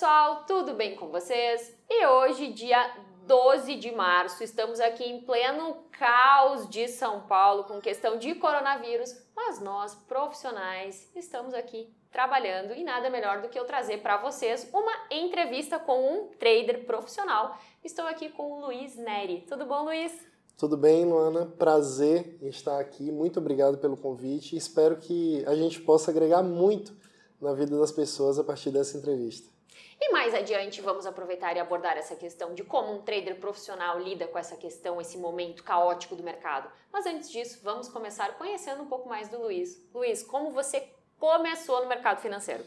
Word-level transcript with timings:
pessoal, 0.00 0.44
tudo 0.46 0.72
bem 0.72 0.96
com 0.96 1.08
vocês? 1.08 1.76
E 1.86 2.06
hoje, 2.06 2.50
dia 2.54 2.90
12 3.26 3.76
de 3.76 3.92
março, 3.92 4.42
estamos 4.42 4.80
aqui 4.80 5.04
em 5.04 5.20
pleno 5.20 5.76
caos 5.92 6.66
de 6.70 6.88
São 6.88 7.20
Paulo 7.26 7.64
com 7.64 7.82
questão 7.82 8.16
de 8.16 8.34
coronavírus, 8.34 9.14
mas 9.36 9.60
nós, 9.60 9.94
profissionais, 10.08 11.06
estamos 11.14 11.52
aqui 11.52 11.92
trabalhando 12.10 12.72
e 12.72 12.82
nada 12.82 13.10
melhor 13.10 13.42
do 13.42 13.50
que 13.50 13.58
eu 13.58 13.66
trazer 13.66 13.98
para 13.98 14.16
vocês 14.16 14.66
uma 14.72 14.90
entrevista 15.10 15.78
com 15.78 16.14
um 16.14 16.28
trader 16.28 16.86
profissional. 16.86 17.58
Estou 17.84 18.06
aqui 18.06 18.30
com 18.30 18.52
o 18.52 18.60
Luiz 18.64 18.96
Neri. 18.96 19.44
Tudo 19.46 19.66
bom, 19.66 19.84
Luiz? 19.84 20.14
Tudo 20.56 20.78
bem, 20.78 21.04
Luana? 21.04 21.44
Prazer 21.44 22.38
em 22.40 22.48
estar 22.48 22.80
aqui. 22.80 23.12
Muito 23.12 23.38
obrigado 23.38 23.76
pelo 23.76 23.98
convite. 23.98 24.56
Espero 24.56 24.96
que 24.96 25.44
a 25.44 25.54
gente 25.54 25.78
possa 25.82 26.10
agregar 26.10 26.42
muito 26.42 26.96
na 27.38 27.52
vida 27.52 27.78
das 27.78 27.92
pessoas 27.92 28.38
a 28.38 28.44
partir 28.44 28.70
dessa 28.70 28.96
entrevista. 28.96 29.59
E 30.02 30.12
mais 30.12 30.32
adiante 30.32 30.80
vamos 30.80 31.04
aproveitar 31.04 31.54
e 31.54 31.60
abordar 31.60 31.98
essa 31.98 32.16
questão 32.16 32.54
de 32.54 32.64
como 32.64 32.94
um 32.94 33.02
trader 33.02 33.38
profissional 33.38 33.98
lida 33.98 34.26
com 34.26 34.38
essa 34.38 34.56
questão, 34.56 34.98
esse 34.98 35.18
momento 35.18 35.62
caótico 35.62 36.16
do 36.16 36.22
mercado. 36.22 36.70
Mas 36.90 37.04
antes 37.04 37.30
disso, 37.30 37.60
vamos 37.62 37.86
começar 37.88 38.38
conhecendo 38.38 38.82
um 38.82 38.86
pouco 38.86 39.08
mais 39.08 39.28
do 39.28 39.38
Luiz. 39.38 39.78
Luiz, 39.92 40.22
como 40.22 40.52
você 40.52 40.88
começou 41.18 41.82
no 41.82 41.88
mercado 41.88 42.20
financeiro? 42.22 42.64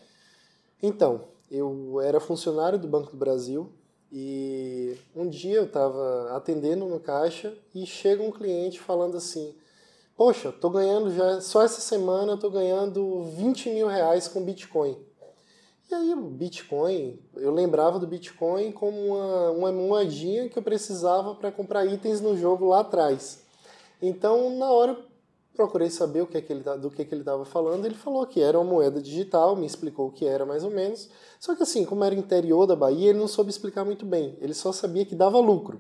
Então, 0.82 1.28
eu 1.50 2.00
era 2.02 2.20
funcionário 2.20 2.78
do 2.78 2.88
Banco 2.88 3.12
do 3.12 3.18
Brasil 3.18 3.74
e 4.12 4.96
um 5.16 5.28
dia 5.28 5.56
eu 5.56 5.66
estava 5.66 6.36
atendendo 6.36 6.86
no 6.86 7.00
caixa 7.00 7.58
e 7.74 7.84
chega 7.88 8.22
um 8.22 8.32
cliente 8.32 8.80
falando 8.80 9.18
assim: 9.18 9.56
Poxa, 10.16 10.52
tô 10.52 10.70
ganhando 10.70 11.10
já, 11.10 11.42
só 11.42 11.64
essa 11.64 11.82
semana 11.82 12.34
eu 12.34 12.38
tô 12.38 12.52
ganhando 12.52 13.24
20 13.24 13.72
mil 13.72 13.88
reais 13.88 14.28
com 14.28 14.44
Bitcoin. 14.44 15.04
E 15.94 15.96
aí 15.96 16.14
o 16.16 16.22
Bitcoin, 16.22 17.20
eu 17.36 17.54
lembrava 17.54 18.00
do 18.00 18.08
Bitcoin 18.08 18.72
como 18.72 18.98
uma, 19.00 19.52
uma 19.52 19.72
moedinha 19.72 20.50
que 20.50 20.58
eu 20.58 20.64
precisava 20.64 21.36
para 21.36 21.52
comprar 21.52 21.86
itens 21.86 22.20
no 22.20 22.36
jogo 22.36 22.66
lá 22.66 22.80
atrás. 22.80 23.44
Então, 24.02 24.58
na 24.58 24.72
hora 24.72 24.94
eu 24.94 25.04
procurei 25.54 25.92
saber 25.92 26.22
o 26.22 26.26
que 26.26 26.36
é 26.36 26.42
que 26.42 26.52
ele, 26.52 26.64
do 26.64 26.90
que, 26.90 27.04
é 27.04 27.06
que 27.06 27.14
ele 27.14 27.22
estava 27.22 27.46
falando. 27.46 27.86
Ele 27.86 27.94
falou 27.94 28.26
que 28.26 28.42
era 28.42 28.60
uma 28.60 28.68
moeda 28.68 29.00
digital, 29.00 29.56
me 29.56 29.68
explicou 29.68 30.08
o 30.08 30.12
que 30.12 30.26
era 30.26 30.48
mais 30.48 30.64
ou 30.64 30.72
menos. 30.72 31.12
Só 31.40 31.56
que 31.56 31.62
assim, 31.62 31.86
como 31.86 32.04
era 32.04 32.16
interior 32.16 32.66
da 32.66 32.76
Bahia, 32.76 33.12
ele 33.12 33.20
não 33.20 33.28
soube 33.28 33.52
explicar 33.52 33.86
muito 33.86 34.04
bem. 34.04 34.36
Ele 34.42 34.56
só 34.56 34.72
sabia 34.72 35.06
que 35.06 35.14
dava 35.14 35.40
lucro. 35.40 35.80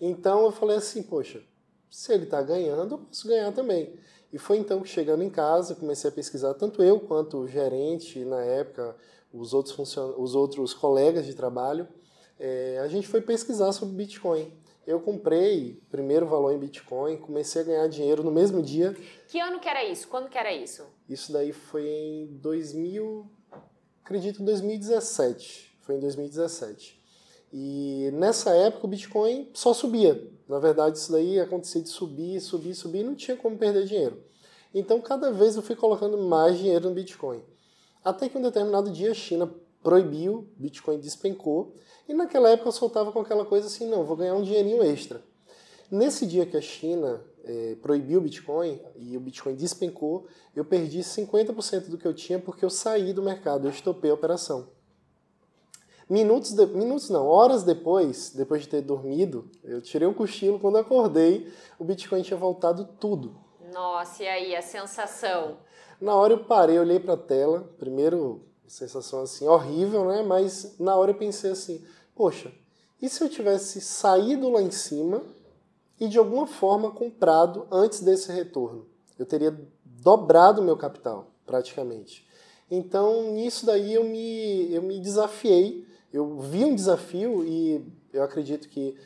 Então 0.00 0.42
eu 0.46 0.52
falei 0.52 0.78
assim, 0.78 1.02
poxa, 1.02 1.42
se 1.90 2.14
ele 2.14 2.24
está 2.24 2.40
ganhando, 2.40 2.94
eu 2.94 2.98
posso 2.98 3.28
ganhar 3.28 3.52
também. 3.52 3.92
E 4.32 4.38
foi 4.38 4.56
então 4.56 4.80
que 4.80 4.88
chegando 4.88 5.22
em 5.22 5.28
casa, 5.28 5.74
comecei 5.74 6.08
a 6.08 6.12
pesquisar, 6.12 6.54
tanto 6.54 6.82
eu 6.82 6.98
quanto 6.98 7.36
o 7.36 7.46
gerente, 7.46 8.24
na 8.24 8.40
época, 8.40 8.96
os 9.34 9.52
outros, 9.52 9.74
funcion... 9.74 10.14
os 10.16 10.34
outros 10.34 10.72
colegas 10.72 11.26
de 11.26 11.34
trabalho, 11.34 11.88
é, 12.38 12.78
a 12.82 12.88
gente 12.88 13.08
foi 13.08 13.20
pesquisar 13.20 13.72
sobre 13.72 13.94
Bitcoin. 13.94 14.52
Eu 14.86 15.00
comprei 15.00 15.82
primeiro 15.90 16.26
valor 16.26 16.52
em 16.52 16.58
Bitcoin, 16.58 17.16
comecei 17.16 17.62
a 17.62 17.64
ganhar 17.64 17.88
dinheiro 17.88 18.22
no 18.22 18.30
mesmo 18.30 18.62
dia. 18.62 18.94
Que 19.28 19.40
ano 19.40 19.58
que 19.58 19.68
era 19.68 19.82
isso? 19.84 20.06
Quando 20.08 20.28
que 20.28 20.38
era 20.38 20.52
isso? 20.52 20.84
Isso 21.08 21.32
daí 21.32 21.52
foi 21.52 21.86
em 21.86 22.26
2000, 22.26 23.26
acredito 24.04 24.42
2017. 24.42 25.78
Foi 25.80 25.96
em 25.96 26.00
2017. 26.00 27.02
E 27.52 28.10
nessa 28.12 28.54
época 28.54 28.86
o 28.86 28.90
Bitcoin 28.90 29.50
só 29.54 29.72
subia. 29.72 30.30
Na 30.46 30.58
verdade, 30.58 30.98
isso 30.98 31.10
daí 31.10 31.40
acontecia 31.40 31.80
de 31.80 31.88
subir, 31.88 32.40
subir, 32.40 32.74
subir, 32.74 33.00
e 33.00 33.04
não 33.04 33.14
tinha 33.14 33.36
como 33.36 33.56
perder 33.56 33.86
dinheiro. 33.86 34.22
Então, 34.74 35.00
cada 35.00 35.30
vez 35.30 35.56
eu 35.56 35.62
fui 35.62 35.76
colocando 35.76 36.18
mais 36.18 36.58
dinheiro 36.58 36.88
no 36.88 36.94
Bitcoin. 36.94 37.42
Até 38.04 38.28
que 38.28 38.36
um 38.36 38.42
determinado 38.42 38.90
dia 38.90 39.10
a 39.10 39.14
China 39.14 39.50
proibiu, 39.82 40.48
Bitcoin 40.56 40.98
despencou, 40.98 41.74
e 42.08 42.12
naquela 42.14 42.50
época 42.50 42.68
eu 42.68 42.72
soltava 42.72 43.10
com 43.10 43.20
aquela 43.20 43.44
coisa 43.44 43.66
assim, 43.66 43.88
não, 43.88 44.04
vou 44.04 44.16
ganhar 44.16 44.34
um 44.34 44.42
dinheirinho 44.42 44.82
extra. 44.82 45.22
Nesse 45.90 46.26
dia 46.26 46.44
que 46.44 46.56
a 46.56 46.60
China 46.60 47.24
é, 47.44 47.76
proibiu 47.80 48.18
o 48.18 48.22
Bitcoin 48.22 48.80
e 48.96 49.16
o 49.16 49.20
Bitcoin 49.20 49.54
despencou, 49.54 50.26
eu 50.54 50.64
perdi 50.64 51.00
50% 51.00 51.88
do 51.88 51.98
que 51.98 52.06
eu 52.06 52.14
tinha 52.14 52.38
porque 52.38 52.64
eu 52.64 52.70
saí 52.70 53.12
do 53.12 53.22
mercado, 53.22 53.66
eu 53.66 53.70
estopei 53.70 54.10
a 54.10 54.14
operação. 54.14 54.68
Minutos, 56.08 56.52
de, 56.52 56.66
minutos 56.66 57.08
não, 57.08 57.26
horas 57.26 57.62
depois, 57.62 58.30
depois 58.30 58.62
de 58.62 58.68
ter 58.68 58.82
dormido, 58.82 59.50
eu 59.62 59.80
tirei 59.80 60.06
um 60.06 60.12
cochilo, 60.12 60.60
quando 60.60 60.76
acordei, 60.76 61.50
o 61.78 61.84
Bitcoin 61.84 62.22
tinha 62.22 62.36
voltado 62.36 62.84
tudo. 63.00 63.40
Nossa, 63.72 64.22
e 64.22 64.28
aí 64.28 64.56
a 64.56 64.60
sensação? 64.60 65.58
Na 66.00 66.14
hora 66.14 66.34
eu 66.34 66.44
parei, 66.44 66.78
olhei 66.78 66.98
para 66.98 67.14
a 67.14 67.18
tela, 67.18 67.68
primeiro 67.78 68.42
sensação 68.66 69.22
assim 69.22 69.46
horrível, 69.46 70.04
né? 70.06 70.22
Mas 70.22 70.76
na 70.78 70.96
hora 70.96 71.10
eu 71.10 71.14
pensei 71.16 71.50
assim, 71.50 71.84
poxa, 72.14 72.52
e 73.00 73.08
se 73.08 73.22
eu 73.22 73.28
tivesse 73.28 73.80
saído 73.80 74.48
lá 74.50 74.62
em 74.62 74.70
cima 74.70 75.22
e 76.00 76.08
de 76.08 76.18
alguma 76.18 76.46
forma 76.46 76.90
comprado 76.90 77.66
antes 77.70 78.00
desse 78.00 78.32
retorno? 78.32 78.86
Eu 79.18 79.26
teria 79.26 79.56
dobrado 79.84 80.62
meu 80.62 80.76
capital, 80.76 81.30
praticamente. 81.46 82.26
Então, 82.70 83.32
nisso 83.32 83.64
daí 83.64 83.94
eu 83.94 84.04
me, 84.04 84.72
eu 84.72 84.82
me 84.82 84.98
desafiei 84.98 85.86
eu 86.14 86.38
vi 86.38 86.64
um 86.64 86.76
desafio 86.76 87.44
e 87.44 87.84
eu 88.12 88.22
acredito 88.22 88.68
que 88.68 88.96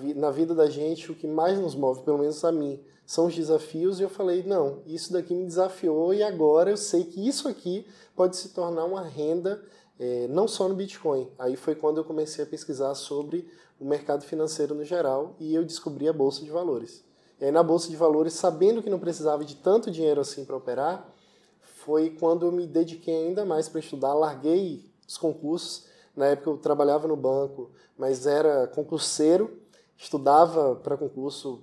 vi, 0.00 0.14
na 0.14 0.30
vida 0.30 0.54
da 0.54 0.66
gente 0.66 1.12
o 1.12 1.14
que 1.14 1.26
mais 1.26 1.60
nos 1.60 1.74
move, 1.74 2.02
pelo 2.02 2.16
menos 2.16 2.42
a 2.42 2.50
mim, 2.50 2.80
são 3.06 3.26
os 3.26 3.34
desafios. 3.34 3.98
E 3.98 4.02
eu 4.02 4.08
falei: 4.08 4.42
não, 4.42 4.82
isso 4.86 5.12
daqui 5.12 5.34
me 5.34 5.44
desafiou 5.44 6.12
e 6.14 6.22
agora 6.22 6.70
eu 6.70 6.76
sei 6.76 7.04
que 7.04 7.26
isso 7.26 7.48
aqui 7.48 7.86
pode 8.14 8.36
se 8.36 8.50
tornar 8.50 8.84
uma 8.84 9.02
renda 9.02 9.62
é, 9.98 10.26
não 10.28 10.46
só 10.48 10.68
no 10.68 10.74
Bitcoin. 10.74 11.28
Aí 11.38 11.56
foi 11.56 11.74
quando 11.74 11.98
eu 11.98 12.04
comecei 12.04 12.44
a 12.44 12.46
pesquisar 12.46 12.94
sobre 12.94 13.48
o 13.78 13.84
mercado 13.84 14.24
financeiro 14.24 14.74
no 14.74 14.84
geral 14.84 15.36
e 15.38 15.54
eu 15.54 15.64
descobri 15.64 16.08
a 16.08 16.12
Bolsa 16.12 16.44
de 16.44 16.50
Valores. 16.50 17.04
E 17.40 17.44
aí 17.44 17.50
na 17.50 17.62
Bolsa 17.62 17.88
de 17.88 17.96
Valores, 17.96 18.34
sabendo 18.34 18.82
que 18.82 18.90
não 18.90 18.98
precisava 18.98 19.44
de 19.44 19.56
tanto 19.56 19.90
dinheiro 19.90 20.20
assim 20.20 20.44
para 20.44 20.56
operar, 20.56 21.12
foi 21.60 22.10
quando 22.10 22.46
eu 22.46 22.52
me 22.52 22.66
dediquei 22.66 23.26
ainda 23.26 23.44
mais 23.44 23.68
para 23.68 23.80
estudar, 23.80 24.14
larguei 24.14 24.90
os 25.06 25.18
concursos 25.18 25.92
na 26.16 26.26
época 26.26 26.50
eu 26.50 26.56
trabalhava 26.56 27.08
no 27.08 27.16
banco, 27.16 27.70
mas 27.98 28.26
era 28.26 28.68
concurseiro, 28.68 29.58
estudava 29.96 30.76
para 30.76 30.96
concurso 30.96 31.62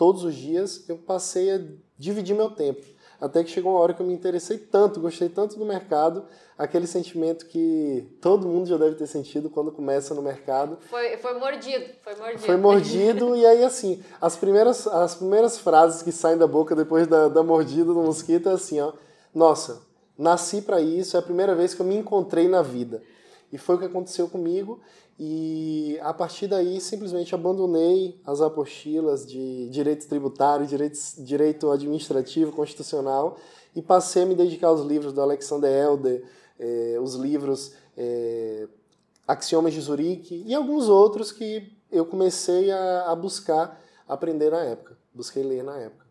todos 0.00 0.24
os 0.24 0.34
dias. 0.34 0.88
Eu 0.88 0.96
passei 0.96 1.50
a 1.50 1.60
dividir 1.98 2.34
meu 2.34 2.50
tempo. 2.50 2.80
Até 3.20 3.44
que 3.44 3.50
chegou 3.50 3.72
uma 3.72 3.80
hora 3.80 3.92
que 3.92 4.00
eu 4.00 4.06
me 4.06 4.14
interessei 4.14 4.56
tanto, 4.56 4.98
gostei 4.98 5.28
tanto 5.28 5.58
do 5.58 5.66
mercado, 5.66 6.24
aquele 6.56 6.86
sentimento 6.86 7.44
que 7.44 8.16
todo 8.18 8.48
mundo 8.48 8.66
já 8.66 8.78
deve 8.78 8.94
ter 8.94 9.06
sentido 9.06 9.50
quando 9.50 9.70
começa 9.70 10.14
no 10.14 10.22
mercado. 10.22 10.78
Foi, 10.88 11.18
foi 11.18 11.38
mordido, 11.38 11.84
foi 12.02 12.14
mordido. 12.14 12.38
Foi 12.38 12.56
mordido, 12.56 13.36
e 13.36 13.44
aí 13.44 13.62
assim, 13.62 14.02
as 14.18 14.36
primeiras, 14.36 14.86
as 14.86 15.16
primeiras 15.16 15.58
frases 15.58 16.02
que 16.02 16.10
saem 16.10 16.38
da 16.38 16.46
boca 16.46 16.74
depois 16.74 17.06
da, 17.06 17.28
da 17.28 17.42
mordida 17.42 17.92
do 17.92 18.00
mosquito 18.00 18.48
é 18.48 18.52
assim, 18.52 18.80
ó. 18.80 18.94
Nossa, 19.34 19.82
nasci 20.16 20.62
para 20.62 20.80
isso, 20.80 21.14
é 21.14 21.20
a 21.20 21.22
primeira 21.22 21.54
vez 21.54 21.74
que 21.74 21.82
eu 21.82 21.86
me 21.86 21.96
encontrei 21.96 22.48
na 22.48 22.62
vida. 22.62 23.02
E 23.52 23.58
foi 23.58 23.76
o 23.76 23.78
que 23.78 23.84
aconteceu 23.84 24.28
comigo. 24.28 24.80
E 25.18 25.98
a 26.02 26.14
partir 26.14 26.46
daí, 26.46 26.80
simplesmente 26.80 27.34
abandonei 27.34 28.20
as 28.24 28.40
apostilas 28.40 29.26
de 29.26 29.68
direito 29.68 30.08
tributário, 30.08 30.66
direito, 30.66 30.98
direito 31.18 31.70
administrativo, 31.70 32.52
constitucional, 32.52 33.36
e 33.74 33.82
passei 33.82 34.22
a 34.22 34.26
me 34.26 34.34
dedicar 34.34 34.68
aos 34.68 34.80
livros 34.80 35.12
do 35.12 35.20
Alexander 35.20 35.70
Elder, 35.70 36.24
eh, 36.58 36.98
os 37.00 37.14
livros 37.14 37.74
eh, 37.96 38.68
Axiomas 39.26 39.74
de 39.74 39.80
Zurique 39.80 40.42
e 40.46 40.54
alguns 40.54 40.88
outros 40.88 41.30
que 41.30 41.72
eu 41.90 42.04
comecei 42.06 42.70
a, 42.70 43.10
a 43.10 43.14
buscar 43.14 43.80
aprender 44.08 44.50
na 44.50 44.64
época, 44.64 44.98
busquei 45.14 45.42
ler 45.42 45.62
na 45.62 45.76
época. 45.76 46.06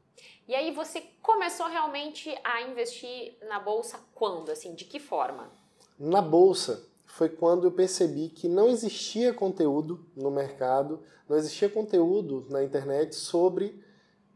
E 0.48 0.56
aí 0.56 0.72
você 0.72 1.02
começou 1.22 1.68
realmente 1.68 2.34
a 2.44 2.62
investir 2.64 3.38
na 3.48 3.60
bolsa 3.60 4.00
quando, 4.16 4.50
assim, 4.50 4.74
de 4.74 4.86
que 4.86 5.00
forma? 5.00 5.52
Na 6.00 6.22
bolsa, 6.22 6.89
foi 7.10 7.28
quando 7.28 7.66
eu 7.66 7.72
percebi 7.72 8.30
que 8.30 8.48
não 8.48 8.70
existia 8.70 9.34
conteúdo 9.34 10.06
no 10.16 10.30
mercado, 10.30 11.00
não 11.28 11.36
existia 11.36 11.68
conteúdo 11.68 12.46
na 12.50 12.64
internet 12.64 13.16
sobre 13.16 13.84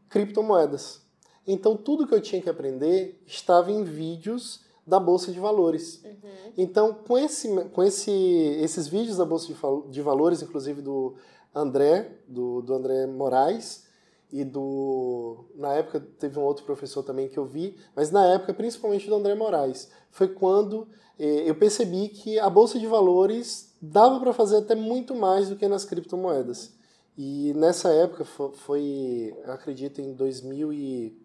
criptomoedas. 0.08 1.00
Então 1.46 1.76
tudo 1.76 2.06
que 2.06 2.12
eu 2.12 2.20
tinha 2.20 2.42
que 2.42 2.50
aprender 2.50 3.22
estava 3.26 3.70
em 3.70 3.84
vídeos 3.84 4.64
da 4.84 4.98
bolsa 4.98 5.30
de 5.30 5.38
valores. 5.38 6.02
Uhum. 6.04 6.52
Então 6.58 6.92
com 6.92 7.16
esse, 7.16 7.48
com 7.66 7.82
esse, 7.82 8.10
esses 8.10 8.88
vídeos 8.88 9.18
da 9.18 9.24
bolsa 9.24 9.46
de, 9.46 9.54
de 9.90 10.02
valores, 10.02 10.42
inclusive 10.42 10.82
do 10.82 11.14
André, 11.54 12.18
do, 12.26 12.60
do 12.60 12.74
André 12.74 13.06
Moraes 13.06 13.84
e 14.32 14.42
do 14.44 15.44
na 15.54 15.74
época 15.74 16.00
teve 16.18 16.40
um 16.40 16.42
outro 16.42 16.64
professor 16.64 17.04
também 17.04 17.28
que 17.28 17.38
eu 17.38 17.46
vi, 17.46 17.76
mas 17.94 18.10
na 18.10 18.26
época 18.26 18.52
principalmente 18.52 19.08
do 19.08 19.14
André 19.14 19.36
Moraes, 19.36 19.90
foi 20.10 20.26
quando 20.26 20.88
eu 21.18 21.54
percebi 21.54 22.08
que 22.08 22.38
a 22.38 22.50
bolsa 22.50 22.78
de 22.78 22.86
valores 22.86 23.72
dava 23.80 24.18
para 24.18 24.32
fazer 24.32 24.58
até 24.58 24.74
muito 24.74 25.14
mais 25.14 25.48
do 25.48 25.56
que 25.56 25.68
nas 25.68 25.84
criptomoedas. 25.84 26.72
E 27.16 27.52
nessa 27.54 27.90
época 27.92 28.24
foi, 28.24 29.34
acredito, 29.46 30.00
em 30.00 30.12
2000 30.14 30.72
e 30.72 31.16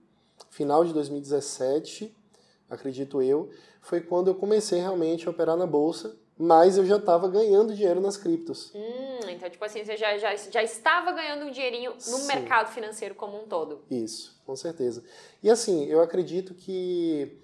final 0.51 0.86
de 0.86 0.94
2017, 0.94 2.15
acredito 2.69 3.21
eu, 3.21 3.50
foi 3.81 4.00
quando 4.01 4.27
eu 4.27 4.36
comecei 4.36 4.80
realmente 4.80 5.27
a 5.27 5.31
operar 5.31 5.57
na 5.57 5.65
bolsa. 5.65 6.15
mas 6.41 6.77
eu 6.77 6.86
já 6.86 6.95
estava 6.95 7.27
ganhando 7.27 7.75
dinheiro 7.75 8.00
nas 8.00 8.15
criptos. 8.15 8.71
Hum, 8.74 9.27
então, 9.30 9.50
tipo 9.50 9.65
assim, 9.65 9.83
você 9.83 9.97
já, 9.97 10.18
já, 10.18 10.33
já 10.38 10.63
estava 10.63 11.12
ganhando 11.12 11.45
um 11.45 11.51
dinheirinho 11.51 11.91
no 11.91 12.00
Sim. 12.00 12.27
mercado 12.27 12.71
financeiro 12.71 13.13
como 13.13 13.38
um 13.38 13.45
todo. 13.45 13.81
Isso, 13.91 14.39
com 14.45 14.56
certeza. 14.56 15.03
E 15.44 15.50
assim, 15.50 15.86
eu 15.88 16.01
acredito 16.01 16.53
que 16.53 17.38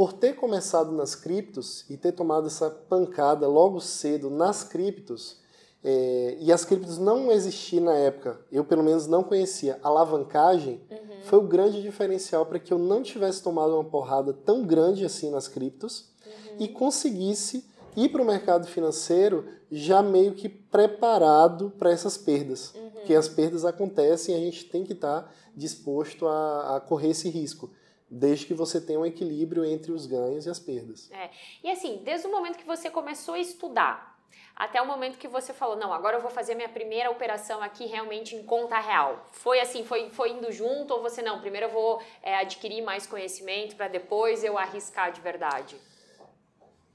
por 0.00 0.14
ter 0.14 0.34
começado 0.34 0.92
nas 0.92 1.14
criptos 1.14 1.84
e 1.90 1.94
ter 1.94 2.12
tomado 2.12 2.46
essa 2.46 2.70
pancada 2.70 3.46
logo 3.46 3.82
cedo 3.82 4.30
nas 4.30 4.64
criptos, 4.64 5.36
é, 5.84 6.38
e 6.40 6.50
as 6.50 6.64
criptos 6.64 6.96
não 6.96 7.30
existiam 7.30 7.84
na 7.84 7.92
época, 7.92 8.40
eu 8.50 8.64
pelo 8.64 8.82
menos 8.82 9.06
não 9.06 9.22
conhecia, 9.22 9.78
alavancagem 9.82 10.80
uhum. 10.90 11.20
foi 11.24 11.38
o 11.38 11.42
grande 11.42 11.82
diferencial 11.82 12.46
para 12.46 12.58
que 12.58 12.72
eu 12.72 12.78
não 12.78 13.02
tivesse 13.02 13.42
tomado 13.42 13.74
uma 13.74 13.84
porrada 13.84 14.32
tão 14.32 14.64
grande 14.64 15.04
assim 15.04 15.30
nas 15.30 15.46
criptos 15.46 16.08
uhum. 16.24 16.56
e 16.60 16.68
conseguisse 16.68 17.68
ir 17.94 18.08
para 18.08 18.22
o 18.22 18.26
mercado 18.26 18.66
financeiro 18.68 19.44
já 19.70 20.02
meio 20.02 20.32
que 20.32 20.48
preparado 20.48 21.74
para 21.78 21.90
essas 21.90 22.16
perdas. 22.16 22.72
Uhum. 22.74 22.90
Porque 22.92 23.14
as 23.14 23.28
perdas 23.28 23.66
acontecem 23.66 24.34
e 24.34 24.38
a 24.38 24.40
gente 24.40 24.64
tem 24.64 24.82
que 24.82 24.94
estar 24.94 25.24
tá 25.24 25.30
disposto 25.54 26.26
a, 26.26 26.76
a, 26.76 26.80
correr 26.80 27.10
esse 27.10 27.28
risco. 27.28 27.70
Desde 28.10 28.44
que 28.46 28.54
você 28.54 28.80
tenha 28.80 28.98
um 28.98 29.06
equilíbrio 29.06 29.64
entre 29.64 29.92
os 29.92 30.04
ganhos 30.04 30.44
e 30.46 30.50
as 30.50 30.58
perdas. 30.58 31.10
É. 31.12 31.30
E 31.62 31.70
assim, 31.70 32.00
desde 32.04 32.26
o 32.26 32.30
momento 32.30 32.58
que 32.58 32.66
você 32.66 32.90
começou 32.90 33.34
a 33.34 33.38
estudar, 33.38 34.18
até 34.60 34.82
o 34.82 34.86
momento 34.86 35.16
que 35.16 35.26
você 35.28 35.54
falou, 35.54 35.76
não, 35.76 35.92
agora 35.92 36.18
eu 36.18 36.20
vou 36.20 36.30
fazer 36.30 36.54
minha 36.54 36.68
primeira 36.68 37.10
operação 37.10 37.62
aqui 37.62 37.86
realmente 37.86 38.36
em 38.36 38.42
conta 38.42 38.78
real. 38.78 39.26
Foi 39.32 39.58
assim, 39.58 39.84
foi, 39.84 40.10
foi 40.10 40.32
indo 40.32 40.52
junto 40.52 40.92
ou 40.92 41.00
você 41.00 41.22
não? 41.22 41.40
Primeiro 41.40 41.66
eu 41.66 41.70
vou 41.70 42.02
é, 42.22 42.36
adquirir 42.36 42.82
mais 42.82 43.06
conhecimento 43.06 43.74
para 43.74 43.88
depois 43.88 44.44
eu 44.44 44.58
arriscar 44.58 45.12
de 45.12 45.20
verdade? 45.20 45.76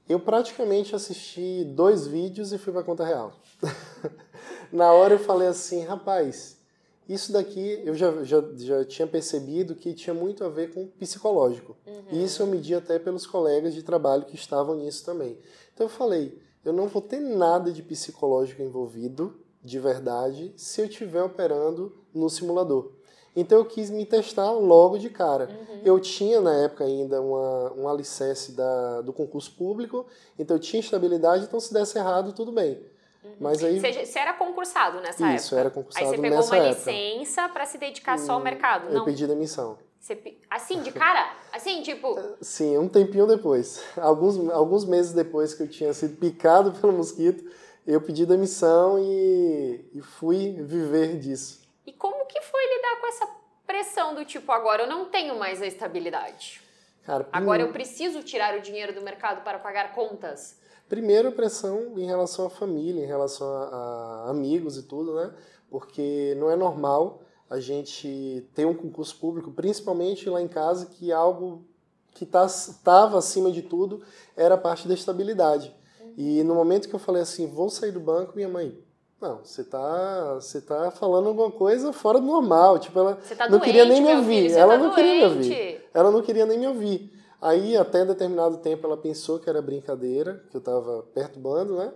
Eu 0.08 0.20
praticamente 0.20 0.94
assisti 0.94 1.64
dois 1.64 2.06
vídeos 2.06 2.52
e 2.52 2.58
fui 2.58 2.72
para 2.72 2.84
conta 2.84 3.04
real. 3.04 3.32
Na 4.70 4.92
hora 4.92 5.14
eu 5.14 5.18
falei 5.18 5.48
assim, 5.48 5.84
rapaz, 5.84 6.55
isso 7.08 7.32
daqui 7.32 7.80
eu 7.84 7.94
já, 7.94 8.24
já, 8.24 8.42
já 8.56 8.84
tinha 8.84 9.06
percebido 9.06 9.74
que 9.74 9.94
tinha 9.94 10.12
muito 10.12 10.42
a 10.44 10.48
ver 10.48 10.72
com 10.72 10.86
psicológico. 10.86 11.76
Uhum. 11.86 12.04
E 12.12 12.24
isso 12.24 12.42
eu 12.42 12.46
medi 12.46 12.74
até 12.74 12.98
pelos 12.98 13.26
colegas 13.26 13.74
de 13.74 13.82
trabalho 13.82 14.24
que 14.24 14.34
estavam 14.34 14.76
nisso 14.76 15.04
também. 15.04 15.38
Então 15.72 15.86
eu 15.86 15.90
falei, 15.90 16.38
eu 16.64 16.72
não 16.72 16.88
vou 16.88 17.00
ter 17.00 17.20
nada 17.20 17.72
de 17.72 17.82
psicológico 17.82 18.60
envolvido, 18.60 19.38
de 19.62 19.78
verdade, 19.78 20.52
se 20.56 20.80
eu 20.80 20.86
estiver 20.86 21.22
operando 21.22 21.96
no 22.12 22.28
simulador. 22.28 22.92
Então 23.36 23.58
eu 23.58 23.64
quis 23.66 23.90
me 23.90 24.06
testar 24.06 24.50
logo 24.50 24.98
de 24.98 25.10
cara. 25.10 25.48
Uhum. 25.48 25.80
Eu 25.84 26.00
tinha 26.00 26.40
na 26.40 26.54
época 26.54 26.84
ainda 26.84 27.20
uma, 27.20 27.72
um 27.74 27.88
alicerce 27.88 28.52
da, 28.52 29.02
do 29.02 29.12
concurso 29.12 29.52
público, 29.52 30.06
então 30.38 30.56
eu 30.56 30.60
tinha 30.60 30.80
estabilidade, 30.80 31.44
então 31.44 31.60
se 31.60 31.72
desse 31.72 31.98
errado, 31.98 32.32
tudo 32.32 32.50
bem. 32.50 32.80
Uhum. 33.26 33.36
Mas 33.40 33.62
aí... 33.62 33.80
Você, 33.80 34.04
você 34.04 34.18
era 34.18 34.32
concursado 34.32 35.00
nessa 35.00 35.14
Isso, 35.14 35.24
época? 35.24 35.36
Isso, 35.36 35.56
era 35.56 35.70
concursado 35.70 36.04
Aí 36.04 36.10
você 36.10 36.22
pegou 36.22 36.44
uma 36.44 36.56
época. 36.56 36.90
licença 36.90 37.48
para 37.48 37.66
se 37.66 37.78
dedicar 37.78 38.18
só 38.18 38.34
ao 38.34 38.40
mercado, 38.40 38.88
eu 38.88 38.94
não? 38.94 39.04
Pedi 39.04 39.26
demissão. 39.26 39.78
Você, 39.98 40.38
assim, 40.48 40.82
de 40.82 40.92
cara? 40.92 41.34
Assim, 41.52 41.82
tipo... 41.82 42.16
Sim, 42.40 42.78
um 42.78 42.88
tempinho 42.88 43.26
depois. 43.26 43.82
Alguns, 43.96 44.50
alguns 44.50 44.84
meses 44.84 45.12
depois 45.12 45.52
que 45.52 45.64
eu 45.64 45.68
tinha 45.68 45.92
sido 45.92 46.16
picado 46.16 46.72
pelo 46.80 46.92
mosquito, 46.92 47.44
eu 47.86 48.00
pedi 48.00 48.24
demissão 48.24 48.98
e, 48.98 49.84
e 49.92 50.00
fui 50.00 50.52
viver 50.62 51.18
disso. 51.18 51.66
E 51.84 51.92
como 51.92 52.24
que 52.26 52.40
foi 52.40 52.76
lidar 52.76 53.00
com 53.00 53.06
essa 53.08 53.28
pressão 53.66 54.14
do 54.14 54.24
tipo, 54.24 54.50
agora 54.52 54.84
eu 54.84 54.88
não 54.88 55.06
tenho 55.06 55.36
mais 55.36 55.60
a 55.60 55.66
estabilidade? 55.66 56.62
Cara, 57.04 57.28
agora 57.32 57.62
eu 57.62 57.72
preciso 57.72 58.22
tirar 58.22 58.56
o 58.56 58.60
dinheiro 58.60 58.92
do 58.92 59.00
mercado 59.00 59.42
para 59.42 59.58
pagar 59.58 59.94
contas? 59.94 60.58
Primeiro, 60.88 61.32
pressão 61.32 61.98
em 61.98 62.06
relação 62.06 62.46
à 62.46 62.50
família, 62.50 63.02
em 63.02 63.06
relação 63.06 63.46
a, 63.48 64.26
a 64.26 64.30
amigos 64.30 64.76
e 64.76 64.82
tudo, 64.82 65.14
né? 65.14 65.32
Porque 65.68 66.36
não 66.38 66.50
é 66.50 66.56
normal 66.56 67.22
a 67.50 67.58
gente 67.58 68.48
ter 68.54 68.66
um 68.66 68.74
concurso 68.74 69.16
público, 69.18 69.50
principalmente 69.50 70.28
lá 70.28 70.40
em 70.40 70.48
casa, 70.48 70.86
que 70.86 71.12
algo 71.12 71.64
que 72.12 72.24
estava 72.24 73.12
tá, 73.12 73.18
acima 73.18 73.50
de 73.50 73.62
tudo 73.62 74.02
era 74.36 74.54
a 74.54 74.58
parte 74.58 74.88
da 74.88 74.94
estabilidade. 74.94 75.74
E 76.16 76.42
no 76.44 76.54
momento 76.54 76.88
que 76.88 76.94
eu 76.94 76.98
falei 76.98 77.22
assim, 77.22 77.46
vou 77.46 77.68
sair 77.68 77.92
do 77.92 78.00
banco, 78.00 78.32
minha 78.34 78.48
mãe, 78.48 78.76
não, 79.20 79.40
você 79.44 79.64
tá, 79.64 80.34
você 80.34 80.60
tá 80.60 80.90
falando 80.90 81.28
alguma 81.28 81.50
coisa 81.50 81.92
fora 81.92 82.18
do 82.18 82.26
normal. 82.26 82.78
Tipo, 82.78 82.98
ela 82.98 83.14
tá 83.16 83.44
não 83.44 83.58
doente, 83.58 83.64
queria 83.64 83.84
nem 83.84 84.02
me 84.02 84.14
ouvir. 84.14 84.48
Filho, 84.48 84.58
ela 84.58 84.72
tá 84.74 84.78
não 84.78 84.90
doente. 84.90 84.96
queria 84.96 85.28
me 85.28 85.34
ouvir. 85.34 85.88
Ela 85.92 86.10
não 86.10 86.22
queria 86.22 86.46
nem 86.46 86.58
me 86.58 86.66
ouvir. 86.66 87.15
Aí, 87.40 87.76
até 87.76 88.04
determinado 88.04 88.58
tempo, 88.58 88.86
ela 88.86 88.96
pensou 88.96 89.38
que 89.38 89.48
era 89.48 89.60
brincadeira, 89.60 90.44
que 90.50 90.56
eu 90.56 90.60
tava 90.60 91.02
perturbando, 91.14 91.76
né? 91.76 91.92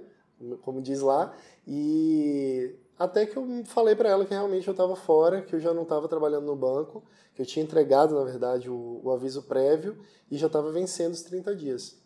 Como 0.62 0.80
diz 0.80 1.00
lá. 1.00 1.34
E 1.66 2.76
até 2.98 3.24
que 3.24 3.36
eu 3.36 3.46
falei 3.64 3.94
para 3.94 4.10
ela 4.10 4.24
que 4.24 4.34
realmente 4.34 4.68
eu 4.68 4.72
estava 4.72 4.94
fora, 4.94 5.42
que 5.42 5.54
eu 5.54 5.60
já 5.60 5.72
não 5.72 5.84
estava 5.84 6.06
trabalhando 6.06 6.44
no 6.44 6.54
banco, 6.54 7.02
que 7.34 7.40
eu 7.40 7.46
tinha 7.46 7.64
entregado, 7.64 8.14
na 8.14 8.24
verdade, 8.24 8.68
o, 8.68 9.00
o 9.02 9.10
aviso 9.10 9.42
prévio 9.44 9.98
e 10.30 10.36
já 10.36 10.48
estava 10.48 10.70
vencendo 10.70 11.14
os 11.14 11.22
30 11.22 11.54
dias. 11.56 11.98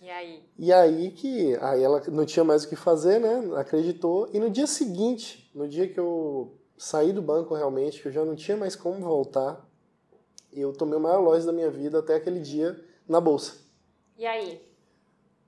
E 0.00 0.08
aí? 0.08 0.42
E 0.58 0.72
aí 0.72 1.10
que 1.10 1.54
aí 1.60 1.82
ela 1.82 2.02
não 2.08 2.24
tinha 2.24 2.42
mais 2.42 2.64
o 2.64 2.68
que 2.68 2.76
fazer, 2.76 3.20
né? 3.20 3.54
Acreditou. 3.56 4.30
E 4.32 4.38
no 4.38 4.48
dia 4.48 4.66
seguinte, 4.66 5.50
no 5.54 5.68
dia 5.68 5.86
que 5.86 6.00
eu 6.00 6.58
saí 6.78 7.12
do 7.12 7.20
banco 7.20 7.54
realmente, 7.54 8.00
que 8.00 8.08
eu 8.08 8.12
já 8.12 8.24
não 8.24 8.34
tinha 8.34 8.56
mais 8.56 8.74
como 8.74 9.00
voltar, 9.00 9.68
eu 10.52 10.72
tomei 10.72 10.98
o 10.98 11.00
maior 11.00 11.20
loja 11.20 11.46
da 11.46 11.52
minha 11.52 11.70
vida 11.70 11.98
até 11.98 12.14
aquele 12.14 12.40
dia 12.40 12.78
na 13.08 13.20
bolsa. 13.20 13.54
E 14.18 14.26
aí? 14.26 14.60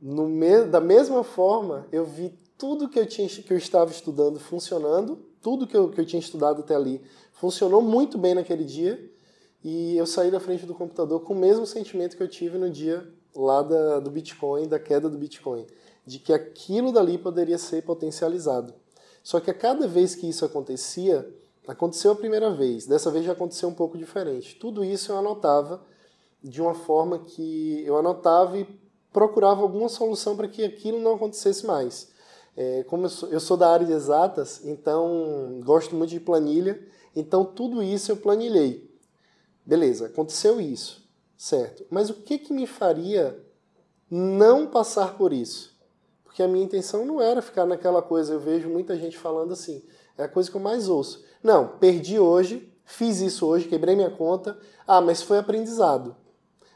No 0.01 0.29
me, 0.29 0.65
da 0.65 0.81
mesma 0.81 1.23
forma, 1.23 1.87
eu 1.93 2.05
vi 2.05 2.39
tudo 2.59 2.89
que 2.89 2.99
eu, 2.99 3.07
tinha, 3.07 3.29
que 3.29 3.53
eu 3.53 3.57
estava 3.57 3.91
estudando 3.91 4.39
funcionando, 4.39 5.17
tudo 5.41 5.67
que 5.67 5.77
eu, 5.77 5.91
que 5.91 6.01
eu 6.01 6.07
tinha 6.07 6.21
estudado 6.21 6.61
até 6.61 6.75
ali 6.75 7.03
funcionou 7.33 7.83
muito 7.83 8.17
bem 8.17 8.35
naquele 8.35 8.65
dia, 8.65 9.11
e 9.65 9.97
eu 9.97 10.07
saí 10.07 10.31
da 10.31 10.39
frente 10.39 10.65
do 10.67 10.75
computador 10.75 11.21
com 11.21 11.35
o 11.35 11.37
mesmo 11.37 11.67
sentimento 11.67 12.17
que 12.17 12.23
eu 12.23 12.29
tive 12.29 12.59
no 12.59 12.71
dia 12.71 13.07
lá 13.35 13.63
da, 13.63 14.01
do 14.01 14.11
Bitcoin, 14.11 14.69
da 14.69 14.79
queda 14.79 15.09
do 15.09 15.19
Bitcoin, 15.19 15.67
de 16.07 16.19
que 16.19 16.33
aquilo 16.33 16.93
dali 16.93 17.19
poderia 17.19 17.59
ser 17.59 17.83
potencializado. 17.83 18.75
Só 19.23 19.41
que 19.41 19.51
a 19.51 19.55
cada 19.55 19.87
vez 19.87 20.15
que 20.15 20.29
isso 20.29 20.45
acontecia, 20.45 21.29
aconteceu 21.67 22.13
a 22.13 22.17
primeira 22.17 22.51
vez, 22.51 22.87
dessa 22.87 23.11
vez 23.11 23.25
já 23.25 23.33
aconteceu 23.33 23.69
um 23.69 23.75
pouco 23.75 23.97
diferente. 23.97 24.57
Tudo 24.57 24.85
isso 24.85 25.13
eu 25.13 25.19
anotava 25.19 25.83
de 26.43 26.61
uma 26.61 26.75
forma 26.75 27.19
que 27.21 27.83
eu 27.85 27.97
anotava 27.97 28.59
e 28.59 28.67
procurava 29.13 29.63
alguma 29.63 29.89
solução 29.89 30.37
para 30.37 30.49
que 30.49 30.65
aquilo 30.65 31.01
não 31.01 31.15
acontecesse 31.15 31.67
mais. 31.67 32.11
É, 32.57 32.85
como 32.85 33.05
eu 33.05 33.09
sou, 33.09 33.29
eu 33.29 33.41
sou, 33.41 33.57
da 33.57 33.71
área 33.71 33.87
de 33.87 33.93
exatas, 33.93 34.65
então 34.65 35.61
gosto 35.65 35.95
muito 35.95 36.11
de 36.11 36.21
planilha, 36.21 36.83
então 37.15 37.45
tudo 37.45 37.83
isso 37.83 38.11
eu 38.11 38.17
planilhei. 38.17 38.91
Beleza, 39.65 40.07
aconteceu 40.07 40.61
isso 40.61 41.03
certo. 41.43 41.85
Mas 41.91 42.09
o 42.09 42.15
que, 42.15 42.39
que 42.39 42.53
me 42.53 42.69
faria 42.69 43.37
não 44.09 44.65
passar 44.65 45.17
por 45.17 45.33
isso? 45.33 45.77
Porque 46.23 46.41
a 46.41 46.47
minha 46.47 46.65
intenção 46.65 47.05
não 47.05 47.21
era 47.21 47.43
ficar 47.43 47.67
naquela 47.67 48.01
coisa, 48.01 48.35
eu 48.35 48.41
vejo 48.41 48.69
muita 48.69 48.97
gente 48.97 49.19
falando 49.19 49.53
assim, 49.53 49.83
é 50.17 50.25
a 50.25 50.29
coisa 50.29 50.51
que 50.51 50.57
eu 50.57 50.61
mais 50.61 50.89
ouço. 50.89 51.25
Não, 51.43 51.69
perdi 51.79 52.19
hoje, 52.19 52.73
fiz 52.85 53.21
isso 53.21 53.47
hoje, 53.47 53.69
quebrei 53.69 53.97
minha 53.97 54.11
conta, 54.11 54.59
ah, 54.87 55.01
mas 55.01 55.23
foi 55.23 55.39
aprendizado. 55.39 56.17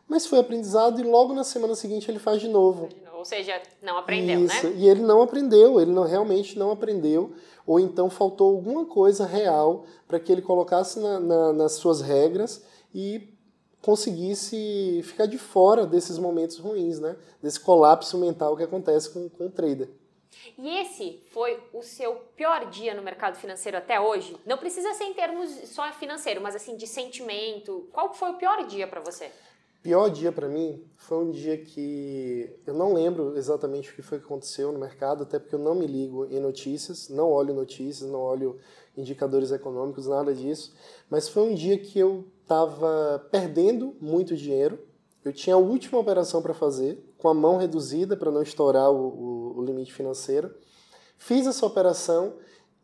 Mas 0.08 0.26
foi 0.26 0.38
aprendizado 0.38 1.00
e 1.00 1.04
logo 1.04 1.34
na 1.34 1.44
semana 1.44 1.74
seguinte 1.74 2.10
ele 2.10 2.18
faz 2.18 2.40
de 2.40 2.48
novo. 2.48 2.88
Ou 3.12 3.24
seja, 3.24 3.60
não 3.82 3.98
aprendeu, 3.98 4.44
Isso. 4.44 4.68
né? 4.68 4.74
E 4.76 4.88
ele 4.88 5.02
não 5.02 5.20
aprendeu, 5.20 5.80
ele 5.80 5.90
não, 5.90 6.04
realmente 6.04 6.56
não 6.58 6.70
aprendeu, 6.70 7.32
ou 7.66 7.80
então 7.80 8.08
faltou 8.08 8.54
alguma 8.54 8.84
coisa 8.84 9.26
real 9.26 9.84
para 10.06 10.20
que 10.20 10.30
ele 10.30 10.42
colocasse 10.42 11.00
na, 11.00 11.18
na, 11.18 11.52
nas 11.52 11.72
suas 11.72 12.00
regras 12.00 12.62
e 12.94 13.28
conseguisse 13.82 15.00
ficar 15.02 15.26
de 15.26 15.38
fora 15.38 15.86
desses 15.86 16.18
momentos 16.18 16.58
ruins, 16.58 17.00
né? 17.00 17.16
Desse 17.42 17.58
colapso 17.58 18.16
mental 18.18 18.56
que 18.56 18.62
acontece 18.62 19.10
com, 19.10 19.28
com 19.28 19.46
o 19.46 19.50
trader. 19.50 19.88
E 20.58 20.78
esse 20.78 21.20
foi 21.32 21.58
o 21.72 21.82
seu 21.82 22.14
pior 22.36 22.70
dia 22.70 22.94
no 22.94 23.02
mercado 23.02 23.36
financeiro 23.36 23.78
até 23.78 24.00
hoje? 24.00 24.36
Não 24.46 24.58
precisa 24.58 24.94
ser 24.94 25.04
em 25.04 25.14
termos 25.14 25.50
só 25.68 25.90
financeiro, 25.92 26.40
mas 26.40 26.54
assim 26.54 26.76
de 26.76 26.86
sentimento. 26.86 27.88
Qual 27.92 28.12
foi 28.14 28.30
o 28.30 28.34
pior 28.34 28.66
dia 28.66 28.86
para 28.86 29.00
você? 29.00 29.30
Pior 29.86 30.08
dia 30.10 30.32
para 30.32 30.48
mim 30.48 30.82
foi 30.96 31.18
um 31.18 31.30
dia 31.30 31.56
que 31.56 32.50
eu 32.66 32.74
não 32.74 32.92
lembro 32.92 33.36
exatamente 33.36 33.88
o 33.88 33.94
que 33.94 34.02
foi 34.02 34.18
que 34.18 34.24
aconteceu 34.24 34.72
no 34.72 34.80
mercado, 34.80 35.22
até 35.22 35.38
porque 35.38 35.54
eu 35.54 35.60
não 35.60 35.76
me 35.76 35.86
ligo 35.86 36.26
em 36.26 36.40
notícias, 36.40 37.08
não 37.08 37.30
olho 37.30 37.54
notícias, 37.54 38.10
não 38.10 38.18
olho 38.18 38.58
indicadores 38.96 39.52
econômicos, 39.52 40.08
nada 40.08 40.34
disso. 40.34 40.74
Mas 41.08 41.28
foi 41.28 41.44
um 41.44 41.54
dia 41.54 41.78
que 41.78 42.00
eu 42.00 42.24
estava 42.42 43.24
perdendo 43.30 43.94
muito 44.00 44.34
dinheiro. 44.34 44.76
Eu 45.24 45.32
tinha 45.32 45.54
a 45.54 45.58
última 45.58 46.00
operação 46.00 46.42
para 46.42 46.52
fazer, 46.52 46.98
com 47.18 47.28
a 47.28 47.34
mão 47.34 47.56
reduzida 47.56 48.16
para 48.16 48.30
não 48.30 48.42
estourar 48.42 48.90
o, 48.90 48.96
o, 48.96 49.58
o, 49.58 49.64
limite 49.64 49.92
financeiro. 49.92 50.54
Fiz 51.16 51.46
essa 51.46 51.64
operação 51.64 52.34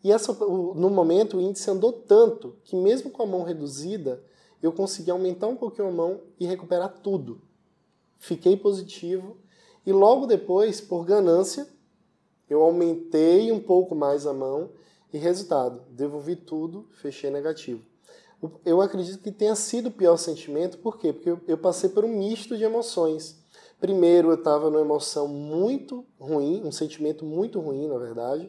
e 0.02 0.10
essa, 0.10 0.32
no 0.32 0.90
momento 0.90 1.36
o 1.36 1.40
índice 1.40 1.70
andou 1.70 1.92
tanto 1.92 2.56
que, 2.64 2.74
mesmo 2.74 3.10
com 3.10 3.22
a 3.22 3.26
mão 3.26 3.42
reduzida, 3.42 4.22
eu 4.62 4.72
consegui 4.72 5.10
aumentar 5.10 5.48
um 5.48 5.56
pouquinho 5.56 5.88
a 5.88 5.92
mão 5.92 6.20
e 6.38 6.46
recuperar 6.46 7.00
tudo. 7.02 7.40
Fiquei 8.18 8.56
positivo 8.56 9.36
e 9.84 9.92
logo 9.92 10.26
depois, 10.26 10.80
por 10.80 11.04
ganância, 11.04 11.66
Eu 12.48 12.60
aumentei 12.60 13.50
um 13.50 13.60
pouco 13.60 13.94
mais 13.94 14.26
a 14.26 14.32
mão 14.34 14.72
e 15.10 15.16
resultado, 15.16 15.82
devolvi 15.88 16.36
tudo, 16.36 16.86
fechei 17.00 17.30
negativo. 17.30 17.82
Eu 18.62 18.82
acredito 18.82 19.22
que 19.22 19.32
tenha 19.32 19.54
sido 19.54 19.86
o 19.86 19.90
pior 19.90 20.18
sentimento, 20.18 20.76
por 20.76 20.98
quê? 20.98 21.14
Porque 21.14 21.50
eu 21.50 21.56
passei 21.56 21.88
por 21.88 22.04
um 22.04 22.08
misto 22.08 22.56
de 22.56 22.64
emoções. 22.64 23.41
Primeiro, 23.82 24.30
eu 24.30 24.34
estava 24.34 24.70
numa 24.70 24.80
emoção 24.80 25.26
muito 25.26 26.06
ruim, 26.16 26.62
um 26.64 26.70
sentimento 26.70 27.24
muito 27.24 27.58
ruim, 27.58 27.88
na 27.88 27.98
verdade, 27.98 28.48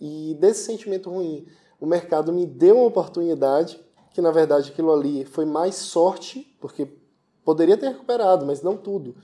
e 0.00 0.36
desse 0.40 0.64
sentimento 0.64 1.08
ruim, 1.08 1.46
o 1.80 1.86
mercado 1.86 2.32
me 2.32 2.44
deu 2.44 2.78
uma 2.78 2.86
oportunidade, 2.86 3.80
que 4.12 4.20
na 4.20 4.32
verdade 4.32 4.72
aquilo 4.72 4.92
ali 4.92 5.24
foi 5.24 5.44
mais 5.44 5.76
sorte, 5.76 6.52
porque 6.60 6.88
poderia 7.44 7.76
ter 7.76 7.90
recuperado, 7.90 8.44
mas 8.44 8.60
não 8.60 8.76
tudo. 8.76 9.14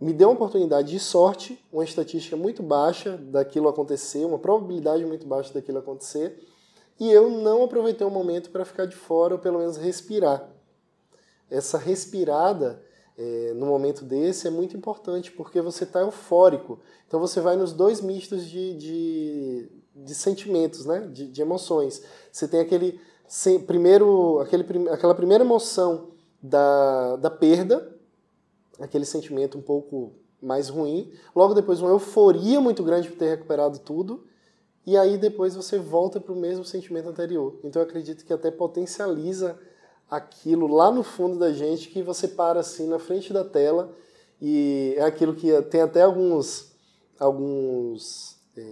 Me 0.00 0.14
deu 0.14 0.28
uma 0.28 0.34
oportunidade 0.34 0.90
de 0.90 0.98
sorte, 0.98 1.62
uma 1.70 1.84
estatística 1.84 2.34
muito 2.34 2.62
baixa 2.62 3.18
daquilo 3.18 3.68
acontecer, 3.68 4.24
uma 4.24 4.38
probabilidade 4.38 5.04
muito 5.04 5.26
baixa 5.26 5.52
daquilo 5.52 5.80
acontecer, 5.80 6.42
e 6.98 7.12
eu 7.12 7.28
não 7.28 7.64
aproveitei 7.64 8.06
o 8.06 8.10
momento 8.10 8.48
para 8.48 8.64
ficar 8.64 8.86
de 8.86 8.96
fora 8.96 9.34
ou 9.34 9.40
pelo 9.40 9.58
menos 9.58 9.76
respirar. 9.76 10.50
Essa 11.50 11.76
respirada 11.76 12.82
é, 13.22 13.52
no 13.52 13.66
momento 13.66 14.02
desse 14.02 14.46
é 14.46 14.50
muito 14.50 14.74
importante 14.74 15.30
porque 15.30 15.60
você 15.60 15.84
está 15.84 16.00
eufórico. 16.00 16.78
Então 17.06 17.20
você 17.20 17.38
vai 17.38 17.54
nos 17.54 17.74
dois 17.74 18.00
mistos 18.00 18.48
de, 18.48 18.74
de, 18.74 19.68
de 19.94 20.14
sentimentos, 20.14 20.86
né? 20.86 21.06
de, 21.12 21.26
de 21.26 21.42
emoções. 21.42 22.02
Você 22.32 22.48
tem 22.48 22.60
aquele 22.60 22.98
primeiro, 23.66 24.38
aquele, 24.40 24.88
aquela 24.88 25.14
primeira 25.14 25.44
emoção 25.44 26.12
da, 26.42 27.16
da 27.16 27.30
perda, 27.30 27.94
aquele 28.78 29.04
sentimento 29.04 29.58
um 29.58 29.62
pouco 29.62 30.14
mais 30.40 30.70
ruim. 30.70 31.12
Logo 31.36 31.52
depois, 31.52 31.82
uma 31.82 31.90
euforia 31.90 32.58
muito 32.58 32.82
grande 32.82 33.10
por 33.10 33.18
ter 33.18 33.28
recuperado 33.28 33.80
tudo. 33.80 34.24
E 34.86 34.96
aí 34.96 35.18
depois 35.18 35.54
você 35.54 35.78
volta 35.78 36.18
para 36.18 36.32
o 36.32 36.36
mesmo 36.36 36.64
sentimento 36.64 37.10
anterior. 37.10 37.60
Então 37.62 37.82
eu 37.82 37.86
acredito 37.86 38.24
que 38.24 38.32
até 38.32 38.50
potencializa 38.50 39.58
aquilo 40.10 40.66
lá 40.66 40.90
no 40.90 41.02
fundo 41.02 41.38
da 41.38 41.52
gente 41.52 41.88
que 41.88 42.02
você 42.02 42.26
para 42.26 42.60
assim 42.60 42.88
na 42.88 42.98
frente 42.98 43.32
da 43.32 43.44
tela 43.44 43.94
e 44.40 44.94
é 44.96 45.04
aquilo 45.04 45.34
que 45.34 45.50
tem 45.62 45.82
até 45.82 46.02
alguns 46.02 46.72
alguns 47.18 48.36
é, 48.56 48.62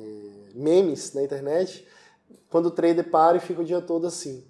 memes 0.55 1.15
na 1.15 1.23
internet 1.23 1.87
quando 2.51 2.67
o 2.67 2.71
trader 2.71 3.09
para 3.09 3.37
e 3.37 3.41
fica 3.41 3.63
o 3.63 3.65
dia 3.65 3.81
todo 3.81 4.07
assim 4.07 4.45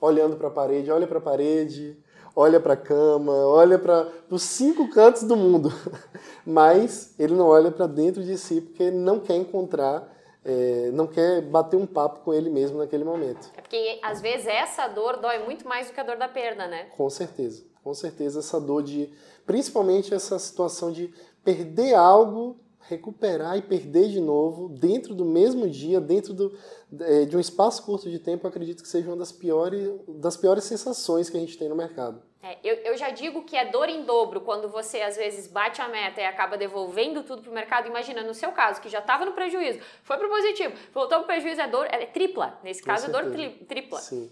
olhando 0.00 0.36
para 0.36 0.48
a 0.48 0.50
parede 0.50 0.90
olha 0.90 1.06
para 1.06 1.18
a 1.18 1.22
parede 1.22 1.98
olha 2.36 2.60
para 2.60 2.74
a 2.74 2.76
cama 2.76 3.32
olha 3.32 3.78
para 3.78 4.08
os 4.30 4.42
cinco 4.42 4.90
cantos 4.90 5.22
do 5.22 5.36
mundo. 5.36 5.72
Mas 6.44 7.14
ele 7.18 7.34
não 7.34 7.46
olha 7.46 7.70
para 7.70 7.86
dentro 7.86 8.22
de 8.22 8.36
si 8.36 8.60
porque 8.60 8.90
não 8.90 9.18
quer 9.18 9.36
encontrar 9.36 10.15
é, 10.46 10.90
não 10.92 11.08
quer 11.08 11.42
bater 11.42 11.76
um 11.76 11.86
papo 11.86 12.20
com 12.20 12.32
ele 12.32 12.48
mesmo 12.48 12.78
naquele 12.78 13.02
momento. 13.02 13.50
É 13.56 13.60
porque 13.60 13.98
às 14.02 14.20
vezes 14.20 14.46
essa 14.46 14.86
dor 14.86 15.16
dói 15.16 15.40
muito 15.44 15.66
mais 15.66 15.88
do 15.88 15.92
que 15.92 16.00
a 16.00 16.04
dor 16.04 16.16
da 16.16 16.28
perda, 16.28 16.68
né? 16.68 16.84
Com 16.96 17.10
certeza, 17.10 17.64
com 17.82 17.92
certeza 17.92 18.38
essa 18.38 18.60
dor 18.60 18.82
de, 18.84 19.12
principalmente 19.44 20.14
essa 20.14 20.38
situação 20.38 20.92
de 20.92 21.12
perder 21.44 21.94
algo, 21.94 22.56
recuperar 22.88 23.58
e 23.58 23.62
perder 23.62 24.08
de 24.08 24.20
novo 24.20 24.68
dentro 24.68 25.14
do 25.14 25.24
mesmo 25.24 25.68
dia, 25.68 26.00
dentro 26.00 26.32
do, 26.32 26.56
é, 27.00 27.24
de 27.24 27.36
um 27.36 27.40
espaço 27.40 27.82
curto 27.82 28.08
de 28.08 28.20
tempo, 28.20 28.46
acredito 28.46 28.82
que 28.84 28.88
seja 28.88 29.08
uma 29.08 29.16
das 29.16 29.32
piores, 29.32 29.90
das 30.06 30.36
piores 30.36 30.62
sensações 30.62 31.28
que 31.28 31.36
a 31.36 31.40
gente 31.40 31.58
tem 31.58 31.68
no 31.68 31.74
mercado. 31.74 32.22
É, 32.46 32.58
eu, 32.62 32.76
eu 32.76 32.96
já 32.96 33.10
digo 33.10 33.42
que 33.42 33.56
é 33.56 33.64
dor 33.64 33.88
em 33.88 34.04
dobro 34.04 34.40
quando 34.40 34.68
você 34.68 35.00
às 35.00 35.16
vezes 35.16 35.48
bate 35.48 35.82
a 35.82 35.88
meta 35.88 36.20
e 36.20 36.24
acaba 36.24 36.56
devolvendo 36.56 37.24
tudo 37.24 37.42
para 37.42 37.50
o 37.50 37.54
mercado. 37.54 37.88
Imagina, 37.88 38.22
no 38.22 38.32
seu 38.32 38.52
caso, 38.52 38.80
que 38.80 38.88
já 38.88 39.00
estava 39.00 39.24
no 39.24 39.32
prejuízo, 39.32 39.80
foi 40.04 40.16
para 40.16 40.28
o 40.28 40.30
positivo, 40.30 40.72
voltou 40.94 41.18
para 41.18 41.24
o 41.24 41.26
prejuízo, 41.26 41.60
é 41.60 41.66
dor, 41.66 41.86
é 41.90 42.06
tripla. 42.06 42.56
Nesse 42.62 42.82
Com 42.82 42.86
caso, 42.86 43.06
certeza. 43.06 43.24
é 43.24 43.26
dor 43.26 43.32
tri, 43.32 43.64
tripla. 43.64 43.98
Sim. 43.98 44.30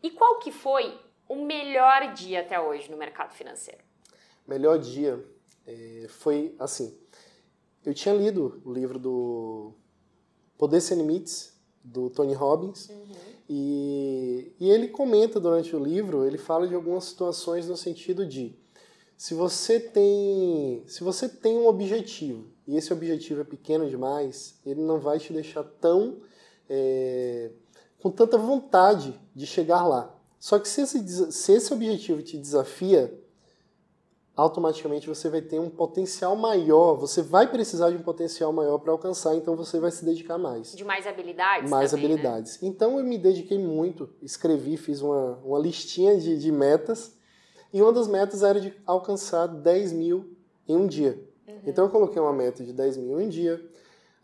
E 0.00 0.10
qual 0.10 0.38
que 0.38 0.52
foi 0.52 0.96
o 1.28 1.44
melhor 1.44 2.12
dia 2.12 2.40
até 2.40 2.60
hoje 2.60 2.88
no 2.88 2.96
mercado 2.96 3.34
financeiro? 3.34 3.82
Melhor 4.46 4.78
dia 4.78 5.20
é, 5.66 6.06
foi 6.08 6.54
assim. 6.56 6.96
Eu 7.84 7.92
tinha 7.94 8.14
lido 8.14 8.62
o 8.64 8.72
livro 8.72 8.96
do 8.96 9.72
Poder 10.56 10.80
Sem 10.80 10.98
Limites, 10.98 11.58
do 11.82 12.10
Tony 12.10 12.32
Robbins. 12.32 12.88
Uhum. 12.90 13.29
E, 13.52 14.54
e 14.60 14.70
ele 14.70 14.86
comenta 14.86 15.40
durante 15.40 15.74
o 15.74 15.82
livro, 15.82 16.24
ele 16.24 16.38
fala 16.38 16.68
de 16.68 16.74
algumas 16.76 17.02
situações 17.02 17.66
no 17.66 17.76
sentido 17.76 18.24
de 18.24 18.54
se 19.16 19.34
você 19.34 19.80
tem 19.80 20.84
se 20.86 21.02
você 21.02 21.28
tem 21.28 21.58
um 21.58 21.66
objetivo 21.66 22.46
e 22.64 22.76
esse 22.76 22.92
objetivo 22.92 23.40
é 23.40 23.44
pequeno 23.44 23.90
demais, 23.90 24.54
ele 24.64 24.80
não 24.80 25.00
vai 25.00 25.18
te 25.18 25.32
deixar 25.32 25.64
tão 25.64 26.18
é, 26.68 27.50
com 28.00 28.08
tanta 28.08 28.38
vontade 28.38 29.20
de 29.34 29.46
chegar 29.48 29.84
lá. 29.84 30.16
Só 30.38 30.56
que 30.60 30.68
se 30.68 30.82
esse, 30.82 31.32
se 31.32 31.52
esse 31.52 31.72
objetivo 31.72 32.22
te 32.22 32.38
desafia, 32.38 33.12
automaticamente 34.40 35.06
você 35.06 35.28
vai 35.28 35.42
ter 35.42 35.58
um 35.58 35.68
potencial 35.68 36.34
maior, 36.34 36.94
você 36.94 37.20
vai 37.20 37.46
precisar 37.46 37.90
de 37.90 37.96
um 37.96 38.02
potencial 38.02 38.52
maior 38.52 38.78
para 38.78 38.90
alcançar, 38.90 39.34
então 39.36 39.54
você 39.54 39.78
vai 39.78 39.90
se 39.90 40.02
dedicar 40.02 40.38
mais. 40.38 40.74
De 40.74 40.82
mais 40.82 41.06
habilidades? 41.06 41.70
Mais 41.70 41.90
também, 41.90 42.08
né? 42.08 42.14
habilidades. 42.14 42.60
Né? 42.60 42.68
Então 42.68 42.98
eu 42.98 43.04
me 43.04 43.18
dediquei 43.18 43.58
muito, 43.58 44.08
escrevi, 44.22 44.78
fiz 44.78 45.02
uma, 45.02 45.38
uma 45.44 45.58
listinha 45.58 46.18
de, 46.18 46.38
de 46.38 46.50
metas, 46.50 47.14
e 47.72 47.82
uma 47.82 47.92
das 47.92 48.08
metas 48.08 48.42
era 48.42 48.58
de 48.58 48.74
alcançar 48.86 49.46
10 49.46 49.92
mil 49.92 50.36
em 50.66 50.74
um 50.74 50.86
dia. 50.86 51.22
Uhum. 51.46 51.60
Então 51.66 51.84
eu 51.84 51.90
coloquei 51.90 52.20
uma 52.20 52.32
meta 52.32 52.64
de 52.64 52.72
10 52.72 52.96
mil 52.96 53.20
em 53.20 53.26
um 53.26 53.28
dia, 53.28 53.62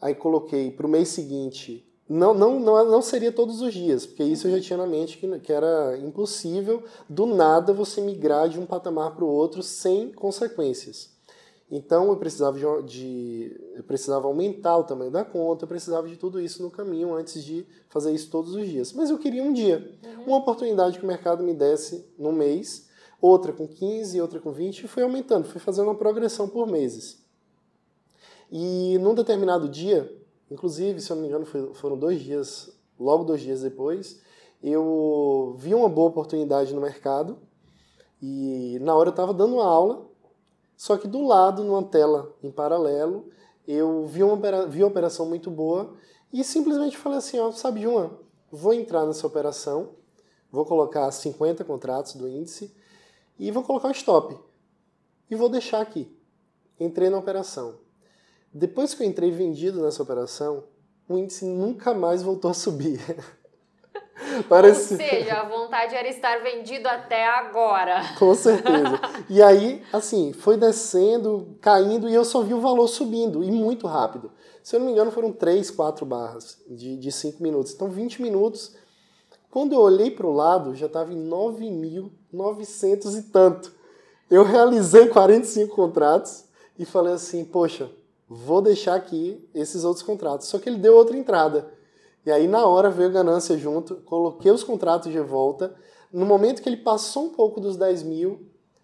aí 0.01 0.15
coloquei 0.15 0.71
para 0.71 0.87
o 0.87 0.89
mês 0.89 1.09
seguinte 1.09 1.86
não, 2.09 2.33
não, 2.33 2.61
não, 2.61 2.85
não 2.85 3.03
seria 3.03 3.33
todos 3.33 3.61
os 3.61 3.75
dias, 3.75 4.07
porque 4.07 4.23
isso 4.23 4.47
eu 4.47 4.53
já 4.53 4.61
tinha 4.61 4.77
na 4.77 4.87
mente 4.87 5.19
que, 5.19 5.39
que 5.41 5.53
era 5.53 5.99
impossível 5.99 6.85
do 7.09 7.27
nada 7.27 7.73
você 7.73 8.01
migrar 8.01 8.49
de 8.49 8.61
um 8.61 8.67
patamar 8.67 9.15
para 9.15 9.25
o 9.25 9.29
outro 9.29 9.63
sem 9.63 10.13
consequências. 10.13 11.17
Então 11.69 12.09
eu 12.11 12.17
precisava 12.17 12.57
de, 12.57 12.83
de, 12.87 13.61
eu 13.75 13.83
precisava 13.83 14.29
aumentar 14.29 14.77
o 14.77 14.85
tamanho 14.85 15.11
da 15.11 15.25
conta, 15.25 15.65
eu 15.65 15.69
precisava 15.69 16.07
de 16.07 16.17
tudo 16.17 16.41
isso 16.41 16.63
no 16.63 16.71
caminho 16.71 17.13
antes 17.13 17.43
de 17.43 17.67
fazer 17.89 18.13
isso 18.13 18.31
todos 18.31 18.55
os 18.55 18.69
dias. 18.69 18.93
Mas 18.93 19.11
eu 19.11 19.19
queria 19.19 19.43
um 19.43 19.53
dia, 19.53 19.99
uhum. 20.05 20.25
uma 20.27 20.37
oportunidade 20.37 20.99
que 20.99 21.05
o 21.05 21.09
mercado 21.09 21.43
me 21.43 21.53
desse 21.53 22.07
no 22.17 22.31
mês, 22.31 22.89
outra 23.21 23.53
com 23.53 23.67
15, 23.67 24.21
outra 24.21 24.39
com 24.39 24.53
20, 24.53 24.85
e 24.85 24.89
foi 24.89 25.03
aumentando, 25.03 25.49
fui 25.49 25.61
fazendo 25.61 25.87
uma 25.87 25.97
progressão 25.97 26.49
por 26.49 26.69
meses. 26.69 27.25
E 28.51 28.97
num 28.99 29.13
determinado 29.13 29.69
dia, 29.69 30.09
Inclusive, 30.51 31.01
se 31.01 31.11
eu 31.11 31.17
não 31.17 31.23
me 31.23 31.29
engano, 31.29 31.47
foram 31.75 31.99
dois 31.99 32.21
dias, 32.21 32.71
logo 32.99 33.25
dois 33.25 33.41
dias 33.41 33.63
depois, 33.63 34.21
eu 34.63 35.55
vi 35.59 35.75
uma 35.75 35.89
boa 35.89 36.09
oportunidade 36.09 36.75
no 36.75 36.81
mercado 36.81 37.39
e 38.23 38.79
na 38.81 38.95
hora 38.95 39.09
eu 39.09 39.11
estava 39.11 39.35
dando 39.35 39.55
uma 39.55 39.67
aula, 39.67 40.07
só 40.77 40.97
que 40.97 41.09
do 41.09 41.27
lado, 41.27 41.65
numa 41.65 41.83
tela 41.83 42.35
em 42.43 42.51
paralelo, 42.51 43.29
eu 43.67 44.07
vi 44.07 44.23
uma, 44.23 44.67
vi 44.67 44.83
uma 44.83 44.89
operação 44.89 45.27
muito 45.27 45.51
boa 45.51 45.95
e 46.33 46.45
simplesmente 46.45 46.97
falei 46.97 47.19
assim, 47.19 47.39
ó, 47.39 47.51
sabe 47.51 47.81
de 47.81 47.87
uma, 47.87 48.19
vou 48.51 48.73
entrar 48.73 49.05
nessa 49.07 49.27
operação, 49.27 49.91
vou 50.51 50.65
colocar 50.65 51.11
50 51.11 51.65
contratos 51.65 52.15
do 52.15 52.29
índice 52.29 52.75
e 53.39 53.51
vou 53.51 53.63
colocar 53.63 53.89
o 53.89 53.93
stop. 53.93 54.39
E 55.31 55.35
vou 55.35 55.49
deixar 55.49 55.81
aqui. 55.81 56.09
Entrei 56.79 57.11
na 57.11 57.19
operação. 57.19 57.86
Depois 58.57 58.95
que 58.95 59.03
eu 59.03 59.07
entrei 59.07 59.31
vendido 59.31 59.83
nessa 59.83 60.03
operação, 60.03 60.65
o 61.07 61.19
índice 61.19 61.45
nunca 61.45 61.93
mais 61.93 62.23
voltou 62.23 62.51
a 62.51 62.55
subir. 62.55 62.99
Parece... 64.49 64.95
Ou 64.95 65.01
seja, 65.01 65.35
a 65.35 65.47
vontade 65.47 65.95
era 65.95 66.09
estar 66.09 66.43
vendido 66.43 66.89
até 66.89 67.27
agora. 67.27 68.01
Com 68.19 68.35
certeza. 68.35 68.99
E 69.29 69.43
aí, 69.43 69.83
assim, 69.93 70.33
foi 70.33 70.57
descendo, 70.57 71.59
caindo, 71.61 72.09
e 72.09 72.15
eu 72.15 72.25
só 72.25 72.41
vi 72.41 72.55
o 72.55 72.61
valor 72.61 72.89
subindo, 72.89 73.45
e 73.45 73.51
muito 73.51 73.87
rápido. 73.87 74.33
Se 74.63 74.75
eu 74.75 74.81
não 74.81 74.87
me 74.87 74.93
engano, 74.93 75.11
foram 75.11 75.33
3, 75.33 75.71
4 75.71 76.07
barras 76.07 76.59
de, 76.67 76.97
de 76.97 77.13
5 77.13 77.43
minutos. 77.43 77.75
Então, 77.75 77.91
20 77.91 78.23
minutos. 78.23 78.75
Quando 79.51 79.75
eu 79.75 79.81
olhei 79.81 80.11
para 80.11 80.27
o 80.27 80.33
lado, 80.33 80.75
já 80.75 80.87
estava 80.87 81.13
em 81.13 81.29
9.900 81.29 83.19
e 83.19 83.23
tanto. 83.25 83.71
Eu 84.31 84.45
realizei 84.45 85.09
45 85.09 85.77
contratos 85.77 86.47
e 86.79 86.87
falei 86.87 87.13
assim, 87.13 87.45
poxa, 87.45 87.91
vou 88.29 88.61
deixar 88.61 88.95
aqui 88.95 89.49
esses 89.55 89.85
outros 89.85 90.05
contratos. 90.05 90.49
Só 90.49 90.59
que 90.59 90.69
ele 90.69 90.79
deu 90.79 90.95
outra 90.95 91.17
entrada. 91.17 91.73
E 92.25 92.31
aí, 92.31 92.49
na 92.49 92.67
hora, 92.67 92.91
veio 92.91 93.11
ganância 93.11 93.57
junto, 93.57 93.97
coloquei 93.97 94.51
os 94.51 94.65
contratos 94.65 95.13
de 95.13 95.21
volta. 95.21 95.75
No 96.13 96.27
momento 96.27 96.61
que 96.61 96.69
ele 96.69 96.79
passou 96.79 97.27
um 97.27 97.31
pouco 97.31 97.61
dos 97.61 97.77
10 97.77 98.03
mil, 98.03 98.41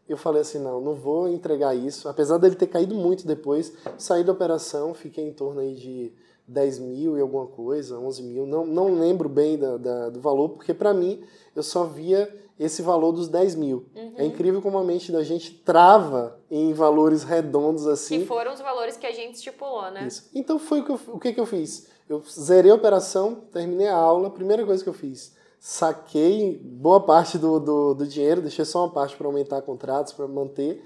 eu 0.08 0.16
falei 0.16 0.42
assim, 0.42 0.58
não, 0.58 0.80
não 0.80 0.94
vou 0.94 1.28
entregar 1.28 1.74
isso. 1.74 2.08
Apesar 2.08 2.38
dele 2.38 2.54
ter 2.54 2.68
caído 2.68 2.94
muito 2.94 3.26
depois, 3.26 3.72
saí 3.98 4.22
da 4.22 4.32
operação, 4.32 4.94
fiquei 4.94 5.26
em 5.26 5.32
torno 5.32 5.60
aí 5.60 5.74
de 5.74 6.12
10 6.46 6.78
mil 6.80 7.16
e 7.16 7.20
alguma 7.20 7.46
coisa, 7.46 7.98
11 7.98 8.22
mil. 8.22 8.46
Não, 8.46 8.66
não 8.66 8.98
lembro 8.98 9.28
bem 9.28 9.58
da, 9.58 9.76
da 9.76 10.10
do 10.10 10.20
valor, 10.20 10.50
porque 10.50 10.74
para 10.74 10.92
mim, 10.92 11.22
eu 11.54 11.62
só 11.62 11.84
via 11.84 12.32
esse 12.62 12.82
valor 12.82 13.12
dos 13.12 13.28
10 13.28 13.54
mil. 13.56 13.86
Uhum. 13.94 14.14
É 14.16 14.24
incrível 14.24 14.62
como 14.62 14.78
a 14.78 14.84
mente 14.84 15.10
da 15.10 15.24
gente 15.24 15.52
trava 15.52 16.38
em 16.50 16.72
valores 16.72 17.24
redondos 17.24 17.86
assim. 17.86 18.20
Que 18.20 18.26
foram 18.26 18.52
os 18.52 18.60
valores 18.60 18.96
que 18.96 19.06
a 19.06 19.12
gente 19.12 19.34
estipulou, 19.34 19.90
né? 19.90 20.06
Isso. 20.06 20.30
Então 20.34 20.58
foi 20.58 20.80
o 20.80 20.84
que 20.84 20.90
eu, 20.90 21.00
o 21.08 21.18
que, 21.18 21.32
que 21.32 21.40
eu 21.40 21.46
fiz. 21.46 21.88
Eu 22.08 22.22
zerei 22.28 22.70
a 22.70 22.74
operação, 22.74 23.34
terminei 23.52 23.88
a 23.88 23.96
aula, 23.96 24.30
primeira 24.30 24.64
coisa 24.64 24.82
que 24.82 24.88
eu 24.88 24.94
fiz, 24.94 25.34
saquei 25.58 26.58
boa 26.62 27.00
parte 27.00 27.38
do, 27.38 27.58
do, 27.58 27.94
do 27.94 28.06
dinheiro, 28.06 28.42
deixei 28.42 28.64
só 28.64 28.84
uma 28.84 28.92
parte 28.92 29.16
para 29.16 29.26
aumentar 29.26 29.62
contratos, 29.62 30.12
para 30.12 30.28
manter. 30.28 30.84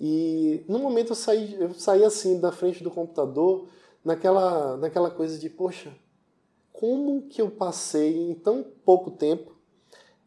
E 0.00 0.64
no 0.68 0.78
momento 0.78 1.10
eu 1.10 1.16
saí, 1.16 1.56
eu 1.60 1.74
saí 1.74 2.04
assim 2.04 2.38
da 2.38 2.52
frente 2.52 2.82
do 2.82 2.90
computador, 2.90 3.66
naquela, 4.04 4.76
naquela 4.76 5.10
coisa 5.10 5.38
de, 5.38 5.50
poxa, 5.50 5.92
como 6.72 7.22
que 7.22 7.42
eu 7.42 7.50
passei 7.50 8.30
em 8.30 8.34
tão 8.34 8.64
pouco 8.84 9.10
tempo 9.10 9.57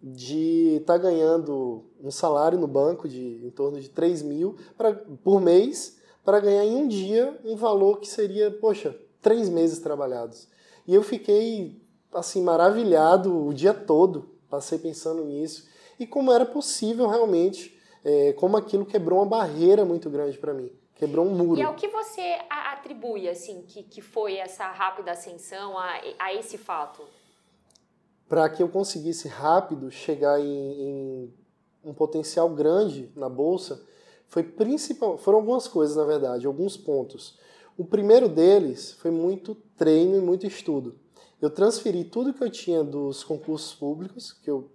de 0.02 0.78
estar 0.78 0.94
tá 0.94 1.00
ganhando 1.00 1.86
um 2.02 2.10
salário 2.10 2.58
no 2.58 2.68
banco 2.68 3.08
de 3.08 3.46
em 3.46 3.52
torno 3.52 3.80
de 3.80 3.90
3 3.90 4.24
mil 4.24 4.56
pra, 4.76 4.94
por 4.94 5.40
mês 5.40 6.00
para 6.24 6.40
ganhar 6.40 6.66
em 6.66 6.76
um 6.76 6.88
dia 6.88 7.40
um 7.44 7.56
valor 7.56 8.00
que 8.00 8.08
seria, 8.08 8.50
poxa, 8.52 8.96
três 9.22 9.50
meses 9.50 9.80
trabalhados. 9.80 10.48
E 10.88 10.94
eu 10.96 11.04
fiquei 11.04 11.80
assim 12.14 12.42
maravilhado 12.42 13.46
o 13.48 13.54
dia 13.54 13.74
todo, 13.74 14.30
passei 14.50 14.78
pensando 14.78 15.24
nisso 15.24 15.70
e 16.00 16.08
como 16.08 16.32
era 16.32 16.46
possível 16.46 17.08
realmente, 17.08 17.80
é, 18.04 18.34
como 18.34 18.58
aquilo 18.58 18.86
quebrou 18.86 19.20
uma 19.20 19.26
barreira 19.26 19.86
muito 19.86 20.10
grande 20.10 20.38
para 20.38 20.54
mim, 20.54 20.72
quebrou 20.96 21.26
um 21.26 21.30
muro. 21.30 21.60
E 21.60 21.64
ao 21.64 21.76
que 21.76 21.88
você 21.88 22.40
atribui 22.50 23.30
assim 23.30 23.62
que, 23.62 23.84
que 23.84 24.02
foi 24.02 24.38
essa 24.38 24.66
rápida 24.72 25.12
ascensão 25.12 25.78
a, 25.78 26.02
a 26.18 26.34
esse 26.34 26.58
fato? 26.58 27.04
Para 28.32 28.48
que 28.48 28.64
eu 28.64 28.70
conseguisse 28.70 29.28
rápido 29.28 29.92
chegar 29.92 30.40
em, 30.40 30.46
em 30.46 31.34
um 31.84 31.94
potencial 31.94 32.50
grande 32.50 33.12
na 33.14 33.28
bolsa, 33.28 33.86
foi 34.26 34.42
principal, 34.42 35.18
foram 35.18 35.40
algumas 35.40 35.68
coisas 35.68 35.98
na 35.98 36.06
verdade, 36.06 36.48
alguns 36.48 36.78
pontos. 36.78 37.38
O 37.78 37.84
primeiro 37.84 38.30
deles 38.30 38.94
foi 38.94 39.12
muito 39.12 39.54
treino 39.76 40.16
e 40.16 40.22
muito 40.22 40.48
estudo. 40.48 40.98
Eu 41.42 41.50
transferi 41.50 42.06
tudo 42.06 42.34
que 42.34 42.42
eu 42.42 42.50
tinha 42.50 42.86
dos 42.86 43.22
concursos 43.22 43.74
públicos, 43.74 44.32
que 44.32 44.50
eu 44.50 44.72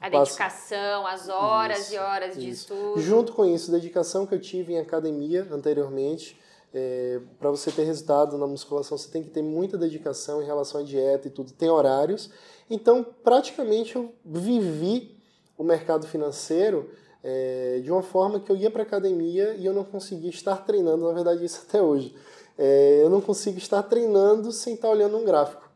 a 0.00 0.08
dedicação, 0.08 1.06
as 1.06 1.28
horas 1.28 1.80
isso, 1.82 1.94
e 1.94 1.98
horas 1.98 2.30
isso. 2.30 2.40
de 2.40 2.50
estudo. 2.50 3.00
Junto 3.00 3.32
com 3.34 3.44
isso, 3.44 3.70
a 3.70 3.74
dedicação 3.74 4.26
que 4.26 4.34
eu 4.34 4.40
tive 4.40 4.72
em 4.72 4.80
academia 4.80 5.46
anteriormente. 5.48 6.39
É, 6.72 7.20
para 7.38 7.50
você 7.50 7.72
ter 7.72 7.84
resultado 7.84 8.38
na 8.38 8.46
musculação, 8.46 8.96
você 8.96 9.10
tem 9.10 9.22
que 9.22 9.30
ter 9.30 9.42
muita 9.42 9.76
dedicação 9.76 10.42
em 10.42 10.46
relação 10.46 10.80
à 10.80 10.84
dieta 10.84 11.26
e 11.26 11.30
tudo. 11.30 11.52
Tem 11.52 11.68
horários. 11.68 12.30
Então, 12.68 13.04
praticamente, 13.24 13.96
eu 13.96 14.12
vivi 14.24 15.18
o 15.58 15.64
mercado 15.64 16.06
financeiro 16.06 16.90
é, 17.22 17.80
de 17.82 17.90
uma 17.90 18.02
forma 18.02 18.40
que 18.40 18.50
eu 18.50 18.56
ia 18.56 18.70
para 18.70 18.82
academia 18.82 19.54
e 19.54 19.66
eu 19.66 19.72
não 19.72 19.84
conseguia 19.84 20.30
estar 20.30 20.56
treinando, 20.64 21.06
na 21.06 21.12
verdade 21.12 21.44
isso 21.44 21.64
até 21.68 21.82
hoje. 21.82 22.14
É, 22.56 23.00
eu 23.02 23.10
não 23.10 23.20
consigo 23.20 23.58
estar 23.58 23.82
treinando 23.82 24.52
sem 24.52 24.74
estar 24.74 24.88
olhando 24.88 25.16
um 25.16 25.24
gráfico. 25.24 25.69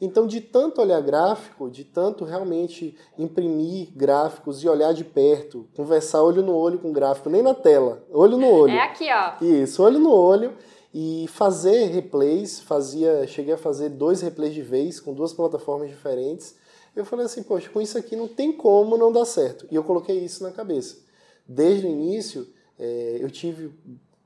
Então, 0.00 0.26
de 0.26 0.40
tanto 0.40 0.80
olhar 0.80 1.00
gráfico, 1.02 1.70
de 1.70 1.84
tanto 1.84 2.24
realmente 2.24 2.96
imprimir 3.18 3.88
gráficos 3.94 4.64
e 4.64 4.68
olhar 4.68 4.94
de 4.94 5.04
perto, 5.04 5.68
conversar 5.76 6.22
olho 6.22 6.42
no 6.42 6.54
olho 6.54 6.78
com 6.78 6.92
gráfico, 6.92 7.28
nem 7.28 7.42
na 7.42 7.54
tela, 7.54 8.02
olho 8.10 8.38
no 8.38 8.50
olho. 8.50 8.72
É 8.72 8.82
aqui, 8.82 9.06
ó. 9.12 9.44
Isso, 9.44 9.82
olho 9.82 9.98
no 9.98 10.12
olho 10.12 10.54
e 10.92 11.26
fazer 11.28 11.86
replays, 11.86 12.60
fazia, 12.60 13.26
cheguei 13.26 13.54
a 13.54 13.58
fazer 13.58 13.90
dois 13.90 14.22
replays 14.22 14.54
de 14.54 14.62
vez 14.62 14.98
com 14.98 15.12
duas 15.12 15.32
plataformas 15.32 15.90
diferentes 15.90 16.58
eu 16.94 17.04
falei 17.04 17.26
assim, 17.26 17.42
poxa, 17.42 17.68
com 17.68 17.80
isso 17.80 17.96
aqui 17.96 18.16
não 18.16 18.26
tem 18.26 18.52
como 18.52 18.96
não 18.96 19.12
dar 19.12 19.24
certo. 19.24 19.66
E 19.70 19.74
eu 19.74 19.84
coloquei 19.84 20.18
isso 20.18 20.42
na 20.42 20.50
cabeça. 20.50 20.98
Desde 21.46 21.86
o 21.86 21.90
início, 21.90 22.48
é, 22.78 23.18
eu 23.20 23.30
tive 23.30 23.72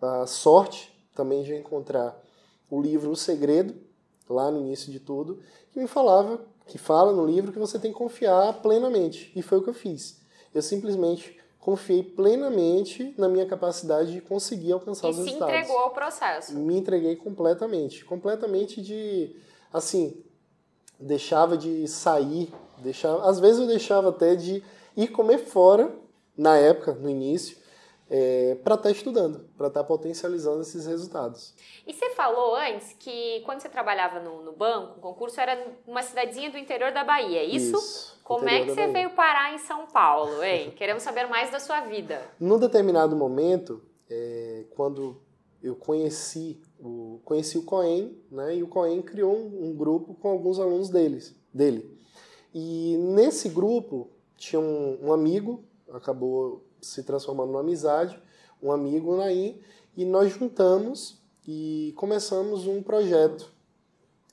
a 0.01 0.27
sorte 0.27 0.93
também 1.15 1.43
de 1.43 1.55
encontrar 1.55 2.21
o 2.71 2.81
livro 2.81 3.11
O 3.11 3.17
Segredo, 3.17 3.75
lá 4.29 4.51
no 4.51 4.61
início 4.61 4.91
de 4.91 5.01
tudo, 5.01 5.41
que 5.73 5.79
me 5.79 5.87
falava, 5.87 6.41
que 6.67 6.79
fala 6.79 7.13
no 7.13 7.27
livro 7.27 7.53
que 7.53 7.59
você 7.59 7.79
tem 7.79 7.93
que 7.93 7.99
confiar 7.99 8.61
plenamente. 8.63 9.33
E 9.37 9.43
foi 9.43 9.59
o 9.59 9.63
que 9.63 9.71
eu 9.71 9.75
fiz. 9.75 10.21
Eu 10.55 10.63
simplesmente 10.63 11.39
confiei 11.59 12.03
plenamente 12.03 13.15
na 13.17 13.29
minha 13.29 13.47
capacidade 13.47 14.13
de 14.13 14.21
conseguir 14.21 14.73
alcançar 14.73 15.09
e 15.09 15.11
os 15.11 15.17
resultados. 15.19 15.55
E 15.55 15.57
se 15.57 15.63
entregou 15.63 15.79
ao 15.83 15.91
processo. 15.91 16.55
Me 16.55 16.77
entreguei 16.77 17.17
completamente. 17.17 18.05
Completamente 18.05 18.83
de, 18.83 19.35
assim, 19.73 20.23
deixava 21.01 21.57
de 21.57 21.89
sair, 21.89 22.53
deixava, 22.79 23.29
às 23.29 23.41
vezes 23.41 23.61
eu 23.61 23.67
deixava 23.67 24.11
até 24.11 24.37
de 24.37 24.63
ir 24.97 25.09
comer 25.09 25.39
fora, 25.39 25.91
na 26.37 26.57
época, 26.57 26.93
no 26.93 27.09
início, 27.09 27.57
é, 28.11 28.57
para 28.63 28.75
estar 28.75 28.89
tá 28.89 28.91
estudando, 28.91 29.49
para 29.57 29.69
estar 29.69 29.81
tá 29.81 29.87
potencializando 29.87 30.61
esses 30.61 30.87
resultados. 30.87 31.55
E 31.87 31.93
você 31.93 32.11
falou 32.11 32.55
antes 32.57 32.95
que 32.99 33.41
quando 33.45 33.61
você 33.61 33.69
trabalhava 33.69 34.21
no, 34.21 34.43
no 34.43 34.53
banco, 34.53 34.99
o 34.99 35.01
concurso 35.01 35.41
era 35.41 35.67
uma 35.87 36.03
cidadezinha 36.03 36.51
do 36.51 36.59
interior 36.59 36.93
da 36.93 37.05
Bahia, 37.05 37.41
é 37.41 37.45
isso? 37.45 37.77
Isso. 37.77 38.15
Como 38.23 38.49
é 38.49 38.61
que 38.61 38.71
você 38.71 38.83
Bahia. 38.83 38.93
veio 38.93 39.11
parar 39.11 39.55
em 39.55 39.59
São 39.59 39.87
Paulo, 39.87 40.43
hein? 40.43 40.73
Queremos 40.77 41.03
saber 41.03 41.27
mais 41.27 41.51
da 41.51 41.61
sua 41.61 41.81
vida. 41.81 42.23
Num 42.39 42.59
determinado 42.59 43.15
momento, 43.17 43.83
é, 44.09 44.65
quando 44.75 45.21
eu 45.63 45.75
conheci 45.75 46.61
o, 46.79 47.21
conheci 47.25 47.57
o 47.57 47.63
Coen, 47.63 48.15
né, 48.31 48.57
e 48.57 48.63
o 48.63 48.69
Coen 48.69 49.01
criou 49.01 49.35
um, 49.35 49.71
um, 49.71 49.75
grupo 49.75 50.15
com 50.15 50.29
alguns 50.29 50.61
alunos 50.61 50.91
deles, 50.91 51.35
dele. 51.53 51.99
E 52.55 52.97
nesse 52.99 53.49
grupo 53.49 54.11
tinha 54.37 54.61
um, 54.61 54.99
um 55.03 55.13
amigo, 55.13 55.65
acabou 55.91 56.63
se 56.85 57.03
transformando 57.03 57.49
numa 57.49 57.61
amizade, 57.61 58.21
um 58.63 58.73
amigo 58.73 59.17
Naim, 59.17 59.61
e 59.97 60.05
nós 60.05 60.33
juntamos 60.33 61.19
e 61.47 61.93
começamos 61.97 62.67
um 62.67 62.83
projeto, 62.83 63.53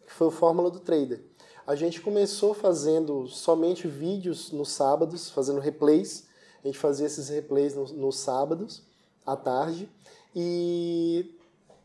que 0.06 0.14
foi 0.14 0.28
o 0.28 0.32
Fórmula 0.32 0.70
do 0.70 0.80
Trader. 0.80 1.22
A 1.66 1.76
gente 1.76 2.02
começou 2.02 2.54
fazendo 2.54 3.28
somente 3.28 3.88
vídeos 3.88 4.52
nos 4.52 4.72
sábados, 4.72 5.30
fazendo 5.30 5.60
replays. 5.60 6.28
A 6.64 6.68
gente 6.68 6.80
fazia 6.80 7.06
esses 7.06 7.30
replays 7.30 7.76
nos, 7.76 7.92
nos 7.92 8.18
sábados, 8.18 8.84
à 9.26 9.36
tarde. 9.36 9.90
E 10.36 11.38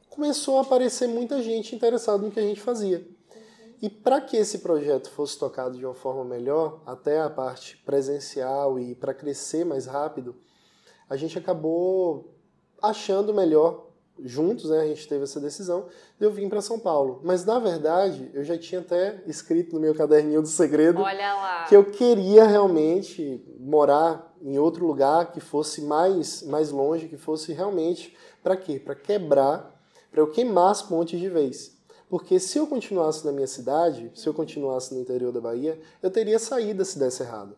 começou 0.09 0.59
a 0.59 0.63
aparecer 0.63 1.07
muita 1.07 1.43
gente 1.43 1.75
interessada 1.75 2.23
no 2.23 2.31
que 2.31 2.41
a 2.41 2.43
gente 2.43 2.61
fazia. 2.61 3.07
E 3.83 3.91
para 3.91 4.21
que 4.21 4.37
esse 4.37 4.59
projeto 4.59 5.11
fosse 5.11 5.39
tocado 5.39 5.77
de 5.77 5.85
uma 5.85 5.95
forma 5.95 6.25
melhor, 6.25 6.81
até 6.87 7.21
a 7.21 7.29
parte 7.29 7.77
presencial 7.85 8.79
e 8.79 8.95
para 8.95 9.13
crescer 9.13 9.65
mais 9.65 9.85
rápido, 9.85 10.35
a 11.09 11.17
gente 11.17 11.39
acabou 11.39 12.35
achando 12.83 13.33
melhor 13.33 13.87
juntos, 14.19 14.71
né, 14.71 14.81
a 14.81 14.87
gente 14.87 15.07
teve 15.07 15.25
essa 15.25 15.39
decisão, 15.39 15.87
de 16.19 16.25
eu 16.25 16.31
vir 16.31 16.49
para 16.49 16.63
São 16.63 16.79
Paulo. 16.79 17.21
Mas 17.23 17.45
na 17.45 17.59
verdade, 17.59 18.31
eu 18.33 18.43
já 18.43 18.57
tinha 18.57 18.81
até 18.81 19.23
escrito 19.27 19.75
no 19.75 19.81
meu 19.81 19.95
caderninho 19.95 20.41
do 20.41 20.49
segredo 20.49 21.03
que 21.69 21.77
eu 21.77 21.85
queria 21.85 22.47
realmente 22.47 23.45
morar 23.61 24.35
em 24.41 24.59
outro 24.59 24.87
lugar 24.87 25.33
que 25.33 25.41
fosse 25.41 25.83
mais 25.83 26.43
mais 26.43 26.71
longe, 26.71 27.09
que 27.09 27.17
fosse 27.17 27.53
realmente 27.53 28.17
para 28.43 28.57
quê? 28.57 28.79
Para 28.79 28.95
quebrar 28.95 29.77
para 30.17 30.23
eu 30.23 30.31
queimar 30.31 30.71
as 30.71 30.81
pontes 30.81 31.21
de 31.21 31.29
vez. 31.29 31.77
Porque 32.09 32.41
se 32.41 32.57
eu 32.57 32.67
continuasse 32.67 33.23
na 33.27 33.33
minha 33.33 33.47
cidade, 33.47 34.11
se 34.15 34.27
eu 34.27 34.33
continuasse 34.33 34.95
no 34.95 35.01
interior 35.01 35.31
da 35.31 35.43
Bahia, 35.43 35.79
eu 36.03 36.11
teria 36.11 36.39
saída 36.39 36.85
se 36.87 36.99
desse 36.99 37.23
errado. 37.23 37.55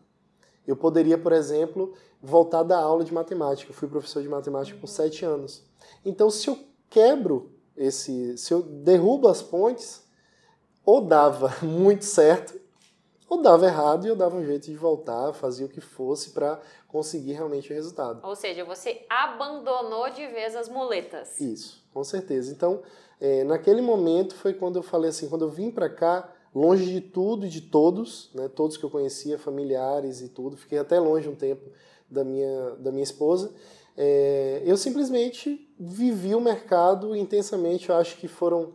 Eu 0.69 0.75
poderia, 0.75 1.17
por 1.17 1.31
exemplo, 1.31 1.95
voltar 2.21 2.61
da 2.61 2.77
aula 2.77 3.03
de 3.03 3.11
matemática. 3.11 3.71
Eu 3.71 3.75
fui 3.75 3.87
professor 3.87 4.21
de 4.21 4.29
matemática 4.29 4.77
por 4.79 4.85
sete 4.85 5.25
anos. 5.25 5.63
Então, 6.05 6.29
se 6.29 6.47
eu 6.47 6.59
quebro 6.87 7.51
esse, 7.75 8.37
se 8.37 8.53
eu 8.53 8.61
derrubo 8.61 9.27
as 9.27 9.41
pontes, 9.41 10.07
ou 10.85 11.01
dava 11.01 11.51
muito 11.65 12.05
certo, 12.05 12.61
ou 13.27 13.41
dava 13.41 13.65
errado 13.65 14.05
e 14.05 14.09
eu 14.09 14.15
dava 14.15 14.35
um 14.35 14.45
jeito 14.45 14.65
de 14.65 14.75
voltar, 14.75 15.33
fazia 15.33 15.65
o 15.65 15.69
que 15.69 15.81
fosse 15.81 16.29
para 16.31 16.59
conseguir 16.87 17.33
realmente 17.33 17.71
o 17.71 17.75
resultado. 17.75 18.23
Ou 18.23 18.35
seja, 18.35 18.63
você 18.63 19.07
abandonou 19.09 20.07
de 20.11 20.27
vez 20.27 20.55
as 20.55 20.69
muletas. 20.69 21.41
Isso, 21.41 21.83
com 21.91 22.03
certeza. 22.03 22.51
Então, 22.51 22.83
é, 23.19 23.43
naquele 23.43 23.81
momento 23.81 24.35
foi 24.35 24.53
quando 24.53 24.75
eu 24.75 24.83
falei 24.83 25.09
assim, 25.09 25.27
quando 25.27 25.45
eu 25.45 25.49
vim 25.49 25.71
para 25.71 25.89
cá, 25.89 26.31
longe 26.53 26.85
de 26.85 27.01
tudo 27.01 27.45
e 27.45 27.49
de 27.49 27.61
todos, 27.61 28.29
né, 28.33 28.47
todos 28.47 28.77
que 28.77 28.83
eu 28.83 28.89
conhecia, 28.89 29.37
familiares 29.37 30.21
e 30.21 30.29
tudo, 30.29 30.57
fiquei 30.57 30.79
até 30.79 30.99
longe 30.99 31.29
um 31.29 31.35
tempo 31.35 31.69
da 32.09 32.23
minha, 32.23 32.71
da 32.79 32.91
minha 32.91 33.03
esposa, 33.03 33.51
é, 33.95 34.61
eu 34.65 34.77
simplesmente 34.77 35.69
vivi 35.79 36.33
o 36.33 36.41
mercado 36.41 37.15
intensamente, 37.15 37.89
eu 37.89 37.95
acho 37.95 38.17
que 38.17 38.27
foram 38.27 38.73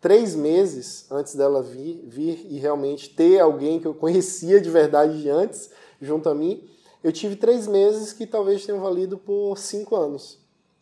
três 0.00 0.34
meses 0.34 1.10
antes 1.10 1.34
dela 1.34 1.62
vir, 1.62 2.04
vir 2.06 2.46
e 2.50 2.58
realmente 2.58 3.10
ter 3.10 3.38
alguém 3.40 3.80
que 3.80 3.86
eu 3.86 3.94
conhecia 3.94 4.60
de 4.60 4.70
verdade 4.70 5.22
de 5.22 5.30
antes 5.30 5.70
junto 6.00 6.28
a 6.28 6.34
mim, 6.34 6.68
eu 7.02 7.12
tive 7.12 7.36
três 7.36 7.66
meses 7.66 8.12
que 8.12 8.26
talvez 8.26 8.66
tenham 8.66 8.80
valido 8.80 9.16
por 9.16 9.56
cinco 9.56 9.96
anos, 9.96 10.38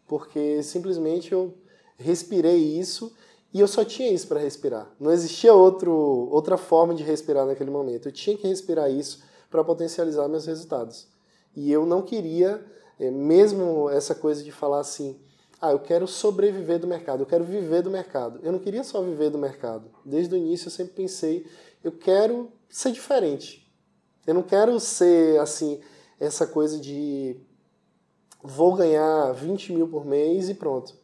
porque 0.07 0.63
simplesmente 0.63 1.33
eu 1.33 1.55
respirei 1.99 2.79
isso 2.79 3.13
e 3.57 3.61
eu 3.61 3.67
só 3.67 3.83
tinha 3.87 4.13
isso 4.13 4.29
para 4.29 4.39
respirar. 4.39 4.87
Não 5.01 5.11
existia 5.11 5.55
outro, 5.55 5.91
outra 5.91 6.59
forma 6.59 6.95
de 6.95 7.03
respirar 7.03 7.47
naquele 7.47 7.71
momento. 7.71 8.07
Eu 8.07 8.13
tinha 8.13 8.37
que 8.37 8.47
respirar 8.47 8.91
isso 8.91 9.23
para 9.51 9.65
potencializar 9.65 10.29
meus 10.29 10.45
resultados. 10.45 11.09
E 11.55 11.73
eu 11.73 11.87
não 11.87 12.03
queria, 12.03 12.63
é, 13.01 13.11
mesmo 13.11 13.89
essa 13.89 14.15
coisa 14.15 14.45
de 14.45 14.53
falar 14.53 14.81
assim, 14.81 15.19
ah, 15.59 15.73
eu 15.73 15.79
quero 15.79 16.07
sobreviver 16.07 16.79
do 16.79 16.87
mercado, 16.87 17.23
eu 17.23 17.27
quero 17.27 17.45
viver 17.45 17.81
do 17.81 17.91
mercado. 17.91 18.41
Eu 18.43 18.53
não 18.53 18.59
queria 18.59 18.85
só 18.85 19.01
viver 19.01 19.31
do 19.31 19.39
mercado. 19.39 19.91
Desde 20.05 20.35
o 20.35 20.37
início 20.37 20.67
eu 20.67 20.73
sempre 20.73 20.93
pensei, 20.93 21.47
eu 21.83 21.93
quero 21.93 22.53
ser 22.69 22.93
diferente. 22.93 23.67
Eu 24.27 24.35
não 24.35 24.43
quero 24.43 24.79
ser 24.79 25.41
assim, 25.41 25.81
essa 26.21 26.47
coisa 26.47 26.79
de 26.79 27.41
vou 28.43 28.75
ganhar 28.75 29.33
20 29.33 29.73
mil 29.73 29.89
por 29.89 30.05
mês 30.05 30.51
e 30.51 30.55
pronto. 30.55 30.95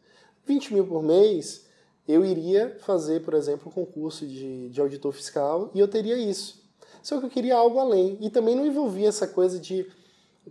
20 0.45 0.75
mil 0.75 0.87
por 0.87 1.03
mês, 1.03 1.72
eu 2.07 2.25
iria 2.25 2.77
fazer, 2.81 3.23
por 3.23 3.35
exemplo, 3.35 3.69
um 3.69 3.73
concurso 3.73 4.27
de, 4.27 4.69
de 4.69 4.81
auditor 4.81 5.13
fiscal 5.13 5.71
e 5.75 5.79
eu 5.81 5.89
teria 5.89 6.17
isso. 6.17 6.63
Só 7.03 7.19
que 7.19 7.27
eu 7.27 7.31
queria 7.31 7.57
algo 7.57 7.79
além. 7.79 8.17
E 8.21 8.31
também 8.31 8.55
não 8.55 8.67
envolvia 8.67 9.09
essa 9.09 9.27
coisa 9.27 9.59
de 9.59 9.87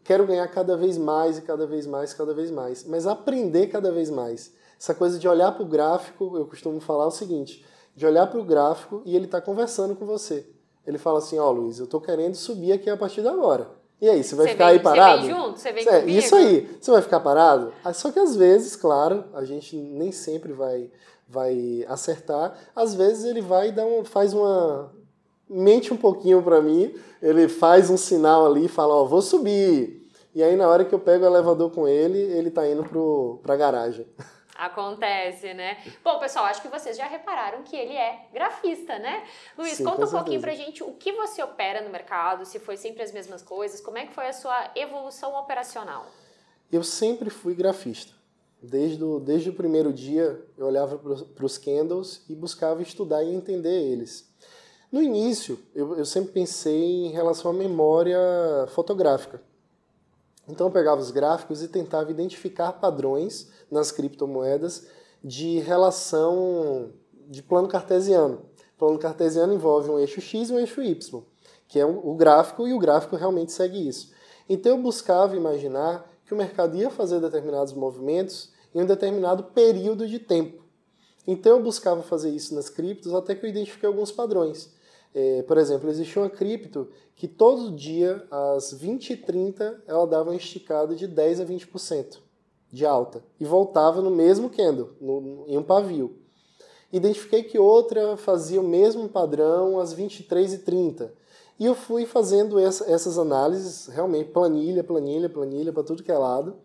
quero 0.03 0.25
ganhar 0.25 0.47
cada 0.47 0.77
vez 0.77 0.97
mais 0.97 1.37
e 1.37 1.41
cada 1.41 1.65
vez 1.65 1.85
mais, 1.85 2.13
cada 2.13 2.33
vez 2.33 2.49
mais, 2.49 2.85
mas 2.85 3.05
aprender 3.05 3.67
cada 3.67 3.91
vez 3.91 4.09
mais. 4.09 4.53
Essa 4.79 4.95
coisa 4.95 5.19
de 5.19 5.27
olhar 5.27 5.51
para 5.51 5.63
o 5.63 5.67
gráfico, 5.67 6.37
eu 6.37 6.45
costumo 6.45 6.79
falar 6.79 7.05
o 7.05 7.11
seguinte, 7.11 7.63
de 7.95 8.05
olhar 8.05 8.27
para 8.27 8.39
o 8.39 8.43
gráfico 8.43 9.01
e 9.05 9.15
ele 9.15 9.25
está 9.25 9.39
conversando 9.39 9.95
com 9.95 10.05
você. 10.05 10.47
Ele 10.87 10.97
fala 10.97 11.19
assim, 11.19 11.37
ó 11.37 11.47
oh, 11.47 11.51
Luiz, 11.51 11.77
eu 11.77 11.85
estou 11.85 12.01
querendo 12.01 12.35
subir 12.35 12.71
aqui 12.71 12.89
a 12.89 12.97
partir 12.97 13.21
de 13.21 13.27
agora. 13.27 13.69
E 14.01 14.09
aí, 14.09 14.23
você 14.23 14.33
vai 14.33 14.47
você 14.47 14.53
ficar 14.53 14.65
vem, 14.65 14.73
aí 14.73 14.79
parado? 14.79 15.21
Você 15.21 15.27
vem 15.27 15.35
junto? 15.35 15.59
Você 15.59 15.71
vem 15.71 15.87
é, 15.87 15.99
comigo? 15.99 16.17
Isso 16.17 16.35
aí. 16.35 16.77
Você 16.81 16.89
vai 16.89 17.01
ficar 17.03 17.19
parado? 17.19 17.71
Ah, 17.83 17.93
só 17.93 18.11
que 18.11 18.17
às 18.17 18.35
vezes, 18.35 18.75
claro, 18.75 19.25
a 19.31 19.45
gente 19.45 19.75
nem 19.75 20.11
sempre 20.11 20.53
vai, 20.53 20.89
vai 21.31 21.85
acertar. 21.87 22.53
Às 22.75 22.93
vezes 22.93 23.23
ele 23.23 23.41
vai 23.41 23.71
dar 23.71 23.85
um, 23.85 24.03
faz 24.03 24.33
uma 24.33 24.91
mente 25.49 25.93
um 25.93 25.97
pouquinho 25.97 26.43
para 26.43 26.61
mim, 26.61 26.93
ele 27.21 27.47
faz 27.47 27.89
um 27.89 27.97
sinal 27.97 28.45
ali 28.45 28.65
e 28.65 28.69
fala, 28.69 28.95
ó, 28.95 29.03
oh, 29.03 29.07
vou 29.07 29.21
subir. 29.21 30.07
E 30.35 30.43
aí 30.43 30.55
na 30.55 30.67
hora 30.67 30.85
que 30.85 30.93
eu 30.93 30.99
pego 30.99 31.23
o 31.23 31.27
elevador 31.27 31.71
com 31.71 31.87
ele, 31.87 32.17
ele 32.17 32.51
tá 32.51 32.67
indo 32.67 32.83
pro, 32.83 33.39
pra 33.43 33.55
garagem. 33.55 34.07
Acontece, 34.55 35.53
né? 35.53 35.77
Bom, 36.03 36.19
pessoal, 36.19 36.45
acho 36.45 36.61
que 36.61 36.67
vocês 36.67 36.95
já 36.95 37.07
repararam 37.07 37.63
que 37.63 37.75
ele 37.75 37.93
é 37.93 38.27
grafista, 38.31 38.99
né? 38.99 39.23
Luiz, 39.57 39.77
Sim, 39.77 39.83
conta 39.83 40.05
um 40.05 40.11
pouquinho 40.11 40.39
pra 40.39 40.53
gente 40.53 40.83
o 40.83 40.93
que 40.93 41.13
você 41.13 41.41
opera 41.41 41.81
no 41.81 41.89
mercado, 41.89 42.45
se 42.45 42.59
foi 42.59 42.77
sempre 42.77 43.01
as 43.01 43.11
mesmas 43.11 43.41
coisas, 43.41 43.81
como 43.81 43.97
é 43.97 44.05
que 44.05 44.13
foi 44.13 44.27
a 44.27 44.33
sua 44.33 44.71
evolução 44.75 45.33
operacional? 45.35 46.05
Eu 46.71 46.83
sempre 46.83 47.29
fui 47.29 47.55
grafista. 47.55 48.20
Desde 48.61 49.03
o, 49.03 49.19
desde 49.19 49.49
o 49.49 49.53
primeiro 49.53 49.91
dia, 49.91 50.39
eu 50.55 50.67
olhava 50.67 50.97
para 50.97 51.45
os 51.45 51.57
candles 51.57 52.23
e 52.29 52.35
buscava 52.35 52.81
estudar 52.81 53.23
e 53.23 53.33
entender 53.33 53.81
eles. 53.81 54.29
No 54.91 55.01
início, 55.01 55.57
eu, 55.73 55.97
eu 55.97 56.05
sempre 56.05 56.31
pensei 56.31 57.05
em 57.05 57.11
relação 57.11 57.49
à 57.51 57.53
memória 57.53 58.19
fotográfica. 58.67 59.41
Então 60.47 60.67
eu 60.67 60.71
pegava 60.71 61.01
os 61.01 61.11
gráficos 61.11 61.63
e 61.63 61.67
tentava 61.67 62.11
identificar 62.11 62.73
padrões 62.73 63.47
nas 63.69 63.91
criptomoedas 63.91 64.85
de 65.23 65.59
relação 65.59 66.91
de 67.29 67.41
plano 67.41 67.67
cartesiano. 67.67 68.41
Plano 68.77 68.99
cartesiano 68.99 69.53
envolve 69.53 69.89
um 69.89 69.97
eixo 69.97 70.19
X 70.19 70.49
e 70.49 70.53
um 70.53 70.59
eixo 70.59 70.81
Y, 70.81 71.23
que 71.67 71.79
é 71.79 71.85
o 71.85 72.13
gráfico, 72.15 72.67
e 72.67 72.73
o 72.73 72.79
gráfico 72.79 73.15
realmente 73.15 73.51
segue 73.51 73.87
isso. 73.87 74.11
Então 74.49 74.73
eu 74.73 74.81
buscava 74.81 75.35
imaginar 75.35 76.10
que 76.31 76.33
o 76.33 76.37
mercado 76.37 76.77
ia 76.77 76.89
fazer 76.89 77.19
determinados 77.19 77.73
movimentos 77.73 78.53
em 78.73 78.81
um 78.81 78.85
determinado 78.85 79.43
período 79.43 80.07
de 80.07 80.17
tempo. 80.17 80.63
Então 81.27 81.57
eu 81.57 81.61
buscava 81.61 82.01
fazer 82.01 82.29
isso 82.29 82.55
nas 82.55 82.69
criptos 82.69 83.13
até 83.13 83.35
que 83.35 83.45
eu 83.45 83.49
identifiquei 83.49 83.85
alguns 83.85 84.13
padrões. 84.13 84.71
É, 85.13 85.43
por 85.43 85.57
exemplo, 85.57 85.89
existia 85.89 86.21
uma 86.21 86.29
cripto 86.29 86.87
que 87.17 87.27
todo 87.27 87.75
dia, 87.75 88.25
às 88.31 88.73
20h30, 88.73 89.81
ela 89.85 90.07
dava 90.07 90.29
uma 90.29 90.37
esticada 90.37 90.95
de 90.95 91.05
10 91.05 91.41
a 91.41 91.45
20% 91.45 92.19
de 92.71 92.85
alta 92.85 93.21
e 93.37 93.43
voltava 93.43 94.01
no 94.01 94.09
mesmo 94.09 94.49
candle, 94.49 94.91
no, 95.01 95.43
em 95.49 95.57
um 95.57 95.63
pavio. 95.63 96.15
Identifiquei 96.93 97.43
que 97.43 97.59
outra 97.59 98.15
fazia 98.15 98.61
o 98.61 98.67
mesmo 98.67 99.09
padrão 99.09 99.81
às 99.81 99.93
23h30. 99.93 101.11
E 101.61 101.65
eu 101.67 101.75
fui 101.75 102.07
fazendo 102.07 102.57
essa, 102.57 102.91
essas 102.91 103.19
análises, 103.19 103.85
realmente, 103.85 104.31
planilha, 104.31 104.83
planilha, 104.83 105.29
planilha, 105.29 105.71
para 105.71 105.83
tudo 105.83 106.01
que 106.01 106.11
é 106.11 106.17
lado. 106.17 106.55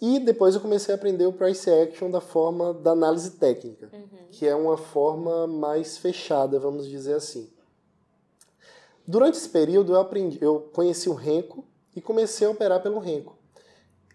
E 0.00 0.18
depois 0.18 0.56
eu 0.56 0.60
comecei 0.60 0.92
a 0.92 0.96
aprender 0.96 1.26
o 1.26 1.32
price 1.32 1.70
action 1.70 2.10
da 2.10 2.20
forma 2.20 2.74
da 2.74 2.90
análise 2.90 3.30
técnica, 3.30 3.88
uhum. 3.92 4.26
que 4.32 4.48
é 4.48 4.52
uma 4.56 4.76
forma 4.76 5.46
mais 5.46 5.96
fechada, 5.96 6.58
vamos 6.58 6.88
dizer 6.88 7.14
assim. 7.14 7.48
Durante 9.06 9.36
esse 9.36 9.48
período 9.48 9.92
eu 9.92 10.00
aprendi, 10.00 10.38
eu 10.40 10.68
conheci 10.72 11.08
o 11.08 11.14
Renko 11.14 11.64
e 11.94 12.00
comecei 12.00 12.48
a 12.48 12.50
operar 12.50 12.82
pelo 12.82 12.98
Renko. 12.98 13.38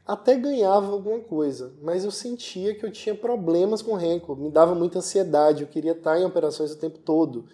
Até 0.05 0.35
ganhava 0.35 0.91
alguma 0.91 1.21
coisa, 1.21 1.71
mas 1.81 2.03
eu 2.03 2.11
sentia 2.11 2.75
que 2.75 2.85
eu 2.85 2.91
tinha 2.91 3.15
problemas 3.15 3.81
com 3.81 3.93
o 3.93 3.95
Renko, 3.95 4.35
me 4.35 4.51
dava 4.51 4.75
muita 4.75 4.99
ansiedade, 4.99 5.63
eu 5.63 5.69
queria 5.69 5.93
estar 5.93 6.19
em 6.19 6.25
operações 6.25 6.69
o 6.69 6.77
tempo 6.77 6.99
todo. 6.99 7.45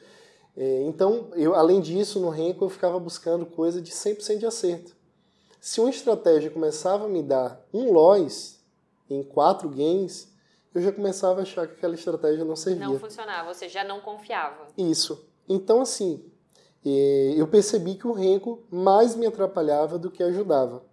É, 0.57 0.83
então, 0.83 1.29
eu, 1.33 1.53
além 1.53 1.81
disso, 1.81 2.19
no 2.19 2.29
Renko 2.29 2.65
eu 2.65 2.69
ficava 2.69 2.97
buscando 2.99 3.45
coisa 3.45 3.81
de 3.81 3.91
100% 3.91 4.37
de 4.37 4.45
acerto. 4.45 4.95
Se 5.59 5.81
uma 5.81 5.89
estratégia 5.89 6.49
começava 6.49 7.05
a 7.05 7.09
me 7.09 7.21
dar 7.23 7.61
um 7.73 7.91
loss 7.91 8.59
em 9.09 9.23
quatro 9.23 9.67
games, 9.67 10.31
eu 10.73 10.81
já 10.81 10.91
começava 10.91 11.39
a 11.39 11.43
achar 11.43 11.67
que 11.67 11.73
aquela 11.73 11.95
estratégia 11.95 12.45
não 12.45 12.55
servia. 12.55 12.87
Não 12.87 12.99
funcionava, 12.99 13.53
você 13.53 13.67
já 13.67 13.83
não 13.83 13.99
confiava. 13.99 14.67
Isso. 14.77 15.27
Então, 15.49 15.81
assim, 15.81 16.23
eu 16.83 17.47
percebi 17.47 17.95
que 17.95 18.07
o 18.07 18.13
Renko 18.13 18.63
mais 18.69 19.15
me 19.15 19.25
atrapalhava 19.25 19.97
do 19.97 20.11
que 20.11 20.21
ajudava. 20.21 20.83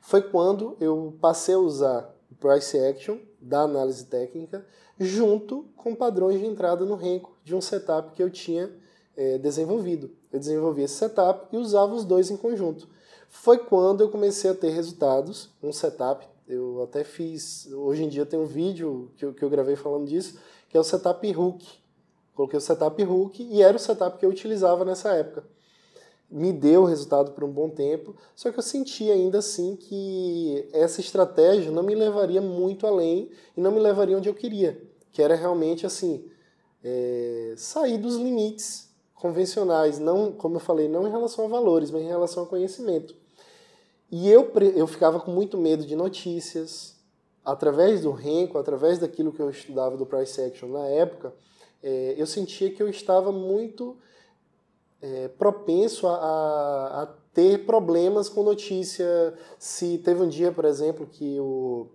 Foi 0.00 0.22
quando 0.22 0.76
eu 0.80 1.16
passei 1.20 1.54
a 1.54 1.58
usar 1.58 2.14
o 2.30 2.34
Price 2.34 2.76
Action 2.78 3.18
da 3.42 3.62
análise 3.62 4.06
técnica 4.06 4.64
junto 4.98 5.66
com 5.76 5.94
padrões 5.94 6.38
de 6.38 6.46
entrada 6.46 6.84
no 6.84 6.94
Renko 6.94 7.36
de 7.44 7.54
um 7.54 7.60
setup 7.60 8.12
que 8.12 8.22
eu 8.22 8.30
tinha 8.30 8.70
é, 9.16 9.36
desenvolvido. 9.38 10.10
Eu 10.32 10.38
desenvolvi 10.38 10.82
esse 10.82 10.94
setup 10.94 11.54
e 11.54 11.58
usava 11.58 11.94
os 11.94 12.04
dois 12.04 12.30
em 12.30 12.36
conjunto 12.36 12.88
foi 13.32 13.58
quando 13.58 14.02
eu 14.02 14.10
comecei 14.10 14.50
a 14.50 14.54
ter 14.54 14.68
resultados, 14.68 15.48
um 15.62 15.72
setup. 15.72 16.28
Eu 16.46 16.82
até 16.82 17.02
fiz, 17.02 17.66
hoje 17.72 18.04
em 18.04 18.08
dia 18.08 18.26
tem 18.26 18.38
um 18.38 18.44
vídeo 18.44 19.10
que 19.16 19.24
eu, 19.24 19.32
que 19.32 19.42
eu 19.42 19.48
gravei 19.48 19.74
falando 19.74 20.06
disso, 20.06 20.38
que 20.68 20.76
é 20.76 20.80
o 20.80 20.84
setup 20.84 21.26
hook. 21.34 21.66
Coloquei 22.34 22.58
o 22.58 22.60
setup 22.60 23.02
hook 23.02 23.42
e 23.42 23.62
era 23.62 23.74
o 23.74 23.80
setup 23.80 24.18
que 24.18 24.26
eu 24.26 24.30
utilizava 24.30 24.84
nessa 24.84 25.12
época. 25.14 25.44
Me 26.32 26.52
deu 26.52 26.84
resultado 26.84 27.32
por 27.32 27.44
um 27.44 27.52
bom 27.52 27.68
tempo, 27.68 28.16
só 28.34 28.50
que 28.50 28.58
eu 28.58 28.62
senti 28.62 29.10
ainda 29.10 29.38
assim 29.38 29.76
que 29.76 30.66
essa 30.72 31.00
estratégia 31.00 31.70
não 31.70 31.82
me 31.82 31.94
levaria 31.94 32.40
muito 32.40 32.86
além 32.86 33.30
e 33.56 33.60
não 33.60 33.70
me 33.70 33.78
levaria 33.78 34.16
onde 34.16 34.28
eu 34.30 34.34
queria, 34.34 34.82
que 35.12 35.20
era 35.20 35.34
realmente 35.34 35.84
assim, 35.84 36.24
é, 36.82 37.54
sair 37.56 37.98
dos 37.98 38.16
limites 38.16 38.88
convencionais, 39.14 39.98
não, 39.98 40.32
como 40.32 40.56
eu 40.56 40.60
falei, 40.60 40.88
não 40.88 41.06
em 41.06 41.10
relação 41.10 41.44
a 41.44 41.48
valores, 41.48 41.90
mas 41.90 42.02
em 42.02 42.08
relação 42.08 42.42
a 42.42 42.46
conhecimento. 42.46 43.14
E 44.10 44.28
eu, 44.28 44.50
eu 44.74 44.86
ficava 44.86 45.20
com 45.20 45.30
muito 45.30 45.56
medo 45.56 45.86
de 45.86 45.96
notícias. 45.96 46.96
Através 47.44 48.02
do 48.02 48.10
Renko, 48.10 48.58
através 48.58 48.98
daquilo 48.98 49.32
que 49.32 49.40
eu 49.40 49.48
estudava 49.48 49.96
do 49.96 50.04
Price 50.04 50.40
Action 50.40 50.68
na 50.68 50.86
época, 50.86 51.32
é, 51.82 52.14
eu 52.16 52.26
sentia 52.26 52.70
que 52.70 52.82
eu 52.82 52.88
estava 52.88 53.32
muito 53.32 53.96
é, 55.02 55.28
propenso 55.28 56.06
a, 56.06 57.02
a, 57.02 57.06
ter 57.34 57.66
problemas 57.66 58.28
com 58.28 58.42
notícia. 58.42 59.34
Se 59.58 59.98
teve 59.98 60.22
um 60.22 60.28
dia, 60.28 60.52
por 60.52 60.64
exemplo, 60.64 61.06
que 61.06 61.38
o, 61.40 61.88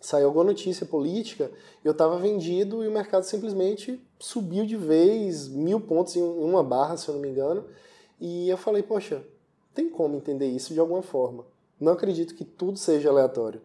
saiu 0.00 0.26
alguma 0.26 0.44
notícia 0.44 0.84
política, 0.84 1.50
eu 1.84 1.92
estava 1.92 2.18
vendido 2.18 2.84
e 2.84 2.88
o 2.88 2.92
mercado 2.92 3.24
simplesmente 3.24 4.00
subiu 4.18 4.66
de 4.66 4.76
vez, 4.76 5.48
mil 5.48 5.80
pontos 5.80 6.14
em 6.14 6.22
uma 6.22 6.62
barra, 6.62 6.96
se 6.96 7.08
eu 7.08 7.14
não 7.14 7.22
me 7.22 7.28
engano. 7.28 7.64
E 8.20 8.48
eu 8.48 8.58
falei, 8.58 8.82
poxa, 8.82 9.24
tem 9.74 9.88
como 9.88 10.16
entender 10.16 10.46
isso 10.46 10.74
de 10.74 10.80
alguma 10.80 11.02
forma. 11.02 11.46
Não 11.80 11.92
acredito 11.92 12.34
que 12.34 12.44
tudo 12.44 12.78
seja 12.78 13.08
aleatório. 13.08 13.62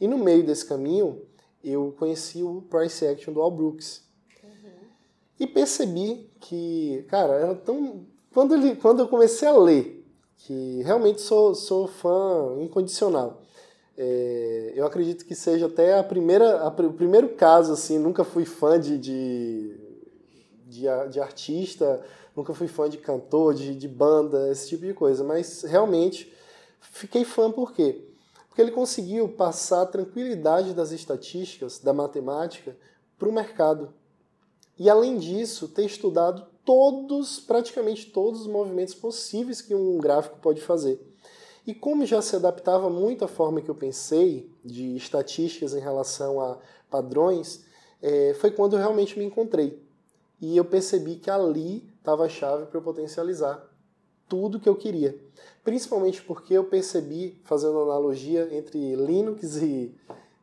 E 0.00 0.06
no 0.06 0.16
meio 0.16 0.44
desse 0.44 0.64
caminho, 0.64 1.22
eu 1.62 1.94
conheci 1.98 2.42
o 2.42 2.62
price 2.70 3.04
action 3.04 3.34
do 3.34 3.42
Al 3.42 3.50
Brooks. 3.50 4.02
E 5.40 5.46
percebi 5.46 6.30
que, 6.38 7.04
cara, 7.08 7.32
era 7.32 7.54
tão. 7.56 8.06
Quando, 8.32 8.54
ele, 8.54 8.76
quando 8.76 9.00
eu 9.00 9.08
comecei 9.08 9.48
a 9.48 9.56
ler, 9.56 10.06
que 10.36 10.82
realmente 10.84 11.20
sou, 11.20 11.54
sou 11.54 11.88
fã 11.88 12.56
incondicional, 12.60 13.42
é, 13.98 14.72
eu 14.76 14.86
acredito 14.86 15.24
que 15.24 15.34
seja 15.34 15.66
até 15.66 15.98
a 15.98 16.04
primeira, 16.04 16.60
a, 16.60 16.68
o 16.68 16.92
primeiro 16.92 17.30
caso, 17.30 17.72
assim, 17.72 17.98
nunca 17.98 18.22
fui 18.22 18.44
fã 18.44 18.78
de, 18.78 18.96
de, 18.98 19.76
de, 20.66 20.82
de 21.10 21.20
artista 21.20 22.00
nunca 22.34 22.54
fui 22.54 22.68
fã 22.68 22.88
de 22.88 22.98
cantor, 22.98 23.54
de, 23.54 23.74
de 23.74 23.88
banda, 23.88 24.50
esse 24.50 24.68
tipo 24.68 24.86
de 24.86 24.94
coisa, 24.94 25.22
mas 25.24 25.62
realmente 25.62 26.32
fiquei 26.80 27.24
fã 27.24 27.50
por 27.50 27.72
quê? 27.72 28.04
Porque 28.48 28.62
ele 28.62 28.70
conseguiu 28.70 29.28
passar 29.28 29.82
a 29.82 29.86
tranquilidade 29.86 30.74
das 30.74 30.90
estatísticas, 30.90 31.78
da 31.78 31.92
matemática, 31.92 32.76
para 33.18 33.28
o 33.28 33.32
mercado. 33.32 33.92
E 34.80 34.88
além 34.88 35.18
disso, 35.18 35.68
ter 35.68 35.84
estudado 35.84 36.46
todos, 36.64 37.38
praticamente 37.38 38.06
todos 38.06 38.40
os 38.40 38.46
movimentos 38.46 38.94
possíveis 38.94 39.60
que 39.60 39.74
um 39.74 39.98
gráfico 39.98 40.38
pode 40.40 40.62
fazer. 40.62 40.98
E 41.66 41.74
como 41.74 42.06
já 42.06 42.22
se 42.22 42.34
adaptava 42.34 42.88
muito 42.88 43.22
à 43.22 43.28
forma 43.28 43.60
que 43.60 43.70
eu 43.70 43.74
pensei 43.74 44.50
de 44.64 44.96
estatísticas 44.96 45.74
em 45.74 45.80
relação 45.80 46.40
a 46.40 46.56
padrões, 46.90 47.62
é, 48.00 48.32
foi 48.40 48.52
quando 48.52 48.72
eu 48.72 48.78
realmente 48.78 49.18
me 49.18 49.24
encontrei. 49.26 49.82
E 50.40 50.56
eu 50.56 50.64
percebi 50.64 51.16
que 51.16 51.28
ali 51.28 51.86
estava 51.98 52.24
a 52.24 52.28
chave 52.30 52.64
para 52.64 52.78
eu 52.78 52.82
potencializar 52.82 53.62
tudo 54.26 54.58
que 54.58 54.68
eu 54.68 54.76
queria. 54.76 55.14
Principalmente 55.62 56.22
porque 56.22 56.54
eu 56.54 56.64
percebi, 56.64 57.38
fazendo 57.44 57.80
analogia 57.80 58.48
entre 58.50 58.96
Linux 58.96 59.56
e, 59.56 59.94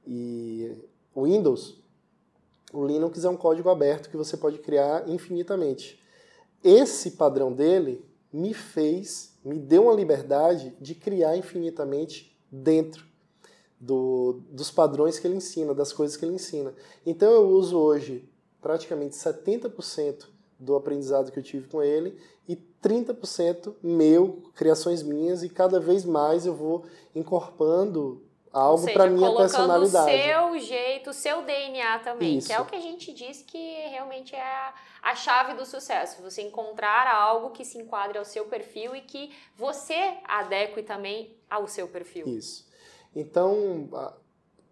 e 0.05 0.77
Windows, 1.15 1.76
o 2.73 2.85
Linux 2.85 3.23
é 3.23 3.29
um 3.29 3.37
código 3.37 3.69
aberto 3.69 4.09
que 4.09 4.17
você 4.17 4.35
pode 4.35 4.59
criar 4.59 5.07
infinitamente. 5.07 5.99
Esse 6.63 7.11
padrão 7.11 7.53
dele 7.53 8.05
me 8.31 8.53
fez, 8.53 9.33
me 9.43 9.57
deu 9.57 9.83
uma 9.83 9.93
liberdade 9.93 10.75
de 10.81 10.93
criar 10.93 11.37
infinitamente 11.37 12.37
dentro 12.51 13.05
do, 13.79 14.41
dos 14.49 14.71
padrões 14.71 15.19
que 15.19 15.27
ele 15.27 15.37
ensina, 15.37 15.73
das 15.73 15.93
coisas 15.93 16.17
que 16.17 16.25
ele 16.25 16.35
ensina. 16.35 16.73
Então 17.05 17.31
eu 17.31 17.47
uso 17.49 17.77
hoje 17.77 18.27
praticamente 18.61 19.15
70% 19.15 20.25
do 20.59 20.75
aprendizado 20.75 21.31
que 21.31 21.39
eu 21.39 21.43
tive 21.43 21.67
com 21.67 21.81
ele 21.81 22.17
e 22.47 22.55
30% 22.81 23.75
meu, 23.83 24.41
criações 24.55 25.03
minhas, 25.03 25.43
e 25.43 25.49
cada 25.49 25.79
vez 25.79 26.05
mais 26.05 26.45
eu 26.45 26.55
vou 26.55 26.83
incorporando 27.15 28.23
algo 28.51 28.91
para 28.93 29.07
minha 29.07 29.35
personalidade. 29.35 30.11
o 30.11 30.15
seu 30.15 30.59
jeito, 30.59 31.09
o 31.09 31.13
seu 31.13 31.43
DNA 31.43 31.99
também, 31.99 32.37
Isso. 32.37 32.47
que 32.47 32.53
é 32.53 32.59
o 32.59 32.65
que 32.65 32.75
a 32.75 32.79
gente 32.79 33.13
diz 33.13 33.41
que 33.41 33.57
realmente 33.89 34.35
é 34.35 34.41
a, 34.41 34.73
a 35.03 35.15
chave 35.15 35.53
do 35.53 35.65
sucesso. 35.65 36.21
Você 36.21 36.41
encontrar 36.41 37.07
algo 37.07 37.51
que 37.51 37.63
se 37.63 37.77
enquadre 37.77 38.17
ao 38.17 38.25
seu 38.25 38.45
perfil 38.45 38.95
e 38.95 39.01
que 39.01 39.31
você 39.55 40.17
adeque 40.23 40.81
também 40.83 41.35
ao 41.49 41.67
seu 41.67 41.87
perfil. 41.87 42.27
Isso. 42.27 42.67
Então, 43.15 43.89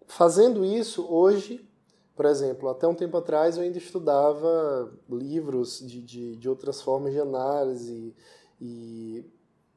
fazendo 0.06 0.64
isso, 0.64 1.06
hoje, 1.08 1.68
por 2.14 2.26
exemplo, 2.26 2.68
até 2.68 2.86
um 2.86 2.94
tempo 2.94 3.16
atrás 3.16 3.56
eu 3.56 3.62
ainda 3.62 3.78
estudava 3.78 4.92
livros 5.08 5.80
de, 5.80 6.00
de, 6.00 6.36
de 6.36 6.48
outras 6.48 6.80
formas 6.80 7.12
de 7.12 7.20
análise 7.20 8.14
e, 8.60 9.24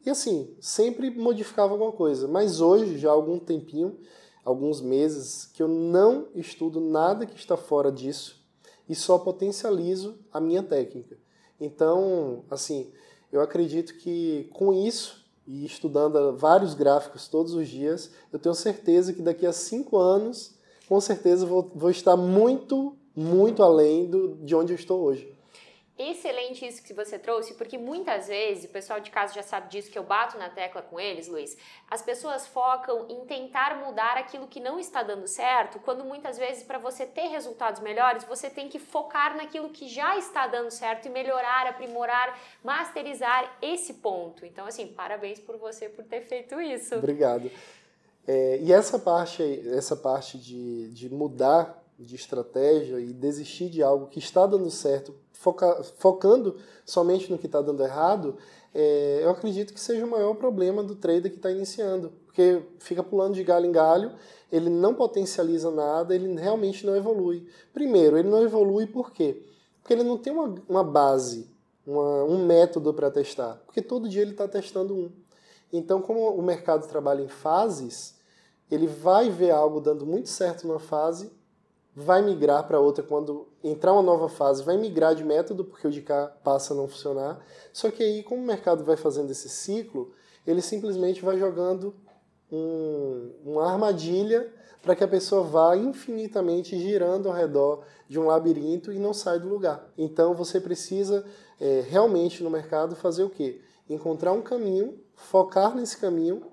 e 0.10 0.12
assim, 0.12 0.56
sempre 0.60 1.12
modificava 1.12 1.74
alguma 1.74 1.92
coisa. 1.92 2.28
Mas 2.28 2.60
hoje, 2.62 2.98
já 2.98 3.10
há 3.10 3.14
algum 3.14 3.38
tempinho, 3.38 3.96
alguns 4.44 4.82
meses, 4.82 5.46
que 5.54 5.62
eu 5.62 5.68
não 5.68 6.30
estudo 6.34 6.82
nada 6.82 7.28
que 7.28 7.38
está 7.38 7.56
fora 7.56 7.92
disso 7.92 8.44
e 8.88 8.96
só 8.96 9.20
potencializo 9.20 10.18
a 10.34 10.42
minha 10.42 10.64
técnica. 10.64 11.16
Então, 11.62 12.44
assim, 12.50 12.92
eu 13.32 13.40
acredito 13.40 14.00
que 14.00 14.50
com 14.52 14.74
isso 14.74 15.24
e 15.46 15.64
estudando 15.64 16.36
vários 16.36 16.74
gráficos 16.74 17.28
todos 17.28 17.54
os 17.54 17.68
dias, 17.68 18.10
eu 18.34 18.40
tenho 18.40 18.56
certeza 18.56 19.14
que 19.14 19.22
daqui 19.22 19.46
a 19.46 19.54
cinco 19.54 19.96
anos, 19.96 20.56
com 20.88 21.00
certeza, 21.00 21.46
vou, 21.46 21.72
vou 21.76 21.92
estar 21.92 22.18
muito, 22.18 22.96
muito 23.16 23.62
além 23.62 24.08
do, 24.08 24.38
de 24.38 24.56
onde 24.56 24.74
eu 24.74 24.76
estou 24.76 25.02
hoje. 25.04 25.32
Excelente 26.02 26.66
isso 26.66 26.82
que 26.82 26.94
você 26.94 27.20
trouxe, 27.20 27.56
porque 27.56 27.78
muitas 27.78 28.30
vezes, 28.30 28.64
o 28.64 28.70
pessoal 28.70 29.02
de 29.02 29.12
casa 29.12 29.34
já 29.34 29.44
sabe 29.44 29.68
disso, 29.68 29.92
que 29.92 30.00
eu 30.00 30.04
bato 30.04 30.38
na 30.38 30.50
tecla 30.50 30.82
com 30.82 30.98
eles, 30.98 31.28
Luiz, 31.28 31.58
as 31.92 32.02
pessoas 32.02 32.48
focam 32.48 33.06
em 33.10 33.26
tentar 33.26 33.76
mudar 33.86 34.16
aquilo 34.16 34.48
que 34.48 34.62
não 34.62 34.80
está 34.80 35.04
dando 35.04 35.28
certo, 35.28 35.78
quando 35.80 36.06
muitas 36.06 36.38
vezes, 36.38 36.64
para 36.64 36.78
você 36.78 37.06
ter 37.06 37.28
resultados 37.28 37.82
melhores, 37.82 38.24
você 38.24 38.50
tem 38.50 38.70
que 38.70 38.80
focar 38.80 39.36
naquilo 39.36 39.72
que 39.72 39.90
já 39.90 40.18
está 40.18 40.48
dando 40.48 40.72
certo 40.72 41.08
e 41.08 41.10
melhorar, 41.10 41.68
aprimorar, 41.68 42.40
masterizar 42.64 43.58
esse 43.62 43.96
ponto. 43.96 44.46
Então, 44.46 44.66
assim, 44.66 44.88
parabéns 44.88 45.38
por 45.42 45.58
você 45.58 45.90
por 45.90 46.06
ter 46.06 46.22
feito 46.22 46.62
isso. 46.62 46.96
Obrigado. 46.96 47.52
É, 48.26 48.58
e 48.62 48.72
essa 48.72 48.98
parte, 48.98 49.44
essa 49.68 49.98
parte 49.98 50.38
de, 50.38 50.94
de 50.94 51.10
mudar 51.10 51.84
de 52.00 52.16
estratégia 52.16 53.02
e 53.02 53.12
desistir 53.12 53.70
de 53.70 53.84
algo 53.84 54.08
que 54.08 54.20
está 54.20 54.46
dando 54.46 54.72
certo 54.72 55.14
foca, 55.40 55.82
focando 55.98 56.58
somente 56.86 57.32
no 57.32 57.38
que 57.38 57.46
está 57.46 57.62
dando 57.62 57.82
errado, 57.82 58.36
é, 58.76 59.22
eu 59.24 59.30
acredito 59.30 59.74
que 59.74 59.80
seja 59.80 60.06
o 60.06 60.10
maior 60.10 60.36
problema 60.36 60.84
do 60.84 60.96
trader 60.96 61.32
que 61.32 61.38
está 61.38 61.50
iniciando. 61.50 62.12
Porque 62.26 62.62
fica 62.78 63.02
pulando 63.02 63.34
de 63.34 63.44
galho 63.44 63.66
em 63.66 63.72
galho, 63.72 64.12
ele 64.52 64.70
não 64.70 64.94
potencializa 64.94 65.72
nada, 65.72 66.14
ele 66.14 66.36
realmente 66.36 66.86
não 66.86 66.96
evolui. 66.96 67.48
Primeiro, 67.74 68.18
ele 68.18 68.30
não 68.30 68.44
evolui 68.44 68.86
por 68.86 69.12
quê? 69.12 69.44
Porque 69.82 69.94
ele 69.94 70.04
não 70.04 70.18
tem 70.18 70.34
uma, 70.34 70.56
uma 70.68 70.84
base, 70.84 71.50
uma, 71.88 72.26
um 72.26 72.46
método 72.46 72.94
para 72.94 73.10
testar. 73.10 73.62
Porque 73.66 73.82
todo 73.82 74.10
dia 74.10 74.22
ele 74.22 74.32
está 74.32 74.48
testando 74.48 74.94
um. 74.94 75.12
Então, 75.72 76.02
como 76.02 76.30
o 76.32 76.42
mercado 76.42 76.88
trabalha 76.88 77.22
em 77.22 77.28
fases, 77.30 78.20
ele 78.70 78.88
vai 78.88 79.30
ver 79.30 79.52
algo 79.52 79.80
dando 79.80 80.06
muito 80.06 80.28
certo 80.28 80.68
numa 80.68 80.80
fase 80.80 81.32
vai 81.96 82.22
migrar 82.22 82.66
para 82.68 82.80
outra 82.80 83.04
quando 83.04 83.48
entrar 83.64 83.94
uma 83.94 84.02
nova 84.02 84.30
fase, 84.30 84.64
vai 84.64 84.78
migrar 84.78 85.16
de 85.16 85.24
método 85.24 85.66
porque 85.66 85.88
o 85.88 85.92
de 85.92 86.02
cá 86.02 86.28
passa 86.44 86.74
a 86.74 86.78
não 86.78 86.88
funcionar. 86.88 87.44
Só 87.74 87.92
que 87.92 88.04
aí, 88.04 88.24
como 88.24 88.42
o 88.42 88.46
mercado 88.46 88.84
vai 88.84 88.96
fazendo 88.96 89.32
esse 89.32 89.50
ciclo, 89.50 90.12
ele 90.46 90.62
simplesmente 90.62 91.24
vai 91.24 91.38
jogando 91.38 91.96
um, 92.52 93.32
uma 93.46 93.72
armadilha 93.72 94.52
para 94.82 94.96
que 94.96 95.04
a 95.04 95.08
pessoa 95.08 95.44
vá 95.44 95.76
infinitamente 95.76 96.78
girando 96.80 97.28
ao 97.28 97.36
redor 97.36 97.84
de 98.08 98.20
um 98.20 98.28
labirinto 98.28 98.92
e 98.92 99.00
não 99.00 99.14
sai 99.14 99.40
do 99.40 99.50
lugar. 99.50 99.92
Então 99.98 100.34
você 100.34 100.60
precisa 100.60 101.26
é, 101.60 101.84
realmente 101.88 102.44
no 102.44 102.50
mercado 102.50 102.96
fazer 102.96 103.24
o 103.24 103.30
quê? 103.30 103.62
Encontrar 103.90 104.32
um 104.32 104.42
caminho, 104.42 104.98
focar 105.16 105.76
nesse 105.76 105.98
caminho 105.98 106.44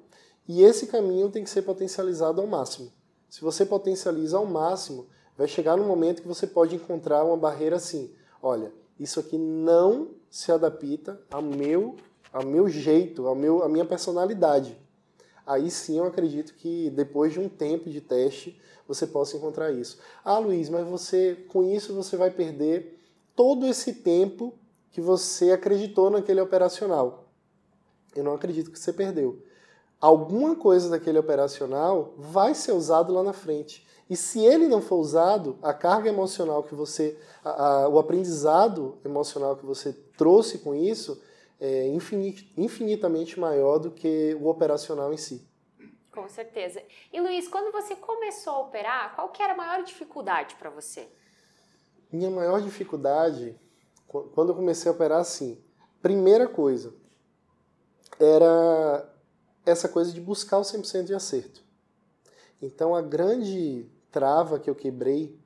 e 0.49 0.63
esse 0.63 0.87
caminho 0.87 1.31
tem 1.31 1.45
que 1.45 1.51
ser 1.51 1.63
potencializado 1.63 2.41
ao 2.41 2.47
máximo. 2.47 2.93
Se 3.29 3.41
você 3.41 3.65
potencializa 3.65 4.37
ao 4.37 4.47
máximo, 4.47 5.07
vai 5.37 5.47
chegar 5.47 5.77
num 5.77 5.87
momento 5.87 6.23
que 6.23 6.29
você 6.29 6.47
pode 6.47 6.75
encontrar 6.75 7.25
uma 7.25 7.37
barreira 7.37 7.77
assim, 7.77 8.13
olha, 8.43 8.73
isso 8.99 9.21
aqui 9.21 9.37
não 9.37 10.11
se 10.31 10.51
adapta 10.51 11.21
ao 11.31 11.43
meu, 11.43 11.97
ao 12.33 12.45
meu 12.45 12.69
jeito, 12.69 13.27
ao 13.27 13.35
meu, 13.35 13.63
à 13.63 13.69
minha 13.69 13.85
personalidade. 13.85 14.79
Aí 15.47 15.71
sim 15.71 15.99
eu 15.99 16.05
acredito 16.05 16.55
que 16.55 16.91
depois 16.91 17.33
de 17.33 17.39
um 17.39 17.49
tempo 17.49 17.89
de 17.89 18.01
teste 18.01 18.61
você 18.89 19.07
possa 19.07 19.37
encontrar 19.37 19.71
isso. 19.71 19.99
Ah, 20.25 20.39
Luiz, 20.39 20.69
mas 20.69 20.87
você 20.87 21.45
com 21.49 21.63
isso 21.63 21.95
você 21.95 22.17
vai 22.17 22.31
perder 22.31 22.99
todo 23.35 23.67
esse 23.67 23.93
tempo 23.95 24.55
que 24.91 25.01
você 25.01 25.53
acreditou 25.53 26.11
naquele 26.11 26.41
operacional. 26.41 27.29
Eu 28.15 28.25
não 28.25 28.35
acredito 28.35 28.71
que 28.71 28.79
você 28.79 28.93
perdeu. 28.93 29.43
Alguma 30.01 30.57
coisa 30.57 30.89
daquele 30.89 31.19
operacional 31.19 32.15
vai 32.17 32.55
ser 32.55 32.73
usado 32.73 33.13
lá 33.13 33.23
na 33.23 33.33
frente. 33.33 33.87
E 34.09 34.17
se 34.17 34.45
ele 34.45 34.69
não 34.69 34.81
for 34.81 34.97
usado, 34.97 35.59
a 35.63 35.75
carga 35.75 36.09
emocional 36.09 36.63
que 36.63 36.75
você, 36.75 37.19
a, 37.45 37.51
a, 37.51 37.89
o 37.89 37.99
aprendizado 37.99 38.99
emocional 39.05 39.57
que 39.57 39.67
você 39.67 39.93
trouxe 40.17 40.59
com 40.59 40.75
isso 40.75 41.21
é 41.59 41.89
infinit, 41.89 42.53
infinitamente 42.57 43.39
maior 43.41 43.79
do 43.79 43.91
que 43.91 44.37
o 44.41 44.47
operacional 44.47 45.13
em 45.13 45.17
si. 45.17 45.47
Com 46.13 46.29
certeza. 46.29 46.83
E 47.13 47.21
Luiz, 47.21 47.49
quando 47.49 47.73
você 47.73 47.97
começou 47.97 48.53
a 48.55 48.61
operar, 48.61 49.15
qual 49.15 49.29
que 49.31 49.43
era 49.43 49.55
a 49.55 49.57
maior 49.57 49.83
dificuldade 49.83 50.55
para 50.55 50.71
você? 50.71 51.09
Minha 52.11 52.31
maior 52.31 52.63
dificuldade, 52.63 53.59
quando 54.07 54.51
eu 54.51 54.55
comecei 54.55 54.91
a 54.91 54.95
operar, 54.95 55.21
assim, 55.21 55.63
primeira 56.01 56.47
coisa, 56.47 56.95
era 58.21 59.13
essa 59.65 59.89
coisa 59.89 60.13
de 60.13 60.21
buscar 60.21 60.59
o 60.59 60.63
100% 60.63 61.05
de 61.05 61.15
acerto. 61.15 61.65
Então 62.63 62.95
a 62.95 63.03
grande 63.03 63.91
trava 64.11 64.59
que 64.59 64.69
eu 64.69 64.75
quebrei 64.75 65.39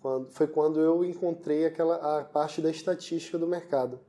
quando, 0.00 0.30
foi 0.30 0.46
quando 0.46 0.80
eu 0.80 1.04
encontrei 1.04 1.66
aquela 1.66 2.20
a 2.20 2.24
parte 2.24 2.60
da 2.60 2.70
estatística 2.70 3.38
do 3.38 3.46
mercado. 3.46 4.00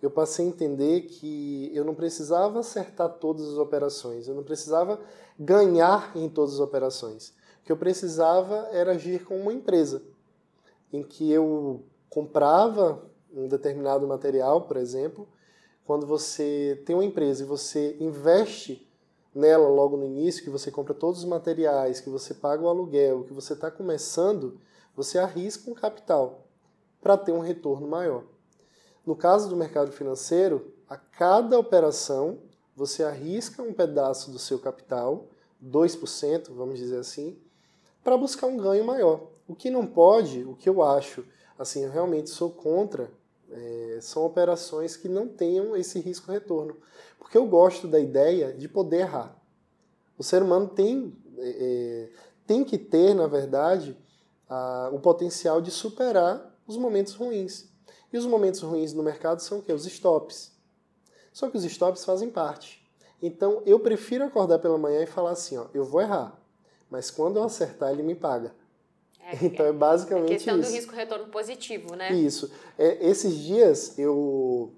Eu 0.00 0.10
passei 0.10 0.46
a 0.46 0.48
entender 0.48 1.02
que 1.02 1.70
eu 1.74 1.84
não 1.84 1.94
precisava 1.94 2.60
acertar 2.60 3.08
todas 3.14 3.48
as 3.48 3.58
operações, 3.58 4.28
eu 4.28 4.34
não 4.34 4.44
precisava 4.44 5.00
ganhar 5.38 6.16
em 6.16 6.28
todas 6.28 6.54
as 6.54 6.60
operações. 6.60 7.30
O 7.60 7.64
que 7.64 7.72
eu 7.72 7.76
precisava 7.76 8.68
era 8.70 8.92
agir 8.92 9.24
como 9.24 9.40
uma 9.40 9.52
empresa, 9.52 10.02
em 10.92 11.02
que 11.02 11.30
eu 11.30 11.82
comprava 12.08 13.04
um 13.32 13.48
determinado 13.48 14.06
material, 14.06 14.62
por 14.62 14.76
exemplo, 14.76 15.28
quando 15.84 16.06
você 16.06 16.80
tem 16.86 16.94
uma 16.94 17.04
empresa 17.04 17.42
e 17.42 17.46
você 17.46 17.96
investe 17.98 18.87
nela 19.38 19.68
logo 19.68 19.96
no 19.96 20.04
início, 20.04 20.42
que 20.42 20.50
você 20.50 20.68
compra 20.68 20.92
todos 20.92 21.20
os 21.20 21.24
materiais, 21.24 22.00
que 22.00 22.10
você 22.10 22.34
paga 22.34 22.64
o 22.64 22.68
aluguel, 22.68 23.22
que 23.22 23.32
você 23.32 23.52
está 23.52 23.70
começando, 23.70 24.58
você 24.96 25.16
arrisca 25.16 25.70
um 25.70 25.74
capital 25.74 26.44
para 27.00 27.16
ter 27.16 27.30
um 27.30 27.38
retorno 27.38 27.86
maior. 27.86 28.24
No 29.06 29.14
caso 29.14 29.48
do 29.48 29.54
mercado 29.54 29.92
financeiro, 29.92 30.74
a 30.90 30.96
cada 30.96 31.56
operação 31.56 32.40
você 32.74 33.04
arrisca 33.04 33.62
um 33.62 33.72
pedaço 33.72 34.32
do 34.32 34.40
seu 34.40 34.58
capital, 34.58 35.28
2%, 35.64 36.52
vamos 36.52 36.76
dizer 36.76 36.98
assim, 36.98 37.38
para 38.02 38.16
buscar 38.16 38.48
um 38.48 38.56
ganho 38.56 38.84
maior. 38.84 39.28
O 39.46 39.54
que 39.54 39.70
não 39.70 39.86
pode, 39.86 40.42
o 40.44 40.56
que 40.56 40.68
eu 40.68 40.82
acho, 40.82 41.24
assim, 41.56 41.84
eu 41.84 41.90
realmente 41.92 42.28
sou 42.28 42.50
contra, 42.50 43.08
é, 43.50 43.98
são 44.00 44.24
operações 44.24 44.96
que 44.96 45.08
não 45.08 45.28
tenham 45.28 45.76
esse 45.76 45.98
risco-retorno. 46.00 46.76
Porque 47.18 47.36
eu 47.36 47.46
gosto 47.46 47.88
da 47.88 47.98
ideia 47.98 48.52
de 48.52 48.68
poder 48.68 49.00
errar. 49.00 49.36
O 50.16 50.22
ser 50.22 50.42
humano 50.42 50.68
tem, 50.68 51.16
é, 51.38 51.48
é, 51.48 52.10
tem 52.46 52.64
que 52.64 52.76
ter, 52.76 53.14
na 53.14 53.26
verdade, 53.26 53.96
a, 54.48 54.90
o 54.92 54.98
potencial 54.98 55.60
de 55.60 55.70
superar 55.70 56.58
os 56.66 56.76
momentos 56.76 57.14
ruins. 57.14 57.68
E 58.12 58.18
os 58.18 58.26
momentos 58.26 58.60
ruins 58.60 58.92
no 58.92 59.02
mercado 59.02 59.40
são 59.40 59.58
o 59.58 59.62
quê? 59.62 59.72
Os 59.72 59.86
stops. 59.86 60.52
Só 61.32 61.48
que 61.48 61.56
os 61.56 61.64
stops 61.64 62.04
fazem 62.04 62.30
parte. 62.30 62.84
Então 63.20 63.62
eu 63.66 63.80
prefiro 63.80 64.24
acordar 64.24 64.58
pela 64.58 64.78
manhã 64.78 65.02
e 65.02 65.06
falar 65.06 65.32
assim, 65.32 65.56
ó, 65.56 65.66
eu 65.74 65.84
vou 65.84 66.00
errar, 66.00 66.40
mas 66.88 67.10
quando 67.10 67.36
eu 67.36 67.44
acertar 67.44 67.90
ele 67.90 68.02
me 68.02 68.14
paga. 68.14 68.54
É, 69.28 69.36
então 69.44 69.66
é 69.66 69.72
basicamente 69.72 70.32
a 70.32 70.34
questão 70.36 70.58
isso. 70.58 70.70
do 70.70 70.74
risco 70.74 70.94
retorno 70.94 71.26
positivo, 71.26 71.94
né? 71.94 72.12
Isso. 72.12 72.50
É, 72.78 73.06
esses 73.06 73.36
dias 73.36 73.98
eu 73.98 74.72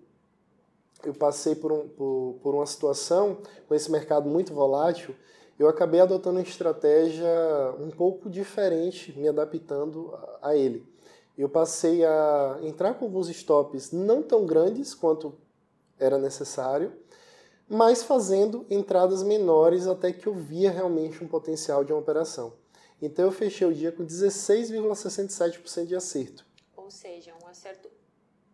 eu 1.02 1.14
passei 1.14 1.54
por, 1.54 1.72
um, 1.72 1.88
por, 1.88 2.38
por 2.42 2.54
uma 2.54 2.66
situação 2.66 3.38
com 3.66 3.74
esse 3.74 3.90
mercado 3.90 4.28
muito 4.28 4.52
volátil, 4.52 5.14
eu 5.58 5.66
acabei 5.66 6.00
adotando 6.00 6.38
uma 6.38 6.42
estratégia 6.42 7.26
um 7.78 7.90
pouco 7.90 8.28
diferente, 8.28 9.18
me 9.18 9.26
adaptando 9.26 10.12
a, 10.42 10.48
a 10.50 10.56
ele. 10.56 10.86
Eu 11.38 11.48
passei 11.48 12.04
a 12.04 12.58
entrar 12.62 12.94
com 12.94 13.06
alguns 13.06 13.30
stops 13.30 13.92
não 13.92 14.22
tão 14.22 14.44
grandes 14.44 14.94
quanto 14.94 15.34
era 15.98 16.18
necessário, 16.18 16.92
mas 17.68 18.02
fazendo 18.02 18.66
entradas 18.68 19.22
menores 19.22 19.86
até 19.86 20.12
que 20.12 20.26
eu 20.26 20.34
via 20.34 20.70
realmente 20.70 21.22
um 21.22 21.28
potencial 21.28 21.82
de 21.84 21.92
uma 21.92 22.00
operação. 22.00 22.52
Então 23.00 23.24
eu 23.24 23.32
fechei 23.32 23.66
o 23.66 23.72
dia 23.72 23.90
com 23.90 24.04
16,67% 24.04 25.86
de 25.86 25.96
acerto. 25.96 26.44
Ou 26.76 26.90
seja, 26.90 27.32
um 27.42 27.46
acerto 27.48 27.88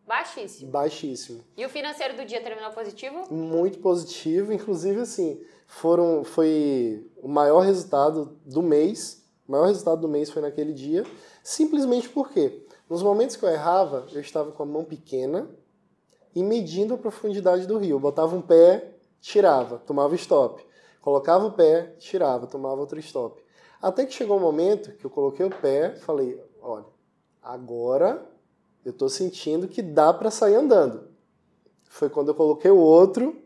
baixíssimo. 0.06 0.70
Baixíssimo. 0.70 1.44
E 1.56 1.64
o 1.66 1.68
financeiro 1.68 2.16
do 2.16 2.24
dia 2.24 2.40
terminou 2.40 2.70
positivo? 2.70 3.32
Muito 3.32 3.78
positivo, 3.78 4.52
inclusive 4.52 5.00
assim, 5.00 5.40
foram 5.66 6.22
foi 6.22 7.04
o 7.16 7.28
maior 7.28 7.61
resultado 7.61 8.38
do 8.44 8.62
mês. 8.62 9.24
O 9.48 9.52
maior 9.52 9.66
resultado 9.66 10.00
do 10.00 10.09
mês 10.09 10.30
foi 10.30 10.42
naquele 10.42 10.72
dia, 10.72 11.04
simplesmente 11.42 12.09
porque 12.09 12.66
nos 12.88 13.02
momentos 13.02 13.37
que 13.37 13.44
eu 13.44 13.48
errava, 13.48 14.06
eu 14.12 14.20
estava 14.20 14.52
com 14.52 14.62
a 14.62 14.66
mão 14.66 14.85
pequena 14.85 15.50
e 16.35 16.42
medindo 16.42 16.94
a 16.94 16.98
profundidade 16.98 17.66
do 17.66 17.78
rio. 17.78 17.96
Eu 17.96 18.00
botava 18.00 18.37
um 18.37 18.42
pé, 18.42 18.92
tirava, 19.20 19.78
tomava 19.78 20.14
stop. 20.14 20.64
Colocava 21.00 21.46
o 21.46 21.52
pé, 21.52 21.94
tirava, 21.98 22.46
tomava 22.46 22.80
outro 22.80 22.98
stop. 22.98 23.42
Até 23.81 24.05
que 24.07 24.15
chegou 24.15 24.37
um 24.37 24.41
momento 24.41 24.93
que 24.93 25.05
eu 25.05 25.11
coloquei 25.11 25.45
o 25.45 25.51
pé, 25.51 25.95
falei, 25.97 26.41
olha, 26.61 26.87
agora 27.43 28.27
eu 28.85 28.91
estou 28.91 29.09
sentindo 29.09 29.69
que 29.69 29.83
dá 29.83 30.12
para 30.12 30.31
sair 30.31 30.55
andando. 30.55 31.09
Foi 31.85 32.09
quando 32.09 32.29
eu 32.29 32.35
coloquei 32.35 32.71
o 32.71 32.79
outro, 32.79 33.37